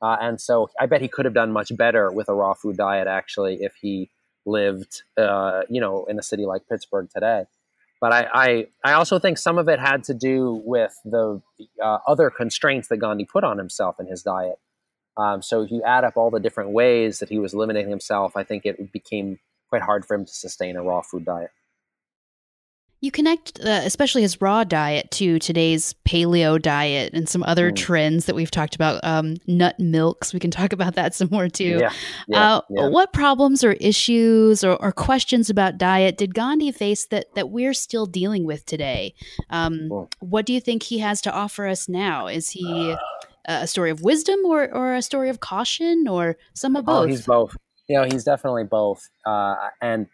Uh, 0.00 0.16
and 0.20 0.40
so 0.40 0.70
I 0.78 0.86
bet 0.86 1.00
he 1.02 1.08
could 1.08 1.24
have 1.24 1.34
done 1.34 1.52
much 1.52 1.76
better 1.76 2.10
with 2.10 2.28
a 2.28 2.34
raw 2.34 2.54
food 2.54 2.76
diet, 2.76 3.06
actually, 3.06 3.58
if 3.60 3.74
he 3.80 4.10
lived, 4.46 5.02
uh, 5.16 5.62
you 5.68 5.80
know, 5.80 6.04
in 6.04 6.18
a 6.18 6.22
city 6.22 6.46
like 6.46 6.68
Pittsburgh 6.68 7.08
today. 7.12 7.44
But 8.00 8.12
I, 8.12 8.28
I, 8.32 8.66
I, 8.84 8.92
also 8.92 9.18
think 9.18 9.38
some 9.38 9.58
of 9.58 9.68
it 9.68 9.80
had 9.80 10.04
to 10.04 10.14
do 10.14 10.62
with 10.64 10.94
the 11.04 11.42
uh, 11.82 11.98
other 12.06 12.30
constraints 12.30 12.88
that 12.88 12.98
Gandhi 12.98 13.24
put 13.24 13.42
on 13.42 13.58
himself 13.58 13.98
in 13.98 14.06
his 14.06 14.22
diet. 14.22 14.60
Um, 15.16 15.42
so 15.42 15.62
if 15.62 15.70
you 15.72 15.82
add 15.82 16.04
up 16.04 16.16
all 16.16 16.30
the 16.30 16.38
different 16.38 16.70
ways 16.70 17.18
that 17.18 17.28
he 17.28 17.40
was 17.40 17.54
limiting 17.54 17.90
himself, 17.90 18.36
I 18.36 18.44
think 18.44 18.64
it 18.64 18.92
became 18.92 19.40
quite 19.68 19.82
hard 19.82 20.06
for 20.06 20.14
him 20.14 20.24
to 20.24 20.32
sustain 20.32 20.76
a 20.76 20.82
raw 20.82 21.02
food 21.02 21.24
diet. 21.24 21.50
You 23.00 23.12
connect, 23.12 23.60
uh, 23.60 23.82
especially 23.84 24.22
his 24.22 24.40
raw 24.40 24.64
diet, 24.64 25.10
to 25.12 25.38
today's 25.38 25.94
paleo 26.04 26.60
diet 26.60 27.12
and 27.14 27.28
some 27.28 27.44
other 27.44 27.70
mm. 27.70 27.76
trends 27.76 28.26
that 28.26 28.34
we've 28.34 28.50
talked 28.50 28.74
about. 28.74 29.02
Um, 29.04 29.36
nut 29.46 29.78
milks, 29.78 30.34
we 30.34 30.40
can 30.40 30.50
talk 30.58 30.72
about 30.72 30.94
that 30.96 31.14
some 31.14 31.28
more 31.30 31.48
too. 31.48 31.78
Yeah, 31.80 31.92
yeah, 32.26 32.56
uh, 32.56 32.60
yeah. 32.70 32.88
What 32.88 33.12
problems 33.12 33.62
or 33.62 33.72
issues 33.74 34.64
or, 34.64 34.74
or, 34.82 34.92
questions 34.92 35.48
about 35.48 35.78
diet 35.78 36.16
did 36.16 36.34
Gandhi 36.34 36.72
face 36.72 37.06
that 37.06 37.34
that 37.34 37.50
we're 37.50 37.74
still 37.74 38.06
dealing 38.06 38.44
with 38.44 38.64
today? 38.64 39.14
Um. 39.50 40.08
What 40.20 40.46
do 40.46 40.52
you 40.52 40.60
think 40.60 40.82
he 40.82 40.98
has 40.98 41.20
to 41.22 41.32
offer 41.32 41.66
us 41.66 41.88
now? 41.88 42.26
Is 42.26 42.50
he 42.50 42.94
a 43.46 43.66
story 43.66 43.90
of 43.90 44.02
wisdom 44.02 44.40
or 44.44 44.72
or 44.72 44.94
a 44.94 45.02
story 45.02 45.30
of 45.30 45.40
caution 45.40 46.06
or 46.08 46.36
some 46.54 46.76
of 46.76 46.84
both? 46.84 47.04
Oh, 47.04 47.06
he's 47.06 47.26
both. 47.26 47.56
You 47.88 47.98
know, 47.98 48.04
he's 48.04 48.24
definitely 48.24 48.64
both. 48.64 49.08
Uh, 49.24 49.54
and 49.80 50.06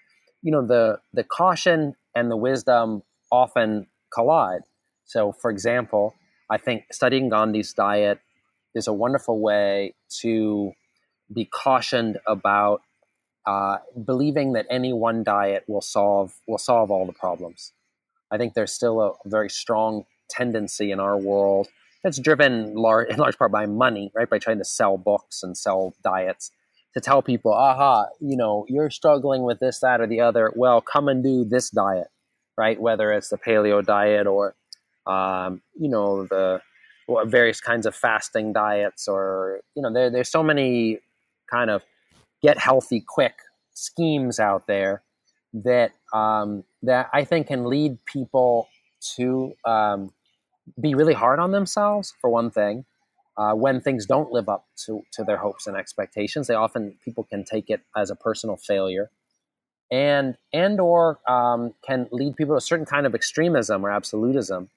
you 0.43 0.53
know, 0.53 0.67
the 0.67 0.99
the 1.13 1.25
caution 1.25 1.95
and 2.15 2.31
the 2.31 2.37
wisdom 2.37 3.03
often 3.31 3.87
collide. 4.13 4.63
So, 5.05 5.33
for 5.33 5.51
example, 5.51 6.15
I 6.51 6.59
think 6.59 6.85
studying 6.93 7.29
Gandhi's 7.29 7.73
diet 7.73 8.21
is 8.75 8.87
a 8.87 8.93
wonderful 8.93 9.41
way 9.41 9.95
to 10.21 10.73
be 11.33 11.45
cautioned 11.45 12.19
about 12.27 12.83
uh, 13.47 13.79
believing 14.05 14.53
that 14.53 14.67
any 14.71 14.93
one 14.93 15.23
diet 15.23 15.65
will 15.69 15.83
solve 15.83 16.35
will 16.47 16.59
solve 16.59 16.91
all 16.91 17.07
the 17.07 17.13
problems. 17.13 17.73
I 18.31 18.39
think 18.39 18.55
there's 18.55 18.73
still 18.73 19.01
a, 19.01 19.13
very 19.29 19.51
strong 19.51 20.05
tendency 20.31 20.91
in 20.91 20.99
our 20.99 21.19
world 21.19 21.69
that's 22.03 22.19
driven 22.19 22.75
large, 22.75 23.09
in 23.11 23.17
large 23.17 23.37
part 23.37 23.53
by 23.53 23.67
money, 23.67 24.11
right? 24.15 24.29
By 24.29 24.39
trying 24.39 24.59
to 24.59 24.65
sell 24.65 24.97
books 24.97 25.43
and 25.43 25.57
sell 25.57 25.95
diets 26.03 26.51
to 26.95 27.01
tell 27.01 27.23
people, 27.23 27.53
aha, 27.53 28.07
you 28.21 28.37
know, 28.37 28.65
you're 28.69 28.91
struggling 28.91 29.43
with 29.43 29.59
this, 29.61 29.81
that, 29.81 30.01
or 30.01 30.07
the 30.07 30.21
other. 30.21 30.53
Well, 30.55 30.81
come 30.81 31.09
and 31.09 31.23
do 31.23 31.45
this 31.45 31.71
diet, 31.71 32.09
right? 32.57 32.81
Whether 32.81 33.13
it's 33.13 33.29
the 33.29 33.39
paleo 33.39 33.85
diet 33.85 34.27
or, 34.27 34.55
um, 35.07 35.61
you 35.79 35.89
know, 35.89 36.25
the 36.27 36.63
various 37.27 37.61
kinds 37.61 37.85
of 37.85 37.95
fasting 37.95 38.53
diets, 38.53 39.09
or, 39.09 39.61
you 39.75 39.83
know, 39.83 39.93
there, 39.93 40.09
there's 40.09 40.31
so 40.31 40.43
many 40.43 41.01
kind 41.51 41.69
of 41.69 41.83
get 42.43 42.59
healthy 42.59 43.05
quick 43.07 43.35
schemes 43.75 44.39
out 44.39 44.67
there 44.67 45.03
that 45.53 45.93
um, 46.13 46.65
that 46.83 47.11
I 47.13 47.25
think 47.25 47.49
can 47.49 47.65
lead 47.65 47.99
people 48.07 48.69
to 49.17 49.53
um, 49.65 50.13
be 50.81 50.95
really 50.95 51.15
hard 51.15 51.39
on 51.39 51.51
themselves, 51.51 52.15
for 52.21 52.31
one 52.31 52.51
thing, 52.51 52.85
uh, 53.37 53.53
when 53.53 53.81
things 53.81 54.07
don't 54.07 54.31
live 54.31 54.49
up 54.49 54.67
to, 54.87 55.03
to 55.13 55.25
their 55.25 55.39
hopes 55.39 55.67
and 55.67 55.77
expectations. 55.77 56.47
They 56.47 56.55
often 56.55 56.97
people 57.05 57.25
can 57.25 57.45
take 57.45 57.71
it 57.71 57.81
as 57.97 58.11
a 58.11 58.17
personal 58.17 58.57
failure, 58.57 59.11
and 59.91 60.37
and 60.53 60.81
or 60.81 61.19
um, 61.29 61.75
can 61.87 62.09
lead 62.13 62.37
people 62.37 62.55
to 62.55 62.59
a 62.59 62.61
certain 62.61 62.87
kind 62.87 63.07
of 63.07 63.15
extremism 63.15 63.85
or 63.85 63.91
absolutism. 63.91 64.71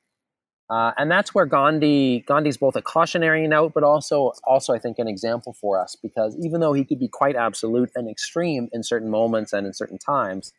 Uh, 0.70 0.91
and 0.97 1.10
that's 1.10 1.34
where 1.34 1.45
Gandhi 1.45 2.26
Gandhi's 2.28 2.58
both 2.58 2.76
a 2.76 2.82
cautionary 2.82 3.47
note, 3.47 3.74
but 3.74 3.84
also 3.84 4.34
also 4.43 4.74
I 4.74 4.80
think 4.80 4.99
an 4.99 5.08
example 5.08 5.53
for 5.53 5.80
us 5.80 5.95
because 5.95 6.36
even 6.38 6.60
though 6.60 6.74
he 6.74 6.84
could 6.84 6.99
be 6.99 7.08
quite 7.08 7.36
absolute 7.36 7.91
and 7.95 8.10
extreme 8.10 8.70
in 8.74 8.84
certain 8.84 9.10
moments 9.10 9.53
and 9.53 9.66
in 9.66 9.74
certain 9.74 9.97
times, 9.97 10.51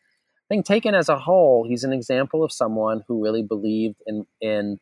I 0.49 0.55
think 0.55 0.64
taken 0.64 0.94
as 0.94 1.11
a 1.11 1.18
whole, 1.18 1.66
he's 1.68 1.84
an 1.84 1.92
example 1.92 2.42
of 2.42 2.53
someone 2.53 3.05
who 3.07 3.22
really 3.22 3.42
believed 3.42 3.96
in 4.07 4.26
in 4.40 4.80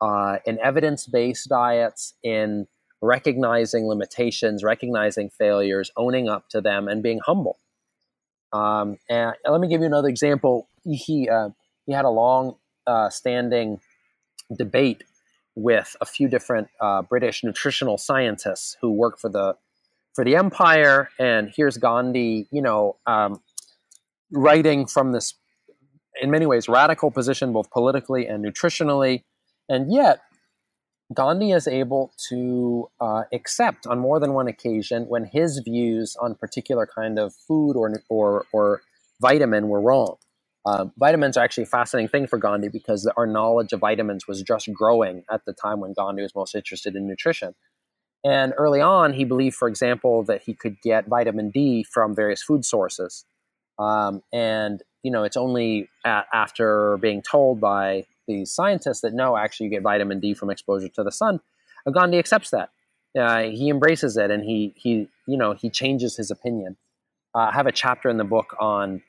uh, 0.00 0.38
in 0.46 0.58
evidence 0.60 1.06
based 1.06 1.48
diets, 1.48 2.14
in 2.22 2.66
recognizing 3.00 3.86
limitations, 3.86 4.64
recognizing 4.64 5.30
failures, 5.30 5.90
owning 5.96 6.28
up 6.28 6.48
to 6.48 6.60
them, 6.60 6.88
and 6.88 7.02
being 7.02 7.20
humble. 7.24 7.58
Um, 8.52 8.98
and 9.10 9.34
let 9.48 9.60
me 9.60 9.68
give 9.68 9.80
you 9.80 9.86
another 9.86 10.08
example. 10.08 10.68
He 10.84 11.28
uh, 11.28 11.50
he 11.86 11.92
had 11.92 12.04
a 12.04 12.10
long 12.10 12.56
uh, 12.86 13.10
standing 13.10 13.80
debate 14.56 15.04
with 15.56 15.96
a 16.00 16.04
few 16.04 16.28
different 16.28 16.68
uh, 16.80 17.02
British 17.02 17.44
nutritional 17.44 17.98
scientists 17.98 18.76
who 18.80 18.90
work 18.90 19.18
for 19.18 19.28
the 19.28 19.56
for 20.14 20.24
the 20.24 20.36
empire. 20.36 21.10
And 21.18 21.52
here's 21.54 21.76
Gandhi, 21.76 22.46
you 22.50 22.62
know, 22.62 22.96
um, 23.06 23.40
writing 24.30 24.86
from 24.86 25.12
this, 25.12 25.34
in 26.20 26.30
many 26.30 26.46
ways, 26.46 26.68
radical 26.68 27.10
position, 27.10 27.52
both 27.52 27.70
politically 27.70 28.26
and 28.26 28.44
nutritionally. 28.44 29.24
And 29.68 29.92
yet, 29.92 30.20
Gandhi 31.12 31.52
is 31.52 31.68
able 31.68 32.12
to 32.28 32.90
uh, 33.00 33.24
accept 33.32 33.86
on 33.86 33.98
more 33.98 34.18
than 34.18 34.32
one 34.32 34.48
occasion 34.48 35.04
when 35.08 35.24
his 35.24 35.58
views 35.58 36.16
on 36.20 36.34
particular 36.34 36.86
kind 36.86 37.18
of 37.18 37.34
food 37.34 37.74
or, 37.76 37.92
or, 38.08 38.46
or 38.52 38.80
vitamin 39.20 39.68
were 39.68 39.80
wrong. 39.80 40.16
Uh, 40.66 40.86
vitamins 40.98 41.36
are 41.36 41.44
actually 41.44 41.64
a 41.64 41.66
fascinating 41.66 42.08
thing 42.08 42.26
for 42.26 42.38
Gandhi 42.38 42.68
because 42.68 43.06
our 43.18 43.26
knowledge 43.26 43.72
of 43.74 43.80
vitamins 43.80 44.26
was 44.26 44.42
just 44.42 44.72
growing 44.72 45.24
at 45.30 45.44
the 45.44 45.52
time 45.52 45.80
when 45.80 45.92
Gandhi 45.92 46.22
was 46.22 46.34
most 46.34 46.54
interested 46.54 46.96
in 46.96 47.06
nutrition. 47.06 47.54
And 48.24 48.54
early 48.56 48.80
on, 48.80 49.12
he 49.12 49.24
believed, 49.24 49.56
for 49.56 49.68
example, 49.68 50.22
that 50.24 50.42
he 50.42 50.54
could 50.54 50.80
get 50.80 51.06
vitamin 51.06 51.50
D 51.50 51.84
from 51.84 52.14
various 52.14 52.42
food 52.42 52.64
sources. 52.64 53.26
Um, 53.78 54.22
and, 54.32 54.82
you 55.02 55.10
know, 55.10 55.24
it's 55.24 55.36
only 55.36 55.90
a- 56.06 56.24
after 56.32 56.96
being 56.96 57.20
told 57.20 57.60
by 57.60 58.06
these 58.26 58.52
scientists 58.52 59.00
that 59.00 59.14
no, 59.14 59.36
actually, 59.36 59.64
you 59.64 59.70
get 59.70 59.82
vitamin 59.82 60.20
D 60.20 60.34
from 60.34 60.50
exposure 60.50 60.88
to 60.88 61.02
the 61.02 61.12
sun. 61.12 61.40
Gandhi 61.92 62.18
accepts 62.18 62.50
that. 62.50 62.70
Uh, 63.18 63.42
he 63.42 63.68
embraces 63.68 64.16
it 64.16 64.30
and 64.30 64.42
he, 64.44 64.74
he, 64.76 65.08
you 65.26 65.36
know, 65.36 65.52
he 65.52 65.70
changes 65.70 66.16
his 66.16 66.30
opinion. 66.30 66.76
Uh, 67.34 67.50
I 67.50 67.52
have 67.52 67.66
a 67.66 67.72
chapter 67.72 68.08
in 68.08 68.16
the 68.16 68.24
book 68.24 68.56
on, 68.58 69.02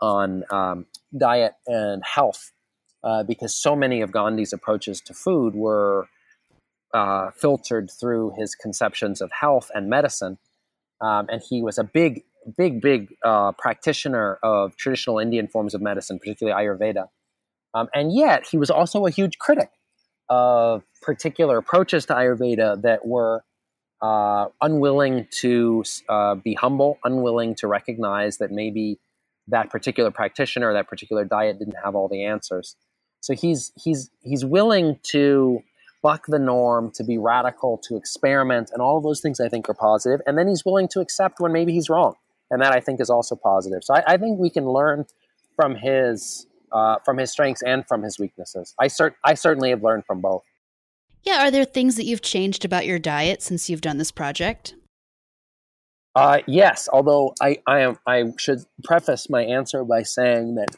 on 0.00 0.44
um, 0.50 0.86
diet 1.16 1.54
and 1.66 2.02
health 2.04 2.52
uh, 3.04 3.22
because 3.22 3.54
so 3.54 3.76
many 3.76 4.00
of 4.00 4.10
Gandhi's 4.10 4.52
approaches 4.52 5.00
to 5.02 5.14
food 5.14 5.54
were 5.54 6.08
uh, 6.92 7.30
filtered 7.32 7.90
through 7.90 8.34
his 8.38 8.54
conceptions 8.54 9.20
of 9.20 9.30
health 9.32 9.70
and 9.74 9.88
medicine. 9.88 10.38
Um, 11.00 11.26
and 11.28 11.42
he 11.48 11.62
was 11.62 11.78
a 11.78 11.84
big, 11.84 12.22
big, 12.56 12.80
big 12.80 13.14
uh, 13.24 13.52
practitioner 13.52 14.38
of 14.42 14.76
traditional 14.76 15.18
Indian 15.18 15.48
forms 15.48 15.74
of 15.74 15.82
medicine, 15.82 16.18
particularly 16.18 16.66
Ayurveda. 16.66 17.08
Um, 17.74 17.88
and 17.94 18.14
yet, 18.14 18.46
he 18.50 18.56
was 18.56 18.70
also 18.70 19.06
a 19.06 19.10
huge 19.10 19.38
critic 19.38 19.70
of 20.28 20.82
particular 21.02 21.58
approaches 21.58 22.06
to 22.06 22.14
Ayurveda 22.14 22.82
that 22.82 23.04
were 23.04 23.44
uh, 24.00 24.46
unwilling 24.60 25.26
to 25.40 25.84
uh, 26.08 26.34
be 26.36 26.54
humble, 26.54 26.98
unwilling 27.04 27.54
to 27.56 27.66
recognize 27.66 28.38
that 28.38 28.50
maybe 28.50 28.98
that 29.48 29.70
particular 29.70 30.10
practitioner, 30.10 30.72
that 30.72 30.88
particular 30.88 31.24
diet 31.24 31.58
didn't 31.58 31.76
have 31.82 31.94
all 31.94 32.08
the 32.08 32.24
answers. 32.24 32.76
So 33.20 33.34
he's 33.34 33.72
he's 33.82 34.10
he's 34.20 34.44
willing 34.44 34.98
to 35.04 35.62
buck 36.02 36.26
the 36.28 36.38
norm, 36.38 36.90
to 36.94 37.02
be 37.02 37.16
radical, 37.16 37.78
to 37.78 37.96
experiment, 37.96 38.70
and 38.72 38.82
all 38.82 39.00
those 39.00 39.20
things 39.20 39.40
I 39.40 39.48
think 39.48 39.68
are 39.70 39.74
positive. 39.74 40.20
And 40.26 40.36
then 40.36 40.48
he's 40.48 40.64
willing 40.64 40.88
to 40.88 41.00
accept 41.00 41.40
when 41.40 41.50
maybe 41.50 41.72
he's 41.72 41.88
wrong, 41.88 42.14
and 42.50 42.60
that 42.60 42.72
I 42.72 42.80
think 42.80 43.00
is 43.00 43.08
also 43.08 43.36
positive. 43.36 43.82
So 43.82 43.94
I, 43.94 44.02
I 44.06 44.16
think 44.18 44.38
we 44.38 44.50
can 44.50 44.66
learn 44.68 45.06
from 45.56 45.76
his 45.76 46.46
uh, 46.74 46.96
from 47.04 47.16
his 47.16 47.30
strengths 47.30 47.62
and 47.62 47.86
from 47.86 48.02
his 48.02 48.18
weaknesses. 48.18 48.74
I 48.78 48.88
cert- 48.88 49.14
I 49.24 49.34
certainly 49.34 49.70
have 49.70 49.82
learned 49.82 50.04
from 50.06 50.20
both. 50.20 50.42
Yeah, 51.22 51.46
are 51.46 51.50
there 51.50 51.64
things 51.64 51.96
that 51.96 52.04
you've 52.04 52.20
changed 52.20 52.64
about 52.64 52.84
your 52.84 52.98
diet 52.98 53.40
since 53.42 53.70
you've 53.70 53.80
done 53.80 53.96
this 53.96 54.10
project? 54.10 54.74
Uh, 56.14 56.40
yes, 56.46 56.88
although 56.92 57.34
I, 57.40 57.58
I 57.66 57.80
am 57.80 57.96
I 58.06 58.24
should 58.38 58.60
preface 58.84 59.30
my 59.30 59.42
answer 59.42 59.84
by 59.84 60.02
saying 60.02 60.56
that 60.56 60.68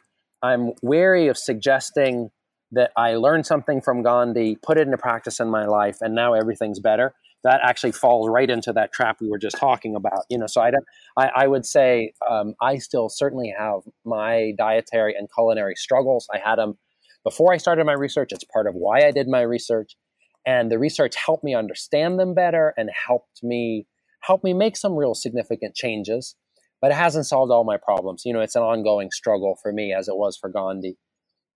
I'm 0.42 0.72
wary 0.82 1.28
of 1.28 1.36
suggesting 1.36 2.30
that 2.72 2.90
I 2.96 3.14
learned 3.14 3.46
something 3.46 3.80
from 3.80 4.02
Gandhi, 4.02 4.56
put 4.62 4.78
it 4.78 4.82
into 4.82 4.98
practice 4.98 5.40
in 5.40 5.48
my 5.48 5.66
life, 5.66 5.98
and 6.00 6.14
now 6.14 6.34
everything's 6.34 6.80
better. 6.80 7.14
That 7.46 7.60
actually 7.62 7.92
falls 7.92 8.28
right 8.28 8.50
into 8.50 8.72
that 8.72 8.92
trap 8.92 9.18
we 9.20 9.28
were 9.28 9.38
just 9.38 9.56
talking 9.56 9.94
about. 9.94 10.24
You 10.28 10.38
know, 10.38 10.48
so 10.48 10.60
I 10.60 10.72
don't. 10.72 10.84
I, 11.16 11.30
I 11.44 11.46
would 11.46 11.64
say 11.64 12.12
um, 12.28 12.54
I 12.60 12.78
still 12.78 13.08
certainly 13.08 13.54
have 13.56 13.82
my 14.04 14.50
dietary 14.58 15.14
and 15.16 15.28
culinary 15.32 15.76
struggles. 15.76 16.26
I 16.34 16.38
had 16.38 16.56
them 16.56 16.76
before 17.22 17.52
I 17.52 17.58
started 17.58 17.86
my 17.86 17.92
research. 17.92 18.32
It's 18.32 18.42
part 18.52 18.66
of 18.66 18.74
why 18.74 19.06
I 19.06 19.12
did 19.12 19.28
my 19.28 19.42
research, 19.42 19.96
and 20.44 20.72
the 20.72 20.78
research 20.80 21.14
helped 21.14 21.44
me 21.44 21.54
understand 21.54 22.18
them 22.18 22.34
better 22.34 22.74
and 22.76 22.90
helped 23.06 23.44
me 23.44 23.86
helped 24.22 24.42
me 24.42 24.52
make 24.52 24.76
some 24.76 24.96
real 24.96 25.14
significant 25.14 25.76
changes. 25.76 26.34
But 26.82 26.90
it 26.90 26.94
hasn't 26.94 27.26
solved 27.26 27.52
all 27.52 27.62
my 27.62 27.76
problems. 27.78 28.22
You 28.24 28.32
know, 28.32 28.40
it's 28.40 28.56
an 28.56 28.62
ongoing 28.62 29.12
struggle 29.12 29.56
for 29.62 29.72
me 29.72 29.94
as 29.96 30.08
it 30.08 30.16
was 30.16 30.36
for 30.36 30.50
Gandhi. 30.50 30.98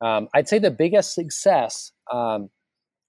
Um, 0.00 0.28
I'd 0.32 0.48
say 0.48 0.60
the 0.60 0.70
biggest 0.70 1.14
success, 1.14 1.90
um, 2.12 2.48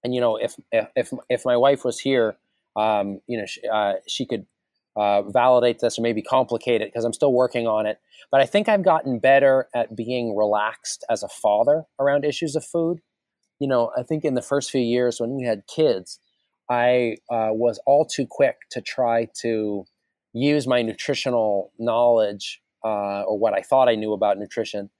and 0.02 0.14
you 0.14 0.20
know, 0.20 0.36
if 0.36 0.56
if 0.72 1.12
if 1.28 1.44
my 1.44 1.56
wife 1.56 1.84
was 1.84 2.00
here, 2.00 2.36
um, 2.76 3.20
you 3.26 3.38
know, 3.38 3.46
she, 3.46 3.60
uh, 3.68 3.94
she 4.06 4.26
could 4.26 4.46
uh, 4.96 5.22
validate 5.22 5.80
this 5.80 5.98
or 5.98 6.02
maybe 6.02 6.22
complicate 6.22 6.80
it 6.80 6.88
because 6.88 7.04
I'm 7.04 7.12
still 7.12 7.32
working 7.32 7.66
on 7.66 7.86
it. 7.86 7.98
But 8.30 8.40
I 8.40 8.46
think 8.46 8.68
I've 8.68 8.84
gotten 8.84 9.18
better 9.18 9.68
at 9.74 9.96
being 9.96 10.36
relaxed 10.36 11.04
as 11.08 11.22
a 11.22 11.28
father 11.28 11.84
around 11.98 12.24
issues 12.24 12.56
of 12.56 12.64
food. 12.64 13.00
You 13.58 13.68
know, 13.68 13.90
I 13.96 14.02
think 14.02 14.24
in 14.24 14.34
the 14.34 14.42
first 14.42 14.70
few 14.70 14.80
years 14.80 15.20
when 15.20 15.36
we 15.36 15.44
had 15.44 15.62
kids, 15.66 16.18
I 16.68 17.16
uh, 17.30 17.50
was 17.50 17.80
all 17.86 18.04
too 18.04 18.26
quick 18.28 18.56
to 18.70 18.80
try 18.80 19.28
to 19.42 19.84
use 20.32 20.66
my 20.66 20.82
nutritional 20.82 21.72
knowledge 21.78 22.62
uh, 22.84 23.22
or 23.22 23.38
what 23.38 23.54
I 23.54 23.60
thought 23.60 23.88
I 23.88 23.94
knew 23.94 24.12
about 24.12 24.38
nutrition 24.38 24.90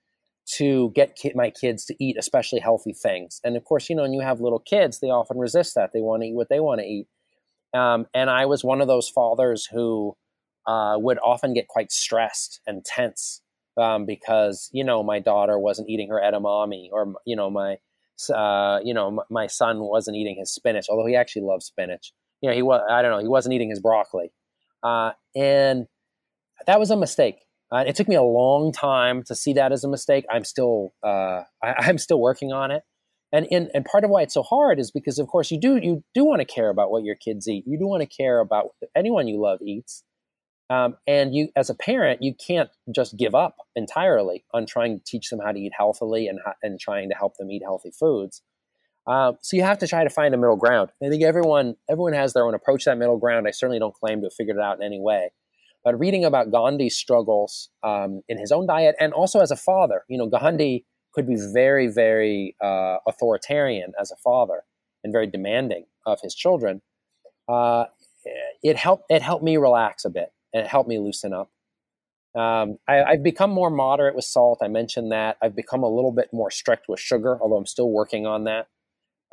to 0.45 0.93
get 0.95 1.17
ki- 1.17 1.33
my 1.35 1.51
kids 1.51 1.85
to 1.87 2.05
eat 2.05 2.17
especially 2.19 2.61
healthy 2.61 2.93
things. 2.93 3.41
And 3.45 3.57
of 3.57 3.65
course, 3.65 3.89
you 3.89 3.97
know, 3.97 4.03
when 4.03 4.13
you 4.13 4.21
have 4.21 4.41
little 4.41 4.59
kids, 4.59 4.99
they 4.99 5.09
often 5.09 5.39
resist 5.39 5.75
that. 5.75 5.93
They 5.93 6.01
want 6.01 6.23
to 6.23 6.29
eat 6.29 6.35
what 6.35 6.49
they 6.49 6.61
want 6.61 6.81
to 6.81 6.87
eat. 6.87 7.07
Um, 7.75 8.07
and 8.15 8.29
I 8.29 8.47
was 8.47 8.63
one 8.65 8.81
of 8.81 8.89
those 8.89 9.09
fathers 9.09 9.67
who 9.67 10.17
uh, 10.67 10.97
would 10.99 11.19
often 11.25 11.55
get 11.55 11.69
quite 11.69 11.91
stressed 11.91 12.61
and 12.67 12.85
tense 12.85 13.43
um, 13.77 14.05
because 14.07 14.69
you 14.73 14.85
know 14.85 15.03
my 15.03 15.19
daughter 15.19 15.59
wasn't 15.59 15.89
eating 15.89 16.09
her 16.09 16.21
edamame, 16.21 16.89
or 16.93 17.15
you 17.25 17.37
know 17.37 17.51
my 17.51 17.79
uh, 18.35 18.81
you 18.85 18.95
know 18.95 19.09
m- 19.09 19.27
my 19.31 19.47
son 19.47 19.81
wasn't 19.81 20.17
eating 20.17 20.37
his 20.39 20.53
spinach, 20.53 20.87
although 20.89 21.07
he 21.07 21.17
actually 21.17 21.43
loves 21.43 21.67
spinach. 21.67 22.13
You 22.41 22.51
know, 22.51 22.55
he 22.55 22.63
was 22.63 22.83
I 22.91 23.03
don't 23.03 23.11
know 23.11 23.19
he 23.19 23.29
wasn't 23.29 23.55
eating 23.55 23.71
his 23.71 23.81
broccoli, 23.81 24.33
uh, 24.83 25.13
and 25.35 25.87
that 26.67 26.79
was 26.79 26.91
a 26.91 26.97
mistake. 26.97 27.37
Uh, 27.71 27.85
it 27.87 27.97
took 27.97 28.07
me 28.09 28.15
a 28.15 28.23
long 28.23 28.71
time 28.73 29.23
to 29.25 29.35
see 29.35 29.55
that 29.55 29.73
as 29.73 29.83
a 29.83 29.89
mistake. 29.89 30.27
I'm 30.31 30.45
still 30.45 30.93
uh, 31.03 31.43
I, 31.63 31.75
am 31.89 31.99
still 31.99 32.21
working 32.21 32.53
on 32.53 32.71
it, 32.71 32.83
and, 33.33 33.47
and 33.51 33.71
and 33.75 33.85
part 33.85 34.05
of 34.05 34.11
why 34.11 34.23
it's 34.23 34.35
so 34.35 34.43
hard 34.43 34.79
is 34.79 34.91
because 34.91 35.19
of 35.19 35.27
course 35.27 35.51
you 35.51 35.59
do 35.59 35.77
you 35.77 36.05
do 36.15 36.25
want 36.25 36.41
to 36.41 36.45
care 36.45 36.69
about 36.69 36.91
what 36.91 37.05
your 37.05 37.17
kids 37.17 37.49
eat. 37.49 37.65
You 37.67 37.79
do 37.79 37.87
want 37.87 38.03
to 38.03 38.07
care 38.07 38.41
about 38.41 38.65
what 38.65 38.91
anyone 38.95 39.27
you 39.27 39.41
love 39.41 39.61
eats, 39.63 40.05
um, 40.71 40.97
and 41.07 41.35
you 41.35 41.49
as 41.57 41.71
a 41.71 41.75
parent 41.75 42.23
you 42.23 42.35
can't 42.35 42.71
just 42.95 43.17
give 43.17 43.35
up 43.35 43.57
entirely 43.75 44.45
on 44.53 44.67
trying 44.67 44.99
to 44.99 45.05
teach 45.05 45.31
them 45.31 45.41
how 45.41 45.53
to 45.53 45.59
eat 45.59 45.73
healthily 45.77 46.29
and 46.29 46.41
and 46.63 46.79
trying 46.79 47.09
to 47.09 47.15
help 47.15 47.37
them 47.37 47.51
eat 47.51 47.63
healthy 47.65 47.91
foods. 47.91 48.43
Um, 49.05 49.39
so 49.43 49.57
you 49.57 49.65
have 49.65 49.79
to 49.79 49.89
try 49.89 50.05
to 50.05 50.11
find 50.11 50.33
a 50.33 50.39
middle 50.39 50.57
ground. 50.57 50.91
I 51.03 51.09
think 51.09 51.25
everyone 51.25 51.77
everyone 51.91 52.13
has 52.13 52.35
their 52.35 52.45
own 52.45 52.55
approach 52.55 52.85
to 52.85 52.91
that 52.91 52.99
middle 52.99 53.19
ground. 53.19 53.49
I 53.49 53.51
certainly 53.51 53.79
don't 53.79 53.95
claim 53.95 54.21
to 54.21 54.27
have 54.27 54.35
figured 54.35 54.59
it 54.59 54.63
out 54.63 54.77
in 54.77 54.85
any 54.85 55.01
way 55.01 55.31
but 55.85 55.99
reading 55.99 56.25
about 56.25 56.51
Gandhi's 56.51 56.97
struggles 56.97 57.71
um, 57.83 58.23
in 58.29 58.39
his 58.39 58.53
own 58.53 58.67
diet 58.67 58.95
and 59.01 59.13
also 59.13 59.41
as 59.41 59.51
a 59.51 59.57
father. 59.57 60.05
You 60.09 60.19
know, 60.19 60.29
Gandhi 60.29 60.85
could 61.13 61.27
be 61.27 61.37
very, 61.53 61.89
very 61.89 62.57
uh, 62.63 62.99
authoritarian 63.07 63.93
as 64.01 64.11
a 64.11 64.17
father 64.17 64.63
and 65.05 65.13
very 65.13 65.27
demanding 65.27 65.85
of 66.07 66.21
his 66.23 66.35
children. 66.35 66.83
Uh, 67.49 67.85
it 68.63 68.77
helped. 68.77 69.05
It 69.11 69.23
helped 69.23 69.45
me 69.45 69.57
relax 69.57 70.05
a 70.05 70.11
bit 70.11 70.33
and 70.53 70.65
it 70.65 70.69
helped 70.69 70.89
me 70.89 70.99
loosen 70.99 71.33
up. 71.33 71.51
Um, 72.35 72.79
I, 72.89 73.13
have 73.13 73.23
become 73.23 73.51
more 73.51 73.69
moderate 73.69 74.15
with 74.15 74.25
salt. 74.25 74.61
I 74.63 74.69
mentioned 74.69 75.13
that. 75.13 75.37
I've 75.43 75.55
become 75.55 75.83
a 75.83 75.89
little 75.89 76.13
bit 76.13 76.31
more 76.33 76.51
strict 76.51 76.87
with 76.89 76.99
sugar, 76.99 77.39
although 77.41 77.57
I'm 77.57 77.67
still 77.67 77.91
working 77.91 78.27
on 78.27 78.45
that. 78.45 78.69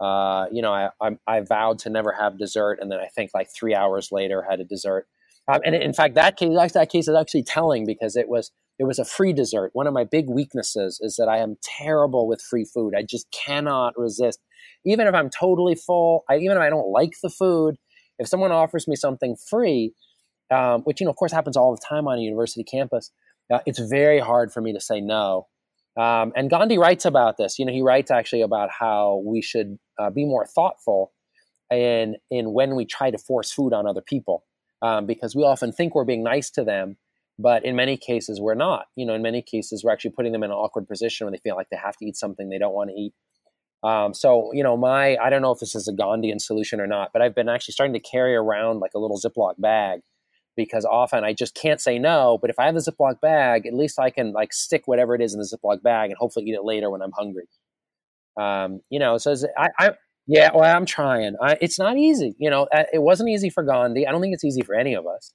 Uh, 0.02 0.48
you 0.52 0.62
know, 0.62 0.74
I, 0.74 0.90
I, 1.02 1.18
I 1.28 1.40
vowed 1.42 1.80
to 1.80 1.90
never 1.90 2.12
have 2.12 2.38
dessert, 2.38 2.80
and 2.82 2.92
then 2.92 3.00
I 3.00 3.08
think 3.08 3.32
like 3.34 3.50
three 3.54 3.74
hours 3.74 4.12
later 4.12 4.46
had 4.50 4.60
a 4.60 4.66
dessert. 4.66 5.08
Um, 5.48 5.62
and 5.66 5.76
in 5.76 5.94
fact, 5.94 6.16
that 6.16 6.38
case, 6.38 6.74
that 6.74 6.90
case 6.90 7.08
is 7.08 7.16
actually 7.16 7.44
telling 7.44 7.86
because 7.86 8.16
it 8.16 8.28
was 8.28 8.52
it 8.80 8.86
was 8.86 8.98
a 8.98 9.06
free 9.06 9.34
dessert. 9.34 9.72
One 9.74 9.88
of 9.88 9.94
my 9.94 10.06
big 10.06 10.30
weaknesses 10.30 11.00
is 11.02 11.18
that 11.18 11.28
I 11.28 11.40
am 11.40 11.58
terrible 11.62 12.28
with 12.28 12.42
free 12.42 12.66
food. 12.66 12.94
I 12.98 13.04
just 13.04 13.30
cannot 13.32 13.94
resist, 13.98 14.40
even 14.86 15.06
if 15.06 15.14
I'm 15.14 15.30
totally 15.30 15.76
full. 15.76 16.24
I, 16.30 16.38
even 16.38 16.56
if 16.58 16.62
I 16.62 16.70
don't 16.70 16.90
like 16.90 17.14
the 17.22 17.30
food, 17.30 17.76
if 18.18 18.28
someone 18.28 18.52
offers 18.52 18.88
me 18.88 18.96
something 18.96 19.36
free, 19.50 19.94
um, 20.50 20.82
which 20.82 21.02
you 21.02 21.06
know, 21.06 21.12
of 21.12 21.18
course, 21.18 21.34
happens 21.34 21.58
all 21.58 21.76
the 21.76 21.82
time 21.88 22.08
on 22.08 22.18
a 22.18 22.22
university 22.22 22.64
campus, 22.64 23.12
uh, 23.54 23.60
it's 23.66 23.80
very 23.80 24.20
hard 24.20 24.52
for 24.52 24.62
me 24.62 24.74
to 24.74 24.80
say 24.80 25.02
no. 25.02 25.48
Um, 25.98 26.32
and 26.36 26.50
Gandhi 26.50 26.78
writes 26.78 27.04
about 27.04 27.38
this. 27.38 27.60
You 27.60 27.66
know, 27.66 27.74
he 27.74 27.82
writes 27.82 28.10
actually 28.10 28.42
about 28.42 28.70
how 28.72 29.22
we 29.26 29.42
should 29.42 29.78
uh, 30.00 30.10
be 30.10 30.26
more 30.26 30.46
thoughtful 30.46 31.12
in 31.70 32.16
in 32.32 32.54
when 32.54 32.76
we 32.76 32.86
try 32.86 33.12
to 33.12 33.18
force 33.18 33.52
food 33.52 33.74
on 33.74 33.86
other 33.86 34.02
people 34.02 34.46
um, 34.82 35.06
because 35.06 35.36
we 35.36 35.44
often 35.44 35.72
think 35.72 35.94
we're 35.94 36.06
being 36.06 36.24
nice 36.24 36.50
to 36.52 36.64
them, 36.64 36.98
but 37.40 37.64
in 37.64 37.76
many 37.76 37.98
cases 37.98 38.40
we're 38.40 38.54
not. 38.54 38.86
You 38.96 39.06
know, 39.06 39.14
in 39.16 39.22
many 39.22 39.42
cases 39.42 39.84
we're 39.84 39.92
actually 39.92 40.12
putting 40.12 40.34
them 40.34 40.44
in 40.44 40.52
an 40.52 40.56
awkward 40.56 40.88
position 40.88 41.26
where 41.26 41.32
they 41.32 41.40
feel 41.40 41.56
like 41.56 41.70
they 41.72 41.78
have 41.78 41.96
to 41.98 42.06
eat 42.06 42.18
something 42.18 42.50
they 42.50 42.60
don't 42.60 42.74
want 42.74 42.90
to 42.90 42.96
eat. 42.96 43.14
Um, 43.82 44.14
so 44.14 44.52
you 44.54 44.62
know, 44.62 44.76
my 44.76 45.16
I 45.18 45.30
don't 45.30 45.42
know 45.42 45.52
if 45.52 45.60
this 45.60 45.74
is 45.74 45.88
a 45.88 45.94
Gandhian 45.94 46.42
solution 46.42 46.82
or 46.82 46.88
not, 46.88 47.12
but 47.14 47.22
I've 47.22 47.34
been 47.34 47.50
actually 47.50 47.72
starting 47.72 47.94
to 47.94 48.00
carry 48.00 48.36
around 48.36 48.82
like 48.82 48.92
a 48.94 49.00
little 49.00 49.18
Ziploc 49.18 49.54
bag 49.58 50.02
because 50.58 50.84
often 50.84 51.24
I 51.24 51.32
just 51.34 51.56
can't 51.56 51.80
say 51.80 51.98
no. 51.98 52.38
But 52.42 52.50
if 52.50 52.60
I 52.60 52.66
have 52.66 52.76
the 52.76 52.82
Ziploc 52.82 53.22
bag, 53.22 53.66
at 53.66 53.74
least 53.74 53.98
I 53.98 54.10
can 54.10 54.34
like 54.34 54.52
stick 54.52 54.84
whatever 54.86 55.16
it 55.16 55.22
is 55.22 55.34
in 55.34 55.40
the 55.40 55.46
Ziploc 55.48 55.82
bag 55.82 56.10
and 56.10 56.18
hopefully 56.20 56.46
eat 56.48 56.56
it 56.56 56.66
later 56.66 56.90
when 56.90 57.02
I'm 57.02 57.14
hungry. 57.18 57.48
Um, 58.38 58.82
you 58.90 59.00
know, 59.00 59.18
so 59.18 59.34
I, 59.58 59.70
I 59.80 59.92
yeah, 60.28 60.52
well, 60.54 60.76
I'm 60.76 60.86
trying. 60.86 61.36
I, 61.42 61.58
it's 61.62 61.80
not 61.80 61.98
easy. 61.98 62.36
You 62.38 62.50
know, 62.50 62.68
uh, 62.74 62.84
it 62.92 63.02
wasn't 63.02 63.30
easy 63.30 63.50
for 63.50 63.64
Gandhi. 63.64 64.06
I 64.06 64.12
don't 64.12 64.22
think 64.22 64.34
it's 64.34 64.44
easy 64.44 64.62
for 64.62 64.76
any 64.76 64.94
of 64.94 65.08
us. 65.08 65.34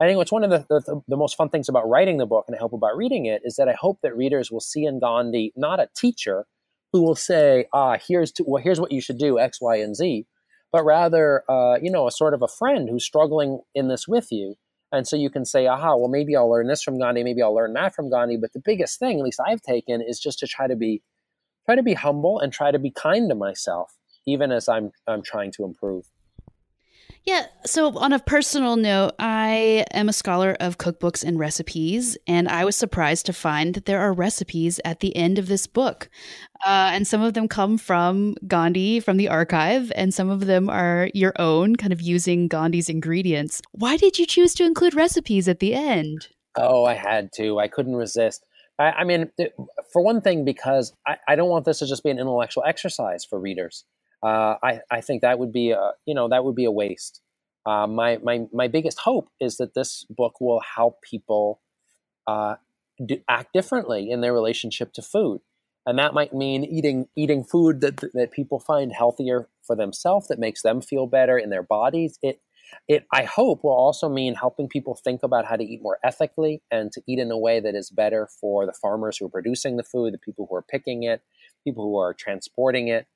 I 0.00 0.06
think 0.06 0.18
what's 0.18 0.32
one 0.32 0.44
of 0.44 0.50
the, 0.50 0.66
the, 0.68 1.00
the, 1.08 1.16
most 1.16 1.36
fun 1.36 1.48
things 1.48 1.70
about 1.70 1.88
writing 1.88 2.18
the 2.18 2.26
book 2.26 2.44
and 2.46 2.54
I 2.54 2.58
hope 2.58 2.74
about 2.74 2.96
reading 2.96 3.24
it 3.24 3.42
is 3.44 3.56
that 3.56 3.68
I 3.68 3.72
hope 3.72 4.00
that 4.02 4.16
readers 4.16 4.50
will 4.50 4.60
see 4.60 4.84
in 4.84 5.00
Gandhi 5.00 5.52
not 5.56 5.80
a 5.80 5.88
teacher 5.96 6.46
who 6.92 7.02
will 7.02 7.14
say, 7.14 7.66
ah, 7.72 7.96
here's, 8.06 8.30
to, 8.32 8.44
well, 8.46 8.62
here's 8.62 8.80
what 8.80 8.92
you 8.92 9.00
should 9.00 9.18
do, 9.18 9.38
X, 9.38 9.58
Y, 9.60 9.76
and 9.76 9.96
Z, 9.96 10.26
but 10.70 10.84
rather, 10.84 11.44
uh, 11.50 11.78
you 11.80 11.90
know, 11.90 12.06
a 12.06 12.12
sort 12.12 12.34
of 12.34 12.42
a 12.42 12.48
friend 12.48 12.88
who's 12.90 13.04
struggling 13.04 13.60
in 13.74 13.88
this 13.88 14.06
with 14.06 14.30
you. 14.30 14.56
And 14.92 15.08
so 15.08 15.16
you 15.16 15.30
can 15.30 15.44
say, 15.44 15.66
aha, 15.66 15.96
well, 15.96 16.08
maybe 16.08 16.36
I'll 16.36 16.50
learn 16.50 16.68
this 16.68 16.82
from 16.82 16.98
Gandhi, 16.98 17.24
maybe 17.24 17.42
I'll 17.42 17.54
learn 17.54 17.72
that 17.72 17.94
from 17.94 18.10
Gandhi. 18.10 18.36
But 18.36 18.52
the 18.52 18.62
biggest 18.64 18.98
thing, 18.98 19.18
at 19.18 19.24
least 19.24 19.40
I've 19.44 19.62
taken, 19.62 20.00
is 20.00 20.20
just 20.20 20.38
to 20.40 20.46
try 20.46 20.66
to 20.66 20.76
be 20.76 21.02
try 21.64 21.74
to 21.74 21.82
be 21.82 21.94
humble 21.94 22.38
and 22.38 22.52
try 22.52 22.70
to 22.70 22.78
be 22.78 22.90
kind 22.90 23.28
to 23.28 23.34
myself, 23.34 23.96
even 24.26 24.52
as 24.52 24.68
I'm 24.68 24.92
I'm 25.06 25.22
trying 25.22 25.52
to 25.52 25.64
improve. 25.64 26.04
Yeah. 27.26 27.46
So, 27.64 27.98
on 27.98 28.12
a 28.12 28.20
personal 28.20 28.76
note, 28.76 29.14
I 29.18 29.84
am 29.92 30.08
a 30.08 30.12
scholar 30.12 30.56
of 30.60 30.78
cookbooks 30.78 31.24
and 31.24 31.40
recipes, 31.40 32.16
and 32.28 32.48
I 32.48 32.64
was 32.64 32.76
surprised 32.76 33.26
to 33.26 33.32
find 33.32 33.74
that 33.74 33.84
there 33.84 34.00
are 34.00 34.12
recipes 34.12 34.78
at 34.84 35.00
the 35.00 35.14
end 35.16 35.36
of 35.36 35.48
this 35.48 35.66
book. 35.66 36.08
Uh, 36.64 36.90
and 36.92 37.04
some 37.04 37.22
of 37.22 37.34
them 37.34 37.48
come 37.48 37.78
from 37.78 38.36
Gandhi 38.46 39.00
from 39.00 39.16
the 39.16 39.28
archive, 39.28 39.90
and 39.96 40.14
some 40.14 40.30
of 40.30 40.46
them 40.46 40.70
are 40.70 41.10
your 41.14 41.32
own, 41.36 41.74
kind 41.74 41.92
of 41.92 42.00
using 42.00 42.46
Gandhi's 42.46 42.88
ingredients. 42.88 43.60
Why 43.72 43.96
did 43.96 44.20
you 44.20 44.26
choose 44.26 44.54
to 44.54 44.64
include 44.64 44.94
recipes 44.94 45.48
at 45.48 45.58
the 45.58 45.74
end? 45.74 46.28
Oh, 46.56 46.84
I 46.84 46.94
had 46.94 47.30
to. 47.34 47.58
I 47.58 47.66
couldn't 47.66 47.96
resist. 47.96 48.46
I, 48.78 48.90
I 48.90 49.04
mean, 49.04 49.32
for 49.92 50.00
one 50.00 50.20
thing, 50.20 50.44
because 50.44 50.92
I, 51.04 51.16
I 51.26 51.34
don't 51.34 51.50
want 51.50 51.64
this 51.64 51.80
to 51.80 51.86
just 51.86 52.04
be 52.04 52.10
an 52.10 52.20
intellectual 52.20 52.62
exercise 52.64 53.24
for 53.24 53.40
readers. 53.40 53.84
Uh, 54.22 54.56
I, 54.62 54.80
I 54.90 55.00
think 55.00 55.22
that 55.22 55.38
would 55.38 55.52
be 55.52 55.70
a 55.70 55.92
you 56.06 56.14
know 56.14 56.28
that 56.28 56.44
would 56.44 56.54
be 56.54 56.64
a 56.64 56.70
waste. 56.70 57.20
Uh, 57.64 57.86
my 57.86 58.18
my 58.22 58.46
my 58.52 58.68
biggest 58.68 59.00
hope 59.00 59.28
is 59.40 59.56
that 59.58 59.74
this 59.74 60.04
book 60.08 60.40
will 60.40 60.60
help 60.76 61.02
people 61.02 61.60
uh, 62.26 62.56
do, 63.04 63.18
act 63.28 63.52
differently 63.52 64.10
in 64.10 64.20
their 64.20 64.32
relationship 64.32 64.92
to 64.94 65.02
food, 65.02 65.40
and 65.86 65.98
that 65.98 66.14
might 66.14 66.32
mean 66.32 66.64
eating 66.64 67.08
eating 67.16 67.44
food 67.44 67.80
that 67.82 68.00
that 68.14 68.32
people 68.32 68.58
find 68.60 68.92
healthier 68.92 69.48
for 69.66 69.76
themselves, 69.76 70.28
that 70.28 70.38
makes 70.38 70.62
them 70.62 70.80
feel 70.80 71.06
better 71.06 71.38
in 71.38 71.50
their 71.50 71.62
bodies. 71.62 72.18
It 72.22 72.40
it 72.88 73.06
I 73.12 73.24
hope 73.24 73.64
will 73.64 73.72
also 73.72 74.08
mean 74.08 74.34
helping 74.34 74.68
people 74.68 74.94
think 74.96 75.22
about 75.22 75.46
how 75.46 75.56
to 75.56 75.64
eat 75.64 75.82
more 75.82 75.98
ethically 76.02 76.62
and 76.70 76.90
to 76.92 77.02
eat 77.06 77.18
in 77.18 77.30
a 77.30 77.38
way 77.38 77.60
that 77.60 77.74
is 77.74 77.90
better 77.90 78.28
for 78.40 78.66
the 78.66 78.72
farmers 78.72 79.18
who 79.18 79.26
are 79.26 79.30
producing 79.30 79.76
the 79.76 79.84
food, 79.84 80.14
the 80.14 80.18
people 80.18 80.46
who 80.48 80.56
are 80.56 80.62
picking 80.62 81.02
it, 81.04 81.22
people 81.64 81.84
who 81.84 81.98
are 81.98 82.14
transporting 82.14 82.88
it 82.88 83.06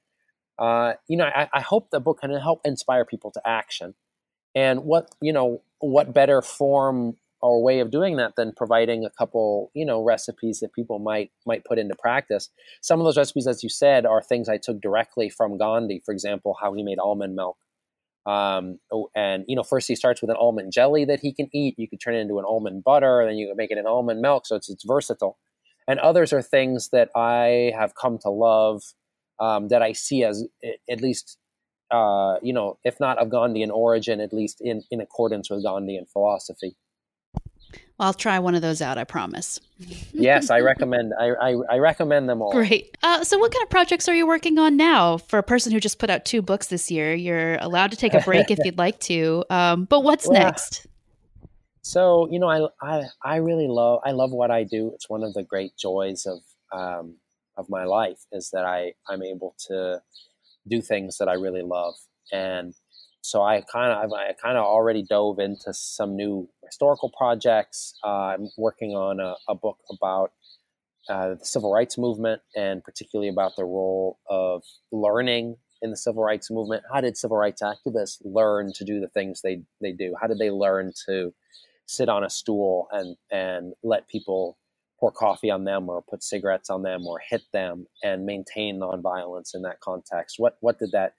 uh, 0.61 0.93
you 1.09 1.17
know, 1.17 1.25
I, 1.25 1.49
I, 1.55 1.61
hope 1.63 1.91
the 1.91 2.01
book 2.01 2.21
can 2.21 2.31
help 2.35 2.61
inspire 2.67 3.07
people 3.07 3.31
to 3.31 3.41
action. 3.47 3.95
And 4.55 4.85
what 4.85 5.11
you 5.23 5.33
know, 5.33 5.63
what 5.79 6.13
better 6.13 6.43
form 6.43 7.17
or 7.41 7.63
way 7.63 7.81
of 7.81 7.91
doing 7.91 8.17
that 8.17 8.37
than 8.37 8.53
providing 8.55 9.07
a 9.07 9.11
couple, 9.11 9.71
you 9.73 9.87
know, 9.87 10.05
recipes 10.05 10.61
that 10.61 10.75
people 10.75 10.99
might 10.99 11.31
might 11.47 11.65
put 11.65 11.79
into 11.79 11.95
practice. 11.95 12.51
Some 12.83 13.01
of 13.01 13.07
those 13.07 13.17
recipes, 13.17 13.47
as 13.47 13.63
you 13.63 13.71
said, 13.71 14.05
are 14.05 14.23
things 14.23 14.51
I 14.51 14.59
took 14.59 14.83
directly 14.83 15.31
from 15.31 15.57
Gandhi. 15.57 16.03
For 16.05 16.13
example, 16.13 16.55
how 16.61 16.75
he 16.75 16.83
made 16.83 16.99
almond 16.99 17.35
milk. 17.35 17.57
Um, 18.27 18.81
and 19.17 19.45
you 19.49 19.57
know, 19.57 19.63
first 19.63 19.89
he 19.89 19.97
starts 19.97 20.21
with 20.21 20.31
an 20.31 20.37
almond 20.39 20.73
jelly 20.73 21.07
that 21.07 21.21
he 21.21 21.33
can 21.33 21.49
eat. 21.55 21.79
You 21.79 21.89
could 21.89 22.01
turn 22.01 22.15
it 22.15 22.21
into 22.21 22.39
an 22.39 22.45
almond 22.45 22.85
butter, 22.85 23.23
and 23.23 23.31
then 23.31 23.39
you 23.39 23.49
can 23.49 23.57
make 23.57 23.71
it 23.71 23.79
an 23.79 23.87
almond 23.87 24.21
milk. 24.21 24.47
So 24.47 24.57
it's 24.57 24.69
it's 24.69 24.85
versatile. 24.85 25.39
And 25.89 25.99
others 26.01 26.35
are 26.35 26.43
things 26.43 26.91
that 26.91 27.09
I 27.17 27.73
have 27.77 27.95
come 27.95 28.19
to 28.19 28.31
love 28.31 28.83
um, 29.41 29.69
that 29.69 29.83
I 29.83 29.93
see 29.93 30.23
as 30.25 30.47
at 30.89 31.01
least, 31.01 31.39
uh, 31.91 32.37
you 32.43 32.53
know, 32.53 32.79
if 32.85 33.01
not 33.01 33.19
of 33.19 33.29
Gandhian 33.29 33.71
origin, 33.71 34.21
at 34.21 34.33
least 34.33 34.61
in, 34.61 34.83
in 34.91 35.01
accordance 35.01 35.51
with 35.51 35.65
Gandhian 35.65 36.09
philosophy. 36.13 36.77
Well, 37.99 38.07
I'll 38.07 38.15
try 38.15 38.39
one 38.39 38.55
of 38.55 38.63
those 38.63 38.81
out. 38.81 38.99
I 38.99 39.05
promise. 39.05 39.61
yes, 40.13 40.51
I 40.51 40.61
recommend. 40.61 41.13
I, 41.19 41.33
I, 41.33 41.57
I, 41.71 41.79
recommend 41.79 42.29
them 42.29 42.41
all. 42.41 42.51
Great. 42.51 42.97
Uh, 43.03 43.23
so, 43.23 43.39
what 43.39 43.53
kind 43.53 43.63
of 43.63 43.69
projects 43.69 44.09
are 44.09 44.15
you 44.15 44.27
working 44.27 44.59
on 44.59 44.77
now? 44.77 45.19
For 45.19 45.39
a 45.39 45.43
person 45.43 45.71
who 45.71 45.81
just 45.81 45.99
put 45.99 46.09
out 46.09 46.25
two 46.25 46.41
books 46.41 46.69
this 46.69 46.91
year, 46.91 47.15
you're 47.15 47.57
allowed 47.57 47.91
to 47.91 47.99
take 47.99 48.15
a 48.15 48.21
break 48.21 48.51
if 48.51 48.59
you'd 48.65 48.79
like 48.79 48.99
to. 49.01 49.45
Um, 49.51 49.85
but 49.85 50.03
what's 50.03 50.29
next? 50.31 50.87
So, 51.83 52.27
you 52.31 52.39
know, 52.39 52.49
I, 52.49 52.69
I 52.83 53.05
I 53.23 53.37
really 53.37 53.69
love 53.69 54.01
I 54.05 54.13
love 54.13 54.33
what 54.33 54.51
I 54.51 54.65
do. 54.65 54.91
It's 54.95 55.09
one 55.09 55.23
of 55.23 55.35
the 55.35 55.43
great 55.43 55.77
joys 55.77 56.27
of 56.27 56.39
um, 56.73 57.17
of 57.57 57.67
my 57.69 57.85
life 57.85 58.21
is 58.33 58.51
that 58.53 58.65
I 58.65 58.95
I'm 59.09 59.23
able 59.23 59.55
to 59.69 60.03
do 60.69 60.81
things 60.83 61.19
that 61.19 61.29
I 61.29 61.35
really 61.35 61.63
love, 61.63 61.95
and 62.33 62.75
so 63.23 63.43
I 63.43 63.63
kind 63.63 63.93
of 63.93 64.13
I 64.13 64.33
kind 64.33 64.57
of 64.57 64.65
already 64.65 65.03
dove 65.03 65.39
into 65.39 65.73
some 65.75 66.17
new 66.17 66.49
historical 66.65 67.11
projects. 67.17 67.95
Uh, 68.05 68.35
I'm 68.35 68.51
working 68.57 68.93
on 68.93 69.21
a, 69.21 69.35
a 69.49 69.55
book 69.55 69.79
about 69.91 70.33
uh, 71.09 71.35
the 71.35 71.45
civil 71.45 71.73
rights 71.73 71.99
movement, 71.99 72.43
and 72.57 72.83
particularly 72.85 73.29
about 73.29 73.57
the 73.57 73.65
role 73.65 74.19
of 74.29 74.63
learning 74.93 75.57
in 75.83 75.91
the 75.91 75.97
civil 75.97 76.23
rights 76.23 76.51
movement. 76.51 76.85
How 76.93 77.01
did 77.01 77.17
civil 77.17 77.37
rights 77.37 77.63
activists 77.63 78.19
learn 78.25 78.73
to 78.75 78.85
do 78.85 79.01
the 79.01 79.09
things 79.09 79.43
they 79.43 79.63
they 79.81 79.93
do? 79.93 80.15
How 80.21 80.27
did 80.27 80.39
they 80.39 80.51
learn 80.51 80.93
to 81.07 81.33
sit 81.87 82.09
on 82.09 82.25
a 82.25 82.31
stool 82.31 82.89
and 82.93 83.17
and 83.31 83.75
let 83.83 84.09
people 84.09 84.57
pour 85.01 85.13
coffee 85.13 85.51
on 85.51 85.65
them 85.65 85.89
or 85.89 86.03
put 86.03 86.23
cigarettes 86.23 86.71
on 86.71 86.83
them 86.83 87.07
or 87.07 87.21
hit 87.21 87.43
them 87.53 87.87
and 88.05 88.27
maintain 88.27 88.81
nonviolence 88.81 89.55
in 89.55 89.63
that 89.63 89.81
context? 89.81 90.37
What 90.39 90.59
what 90.61 90.79
did 90.79 90.93
that 90.93 91.15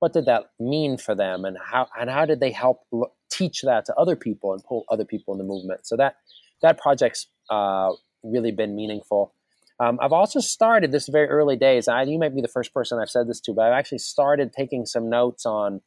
what 0.00 0.12
did 0.12 0.26
that 0.26 0.50
mean 0.60 0.98
for 0.98 1.14
them 1.14 1.44
and 1.44 1.56
how 1.58 1.88
and 1.98 2.10
how 2.10 2.26
did 2.26 2.40
they 2.40 2.52
help 2.52 2.82
l- 2.92 3.14
teach 3.30 3.62
that 3.62 3.84
to 3.86 3.94
other 3.96 4.16
people 4.16 4.52
and 4.52 4.62
pull 4.64 4.84
other 4.90 5.04
people 5.04 5.34
in 5.34 5.38
the 5.38 5.44
movement? 5.44 5.86
So 5.86 5.96
that 5.96 6.16
that 6.62 6.78
project's 6.78 7.26
uh, 7.50 7.92
really 8.22 8.52
been 8.52 8.76
meaningful. 8.76 9.34
Um, 9.80 9.98
I've 10.02 10.12
also 10.12 10.40
started 10.40 10.92
this 10.92 11.08
very 11.08 11.28
early 11.28 11.56
days. 11.56 11.88
I, 11.88 12.02
you 12.02 12.18
might 12.18 12.34
be 12.34 12.42
the 12.42 12.48
first 12.48 12.74
person 12.74 12.98
I've 13.00 13.10
said 13.10 13.28
this 13.28 13.40
to, 13.42 13.54
but 13.54 13.66
I've 13.66 13.78
actually 13.78 13.98
started 13.98 14.52
taking 14.52 14.86
some 14.86 15.08
notes 15.10 15.46
on 15.46 15.80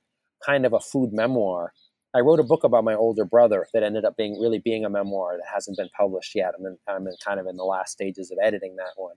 kind 0.45 0.65
of 0.65 0.73
a 0.73 0.79
food 0.79 1.13
memoir 1.13 1.73
I 2.16 2.20
wrote 2.20 2.39
a 2.39 2.43
book 2.43 2.64
about 2.64 2.84
my 2.84 2.93
older 2.93 3.26
brother 3.26 3.68
that 3.74 3.82
ended 3.82 4.05
up 4.05 4.16
being 4.16 4.39
really 4.39 4.59
being 4.59 4.86
a 4.86 4.89
memoir 4.89 5.38
that 5.38 5.47
hasn't 5.51 5.78
been 5.78 5.89
published 5.97 6.36
yet. 6.36 6.53
I'm 6.57 6.66
in, 6.66 6.78
I'm 6.88 7.07
in 7.07 7.16
kind 7.26 7.39
of 7.39 7.47
in 7.47 7.57
the 7.57 7.64
last 7.64 7.91
stages 7.91 8.30
of 8.32 8.38
editing 8.41 8.76
that 8.76 8.93
one. 8.95 9.16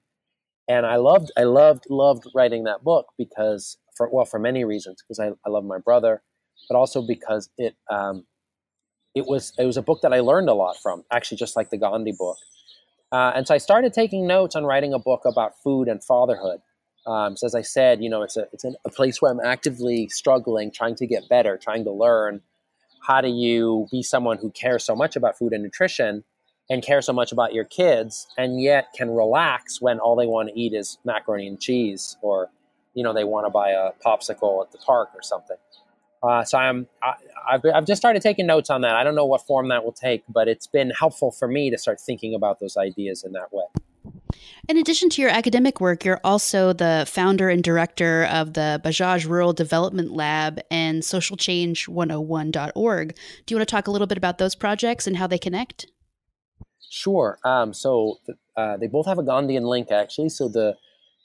And 0.68 0.86
I 0.86 0.96
loved, 0.96 1.30
I 1.36 1.44
loved, 1.44 1.84
loved 1.90 2.24
writing 2.34 2.64
that 2.64 2.82
book 2.82 3.06
because 3.18 3.76
for, 3.96 4.08
well, 4.10 4.24
for 4.24 4.38
many 4.38 4.64
reasons, 4.64 5.02
because 5.02 5.20
I, 5.20 5.32
I 5.46 5.50
love 5.50 5.64
my 5.64 5.78
brother, 5.78 6.22
but 6.68 6.76
also 6.76 7.06
because 7.06 7.50
it, 7.58 7.76
um, 7.90 8.24
it 9.14 9.26
was, 9.26 9.52
it 9.58 9.66
was 9.66 9.76
a 9.76 9.82
book 9.82 10.00
that 10.02 10.12
I 10.12 10.20
learned 10.20 10.48
a 10.48 10.54
lot 10.54 10.76
from 10.82 11.04
actually, 11.12 11.36
just 11.36 11.54
like 11.54 11.70
the 11.70 11.78
Gandhi 11.78 12.12
book. 12.18 12.38
Uh, 13.12 13.32
and 13.36 13.46
so 13.46 13.54
I 13.54 13.58
started 13.58 13.92
taking 13.92 14.26
notes 14.26 14.56
on 14.56 14.64
writing 14.64 14.92
a 14.92 14.98
book 14.98 15.22
about 15.24 15.52
food 15.62 15.86
and 15.86 16.02
fatherhood. 16.02 16.60
Um, 17.06 17.36
so 17.36 17.46
as 17.46 17.54
I 17.54 17.62
said, 17.62 18.02
you 18.02 18.10
know, 18.10 18.22
it's 18.22 18.36
a, 18.36 18.48
it's 18.52 18.64
a 18.64 18.90
place 18.90 19.22
where 19.22 19.30
I'm 19.30 19.38
actively 19.38 20.08
struggling, 20.08 20.72
trying 20.72 20.96
to 20.96 21.06
get 21.06 21.28
better, 21.28 21.56
trying 21.56 21.84
to 21.84 21.92
learn, 21.92 22.40
how 23.06 23.20
do 23.20 23.28
you 23.28 23.86
be 23.90 24.02
someone 24.02 24.38
who 24.38 24.50
cares 24.50 24.84
so 24.84 24.96
much 24.96 25.16
about 25.16 25.38
food 25.38 25.52
and 25.52 25.62
nutrition 25.62 26.24
and 26.68 26.82
care 26.82 27.00
so 27.00 27.12
much 27.12 27.30
about 27.30 27.54
your 27.54 27.64
kids 27.64 28.26
and 28.36 28.60
yet 28.60 28.88
can 28.94 29.10
relax 29.10 29.80
when 29.80 30.00
all 30.00 30.16
they 30.16 30.26
want 30.26 30.48
to 30.48 30.58
eat 30.58 30.72
is 30.72 30.98
macaroni 31.04 31.46
and 31.46 31.60
cheese 31.60 32.16
or 32.22 32.50
you 32.94 33.04
know 33.04 33.12
they 33.12 33.24
want 33.24 33.46
to 33.46 33.50
buy 33.50 33.70
a 33.70 33.90
popsicle 34.04 34.64
at 34.64 34.72
the 34.72 34.78
park 34.78 35.10
or 35.14 35.22
something. 35.22 35.56
Uh, 36.22 36.42
so 36.42 36.58
i'm 36.58 36.88
I, 37.02 37.14
have 37.50 37.62
I've 37.72 37.86
just 37.86 38.00
started 38.00 38.22
taking 38.22 38.46
notes 38.46 38.70
on 38.70 38.80
that. 38.80 38.96
I 38.96 39.04
don't 39.04 39.14
know 39.14 39.26
what 39.26 39.46
form 39.46 39.68
that 39.68 39.84
will 39.84 39.92
take 39.92 40.24
but 40.28 40.48
it's 40.48 40.66
been 40.66 40.90
helpful 40.90 41.30
for 41.30 41.46
me 41.46 41.70
to 41.70 41.78
start 41.78 42.00
thinking 42.00 42.34
about 42.34 42.58
those 42.58 42.76
ideas 42.76 43.22
in 43.22 43.32
that 43.32 43.52
way 43.52 43.64
in 44.68 44.78
addition 44.78 45.08
to 45.10 45.22
your 45.22 45.30
academic 45.30 45.80
work, 45.80 46.04
you're 46.04 46.20
also 46.24 46.72
the 46.72 47.06
founder 47.08 47.48
and 47.48 47.62
director 47.62 48.24
of 48.24 48.54
the 48.54 48.80
Bajaj 48.84 49.28
Rural 49.28 49.52
Development 49.52 50.10
Lab 50.12 50.58
and 50.70 51.02
socialchange101.org. 51.02 53.16
Do 53.46 53.54
you 53.54 53.58
want 53.58 53.68
to 53.68 53.72
talk 53.72 53.86
a 53.86 53.90
little 53.90 54.06
bit 54.06 54.18
about 54.18 54.38
those 54.38 54.54
projects 54.54 55.06
and 55.06 55.16
how 55.16 55.26
they 55.26 55.38
connect? 55.38 55.86
Sure. 56.90 57.38
Um, 57.44 57.74
so 57.74 58.18
uh, 58.56 58.76
they 58.76 58.86
both 58.86 59.06
have 59.06 59.18
a 59.18 59.22
Gandhian 59.22 59.68
link, 59.68 59.92
actually. 59.92 60.30
So 60.30 60.48
the 60.48 60.76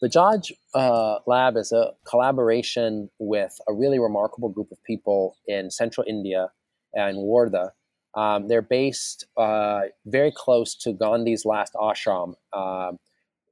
Bajaj 0.04 0.52
uh, 0.74 1.20
Lab 1.28 1.58
is 1.58 1.72
a 1.72 1.92
collaboration 2.06 3.10
with 3.20 3.56
a 3.68 3.74
really 3.74 4.00
remarkable 4.00 4.50
group 4.50 4.72
of 4.72 4.84
people 4.84 5.38
in 5.48 5.70
central 5.72 6.06
India 6.08 6.50
and 6.94 7.18
Wardha 7.18 7.72
um, 8.14 8.48
they're 8.48 8.62
based 8.62 9.26
uh, 9.38 9.82
very 10.06 10.32
close 10.36 10.76
to 10.76 10.92
Gandhi's 10.94 11.46
last 11.46 11.74
ashram. 11.76 12.34
Uh, 12.52 12.94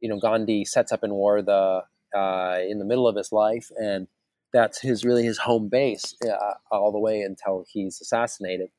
you 0.01 0.10
know, 0.10 0.20
Gandhi 0.20 0.66
sets 0.66 0.91
up 0.91 1.03
in 1.03 1.12
Wardha 1.12 1.84
uh, 2.16 2.57
in 2.68 2.80
the 2.80 2.86
middle 2.86 3.07
of 3.07 3.16
his 3.16 3.32
life, 3.32 3.70
and 3.78 4.07
that's 4.51 4.82
his 4.82 5.05
really 5.05 5.24
his 5.24 5.38
home 5.38 5.70
base 5.70 6.16
uh, 6.26 6.53
all 6.72 6.91
the 6.91 6.99
way 6.99 7.22
until 7.22 7.66
he's 7.72 8.01
assassinated. 8.01 8.70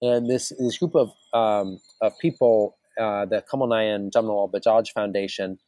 And 0.00 0.30
this 0.30 0.52
this 0.58 0.78
group 0.78 0.94
of 0.94 1.12
um, 1.34 1.80
of 2.00 2.18
people, 2.18 2.78
uh, 2.98 3.26
the 3.26 3.44
Kamal 3.50 3.68
Nayan 3.68 4.10
Jamnalal 4.10 4.50
Bajaj 4.50 4.92
Foundation, 4.92 5.58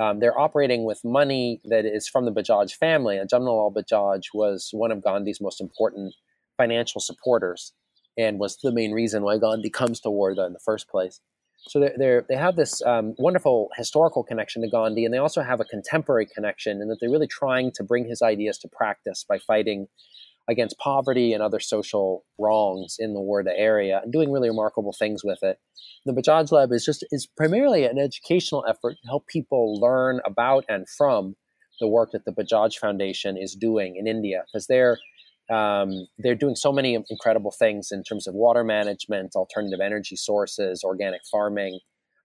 um, 0.00 0.18
they're 0.18 0.38
operating 0.38 0.84
with 0.84 1.04
money 1.04 1.60
that 1.64 1.84
is 1.84 2.08
from 2.08 2.24
the 2.24 2.32
Bajaj 2.32 2.74
family. 2.74 3.18
And 3.18 3.30
Jamnalal 3.30 3.72
Bajaj 3.72 4.24
was 4.34 4.70
one 4.72 4.90
of 4.90 5.04
Gandhi's 5.04 5.40
most 5.40 5.60
important 5.60 6.14
financial 6.56 7.00
supporters 7.00 7.72
and 8.16 8.38
was 8.38 8.56
the 8.62 8.72
main 8.72 8.92
reason 8.92 9.22
why 9.22 9.38
Gandhi 9.38 9.70
comes 9.70 10.00
to 10.00 10.08
Wardha 10.08 10.46
in 10.46 10.52
the 10.52 10.58
first 10.58 10.88
place. 10.88 11.20
So 11.58 11.80
they're, 11.80 11.94
they're, 11.96 12.26
they 12.28 12.36
have 12.36 12.56
this 12.56 12.80
um, 12.82 13.14
wonderful 13.18 13.70
historical 13.76 14.22
connection 14.22 14.62
to 14.62 14.68
Gandhi, 14.68 15.04
and 15.04 15.12
they 15.12 15.18
also 15.18 15.42
have 15.42 15.60
a 15.60 15.64
contemporary 15.64 16.26
connection 16.26 16.80
in 16.80 16.88
that 16.88 16.98
they're 17.00 17.10
really 17.10 17.26
trying 17.26 17.72
to 17.72 17.82
bring 17.82 18.08
his 18.08 18.22
ideas 18.22 18.58
to 18.58 18.68
practice 18.68 19.24
by 19.28 19.38
fighting 19.38 19.88
against 20.48 20.78
poverty 20.78 21.32
and 21.32 21.42
other 21.42 21.58
social 21.58 22.24
wrongs 22.38 22.96
in 22.98 23.14
the 23.14 23.20
Wardha 23.20 23.52
area 23.56 24.00
and 24.02 24.12
doing 24.12 24.30
really 24.30 24.48
remarkable 24.48 24.94
things 24.96 25.24
with 25.24 25.42
it. 25.42 25.58
The 26.04 26.12
Bajaj 26.12 26.52
Lab 26.52 26.72
is 26.72 26.84
just 26.84 27.04
is 27.10 27.26
primarily 27.26 27.84
an 27.84 27.98
educational 27.98 28.64
effort 28.68 28.96
to 29.02 29.08
help 29.08 29.26
people 29.26 29.80
learn 29.80 30.20
about 30.24 30.64
and 30.68 30.88
from 30.88 31.34
the 31.80 31.88
work 31.88 32.12
that 32.12 32.24
the 32.24 32.32
Bajaj 32.32 32.78
Foundation 32.78 33.36
is 33.36 33.54
doing 33.54 33.96
in 33.96 34.06
India 34.06 34.44
because 34.46 34.66
they're 34.68 34.98
um, 35.50 36.06
they're 36.18 36.34
doing 36.34 36.56
so 36.56 36.72
many 36.72 36.94
incredible 37.08 37.52
things 37.52 37.92
in 37.92 38.02
terms 38.02 38.26
of 38.26 38.34
water 38.34 38.64
management, 38.64 39.34
alternative 39.36 39.80
energy 39.80 40.16
sources, 40.16 40.82
organic 40.82 41.20
farming, 41.30 41.78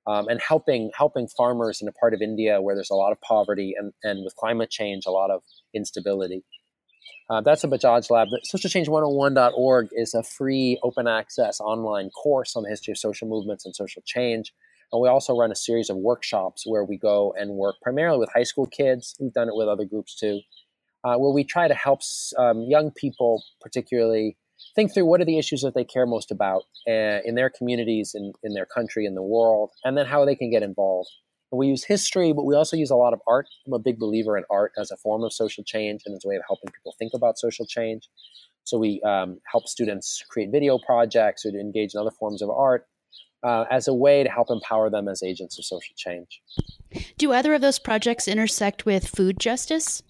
um, 0.07 0.27
and 0.27 0.41
helping 0.41 0.91
helping 0.95 1.27
farmers 1.27 1.81
in 1.81 1.87
a 1.87 1.91
part 1.91 2.13
of 2.13 2.21
India 2.21 2.61
where 2.61 2.75
there's 2.75 2.89
a 2.89 2.95
lot 2.95 3.11
of 3.11 3.21
poverty 3.21 3.75
and, 3.77 3.93
and 4.03 4.23
with 4.23 4.35
climate 4.35 4.69
change, 4.69 5.05
a 5.05 5.11
lot 5.11 5.29
of 5.29 5.41
instability. 5.73 6.43
Uh, 7.29 7.39
that's 7.39 7.63
a 7.63 7.67
Bajaj 7.67 8.09
Lab. 8.09 8.27
SocialChange101.org 8.53 9.87
is 9.93 10.13
a 10.13 10.21
free 10.21 10.77
open 10.83 11.07
access 11.07 11.61
online 11.61 12.09
course 12.09 12.55
on 12.57 12.63
the 12.63 12.69
history 12.69 12.91
of 12.91 12.97
social 12.97 13.27
movements 13.27 13.65
and 13.65 13.73
social 13.75 14.01
change. 14.05 14.53
And 14.91 15.01
we 15.01 15.07
also 15.07 15.37
run 15.37 15.51
a 15.51 15.55
series 15.55 15.89
of 15.89 15.95
workshops 15.95 16.63
where 16.65 16.83
we 16.83 16.97
go 16.97 17.33
and 17.39 17.51
work 17.51 17.75
primarily 17.81 18.19
with 18.19 18.29
high 18.33 18.43
school 18.43 18.67
kids. 18.67 19.15
We've 19.19 19.31
done 19.31 19.47
it 19.47 19.55
with 19.55 19.69
other 19.69 19.85
groups 19.85 20.15
too, 20.15 20.41
uh, 21.03 21.15
where 21.15 21.31
we 21.31 21.43
try 21.43 21.67
to 21.67 21.73
help 21.73 22.01
um, 22.37 22.63
young 22.63 22.91
people, 22.91 23.43
particularly, 23.59 24.37
think 24.75 24.93
through 24.93 25.05
what 25.05 25.21
are 25.21 25.25
the 25.25 25.37
issues 25.37 25.61
that 25.61 25.73
they 25.73 25.83
care 25.83 26.05
most 26.05 26.31
about 26.31 26.63
uh, 26.87 27.19
in 27.25 27.35
their 27.35 27.49
communities, 27.49 28.13
in, 28.13 28.33
in 28.43 28.53
their 28.53 28.65
country, 28.65 29.05
in 29.05 29.15
the 29.15 29.23
world, 29.23 29.71
and 29.83 29.97
then 29.97 30.05
how 30.05 30.23
they 30.25 30.35
can 30.35 30.51
get 30.51 30.63
involved. 30.63 31.09
And 31.51 31.59
we 31.59 31.67
use 31.67 31.83
history, 31.83 32.31
but 32.31 32.45
we 32.45 32.55
also 32.55 32.77
use 32.77 32.91
a 32.91 32.95
lot 32.95 33.13
of 33.13 33.19
art. 33.27 33.47
I'm 33.65 33.73
a 33.73 33.79
big 33.79 33.99
believer 33.99 34.37
in 34.37 34.43
art 34.49 34.71
as 34.77 34.91
a 34.91 34.97
form 34.97 35.23
of 35.23 35.33
social 35.33 35.63
change 35.63 36.01
and 36.05 36.15
as 36.15 36.23
a 36.23 36.27
way 36.27 36.35
of 36.35 36.43
helping 36.47 36.71
people 36.71 36.95
think 36.97 37.13
about 37.13 37.37
social 37.37 37.65
change. 37.65 38.07
So 38.63 38.77
we 38.77 39.01
um, 39.01 39.39
help 39.51 39.67
students 39.67 40.23
create 40.29 40.49
video 40.51 40.79
projects 40.85 41.45
or 41.45 41.51
to 41.51 41.59
engage 41.59 41.93
in 41.93 41.99
other 41.99 42.11
forms 42.11 42.41
of 42.41 42.49
art 42.49 42.87
uh, 43.43 43.65
as 43.71 43.87
a 43.87 43.93
way 43.93 44.23
to 44.23 44.29
help 44.29 44.49
empower 44.49 44.89
them 44.89 45.07
as 45.07 45.23
agents 45.23 45.57
of 45.57 45.65
social 45.65 45.93
change. 45.97 46.41
Do 47.17 47.33
either 47.33 47.53
of 47.53 47.61
those 47.61 47.79
projects 47.79 48.27
intersect 48.27 48.85
with 48.85 49.07
food 49.07 49.39
justice? 49.39 50.03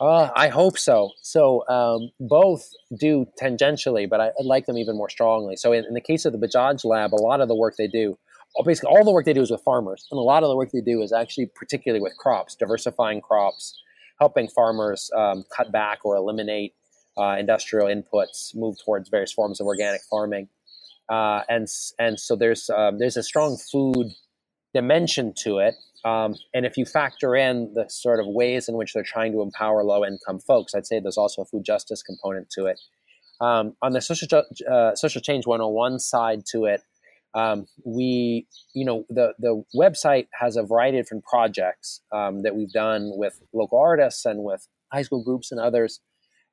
Uh, 0.00 0.30
I 0.34 0.48
hope 0.48 0.78
so. 0.78 1.10
So 1.20 1.68
um, 1.68 2.10
both 2.18 2.70
do 2.98 3.26
tangentially, 3.40 4.08
but 4.08 4.20
I, 4.20 4.30
like 4.42 4.64
them 4.64 4.78
even 4.78 4.96
more 4.96 5.10
strongly. 5.10 5.56
So 5.56 5.72
in, 5.72 5.84
in, 5.84 5.92
the 5.92 6.00
case 6.00 6.24
of 6.24 6.32
the 6.32 6.38
Bajaj 6.38 6.86
Lab, 6.86 7.12
a 7.12 7.20
lot 7.20 7.42
of 7.42 7.48
the 7.48 7.54
work 7.54 7.74
they 7.76 7.86
do, 7.86 8.18
basically 8.64 8.88
all 8.88 9.04
the 9.04 9.12
work 9.12 9.26
they 9.26 9.34
do 9.34 9.42
is 9.42 9.50
with 9.50 9.60
farmers, 9.60 10.06
and 10.10 10.18
a 10.18 10.22
lot 10.22 10.42
of 10.42 10.48
the 10.48 10.56
work 10.56 10.70
they 10.72 10.80
do 10.80 11.02
is 11.02 11.12
actually 11.12 11.50
particularly 11.54 12.00
with 12.00 12.16
crops, 12.16 12.54
diversifying 12.54 13.20
crops, 13.20 13.78
helping 14.18 14.48
farmers 14.48 15.10
um, 15.14 15.44
cut 15.54 15.70
back 15.70 15.98
or 16.04 16.16
eliminate 16.16 16.74
uh, 17.18 17.36
industrial 17.38 17.86
inputs, 17.86 18.56
move 18.56 18.76
towards 18.82 19.10
various 19.10 19.32
forms 19.32 19.60
of 19.60 19.66
organic 19.66 20.00
farming, 20.08 20.48
uh, 21.10 21.42
and 21.50 21.68
and 21.98 22.18
so 22.18 22.36
there's 22.36 22.70
um, 22.70 22.98
there's 22.98 23.18
a 23.18 23.22
strong 23.22 23.58
food 23.70 24.12
dimension 24.72 25.34
to 25.36 25.58
it 25.58 25.74
um, 26.04 26.34
and 26.54 26.64
if 26.64 26.76
you 26.76 26.84
factor 26.84 27.36
in 27.36 27.72
the 27.74 27.86
sort 27.88 28.20
of 28.20 28.26
ways 28.26 28.68
in 28.68 28.76
which 28.76 28.94
they're 28.94 29.02
trying 29.02 29.32
to 29.32 29.42
empower 29.42 29.84
low 29.84 30.04
income 30.04 30.40
folks, 30.40 30.74
I'd 30.74 30.86
say 30.86 31.00
there's 31.00 31.18
also 31.18 31.42
a 31.42 31.44
food 31.44 31.64
justice 31.64 32.02
component 32.02 32.48
to 32.50 32.66
it. 32.66 32.80
Um, 33.40 33.74
on 33.82 33.92
the 33.92 34.00
social, 34.00 34.42
uh, 34.70 34.94
social 34.94 35.20
change 35.20 35.46
101 35.46 35.98
side 35.98 36.42
to 36.52 36.66
it, 36.66 36.82
um, 37.34 37.66
we, 37.84 38.46
you 38.74 38.84
know, 38.84 39.04
the, 39.08 39.34
the 39.38 39.62
website 39.74 40.26
has 40.38 40.56
a 40.56 40.62
variety 40.62 40.98
of 40.98 41.04
different 41.04 41.24
projects 41.24 42.00
um, 42.12 42.42
that 42.42 42.56
we've 42.56 42.72
done 42.72 43.12
with 43.14 43.40
local 43.52 43.78
artists 43.78 44.24
and 44.24 44.42
with 44.42 44.66
high 44.92 45.02
school 45.02 45.22
groups 45.22 45.52
and 45.52 45.60
others. 45.60 46.00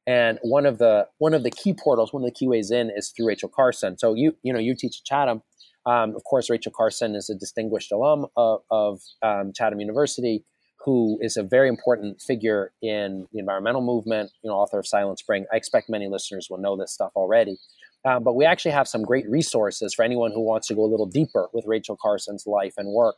And 0.06 0.40
one 0.42 0.66
of 0.66 0.78
the 0.78 1.08
one 1.18 1.34
of 1.34 1.44
the 1.44 1.52
key 1.52 1.74
portals, 1.74 2.14
one 2.14 2.24
of 2.24 2.28
the 2.28 2.34
key 2.34 2.48
ways 2.48 2.72
in 2.72 2.90
is 2.96 3.10
through 3.10 3.28
Rachel 3.28 3.50
Carson. 3.54 3.98
So 3.98 4.14
you 4.14 4.38
you 4.42 4.54
know 4.54 4.60
you 4.60 4.74
teach 4.74 5.02
at 5.02 5.06
Chatham, 5.06 5.42
um, 5.88 6.16
of 6.16 6.24
course, 6.26 6.50
Rachel 6.50 6.74
Carson 6.76 7.16
is 7.16 7.30
a 7.30 7.36
distinguished 7.36 7.94
alum 7.94 8.26
of, 8.36 8.60
of 8.70 9.00
um, 9.22 9.54
Chatham 9.56 9.80
University, 9.80 10.44
who 10.84 11.18
is 11.22 11.38
a 11.38 11.44
very 11.44 11.70
important 11.70 12.22
figure 12.22 12.74
in 12.82 13.26
the 13.32 13.40
environmental 13.40 13.82
movement. 13.82 14.32
You 14.44 14.50
know, 14.50 14.58
author 14.58 14.80
of 14.80 14.86
Silent 14.86 15.20
Spring. 15.20 15.46
I 15.52 15.56
expect 15.56 15.90
many 15.90 16.10
listeners 16.10 16.48
will 16.50 16.58
know 16.58 16.76
this 16.76 16.94
stuff 16.94 17.14
already. 17.16 17.58
Um, 18.04 18.24
but 18.24 18.36
we 18.36 18.44
actually 18.44 18.72
have 18.72 18.88
some 18.88 19.04
great 19.04 19.30
resources 19.30 19.94
for 19.94 20.04
anyone 20.04 20.32
who 20.32 20.42
wants 20.42 20.68
to 20.68 20.76
go 20.76 20.84
a 20.84 20.92
little 20.92 21.06
deeper 21.06 21.48
with 21.54 21.64
Rachel 21.66 21.98
Carson's 22.02 22.46
life 22.46 22.74
and 22.78 22.90
work. 22.94 23.16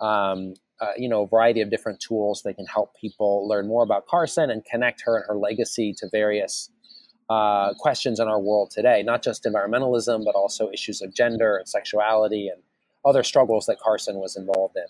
Um, 0.00 0.54
uh, 0.80 0.92
you 0.96 1.08
know, 1.08 1.22
a 1.22 1.28
variety 1.28 1.60
of 1.60 1.70
different 1.70 2.00
tools 2.00 2.42
that 2.44 2.54
can 2.54 2.66
help 2.66 2.92
people 3.00 3.46
learn 3.46 3.68
more 3.68 3.84
about 3.84 4.06
Carson 4.06 4.50
and 4.50 4.64
connect 4.64 5.02
her 5.04 5.16
and 5.16 5.24
her 5.28 5.36
legacy 5.36 5.94
to 5.98 6.08
various 6.10 6.70
uh, 7.30 7.74
questions 7.74 8.18
in 8.18 8.26
our 8.26 8.40
world 8.40 8.70
today, 8.70 9.02
not 9.02 9.22
just 9.22 9.44
environmentalism, 9.44 10.24
but 10.24 10.34
also 10.34 10.68
issues 10.72 11.00
of 11.00 11.14
gender 11.14 11.56
and 11.56 11.68
sexuality 11.68 12.48
and 12.48 12.60
other 13.04 13.22
struggles 13.22 13.66
that 13.66 13.78
Carson 13.78 14.16
was 14.16 14.36
involved 14.36 14.76
in. 14.76 14.84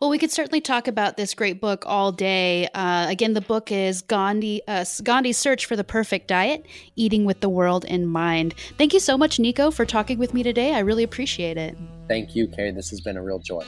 Well, 0.00 0.10
we 0.10 0.18
could 0.18 0.30
certainly 0.30 0.60
talk 0.60 0.88
about 0.88 1.16
this 1.16 1.34
great 1.34 1.60
book 1.60 1.84
all 1.86 2.12
day. 2.12 2.68
Uh, 2.74 3.06
again, 3.08 3.34
the 3.34 3.40
book 3.40 3.70
is 3.72 4.02
Gandhi 4.02 4.62
uh, 4.68 4.84
Gandhi's 5.02 5.38
Search 5.38 5.66
for 5.66 5.74
the 5.74 5.84
Perfect 5.84 6.28
Diet: 6.28 6.66
Eating 6.96 7.24
with 7.24 7.40
the 7.40 7.48
World 7.48 7.84
in 7.86 8.06
Mind. 8.06 8.54
Thank 8.76 8.92
you 8.92 9.00
so 9.00 9.16
much, 9.16 9.38
Nico, 9.38 9.70
for 9.70 9.86
talking 9.86 10.18
with 10.18 10.34
me 10.34 10.42
today. 10.42 10.74
I 10.74 10.80
really 10.80 11.02
appreciate 11.02 11.56
it. 11.56 11.76
Thank 12.08 12.34
you, 12.34 12.46
Carrie. 12.46 12.72
This 12.72 12.90
has 12.90 13.00
been 13.00 13.16
a 13.16 13.22
real 13.22 13.38
joy. 13.38 13.64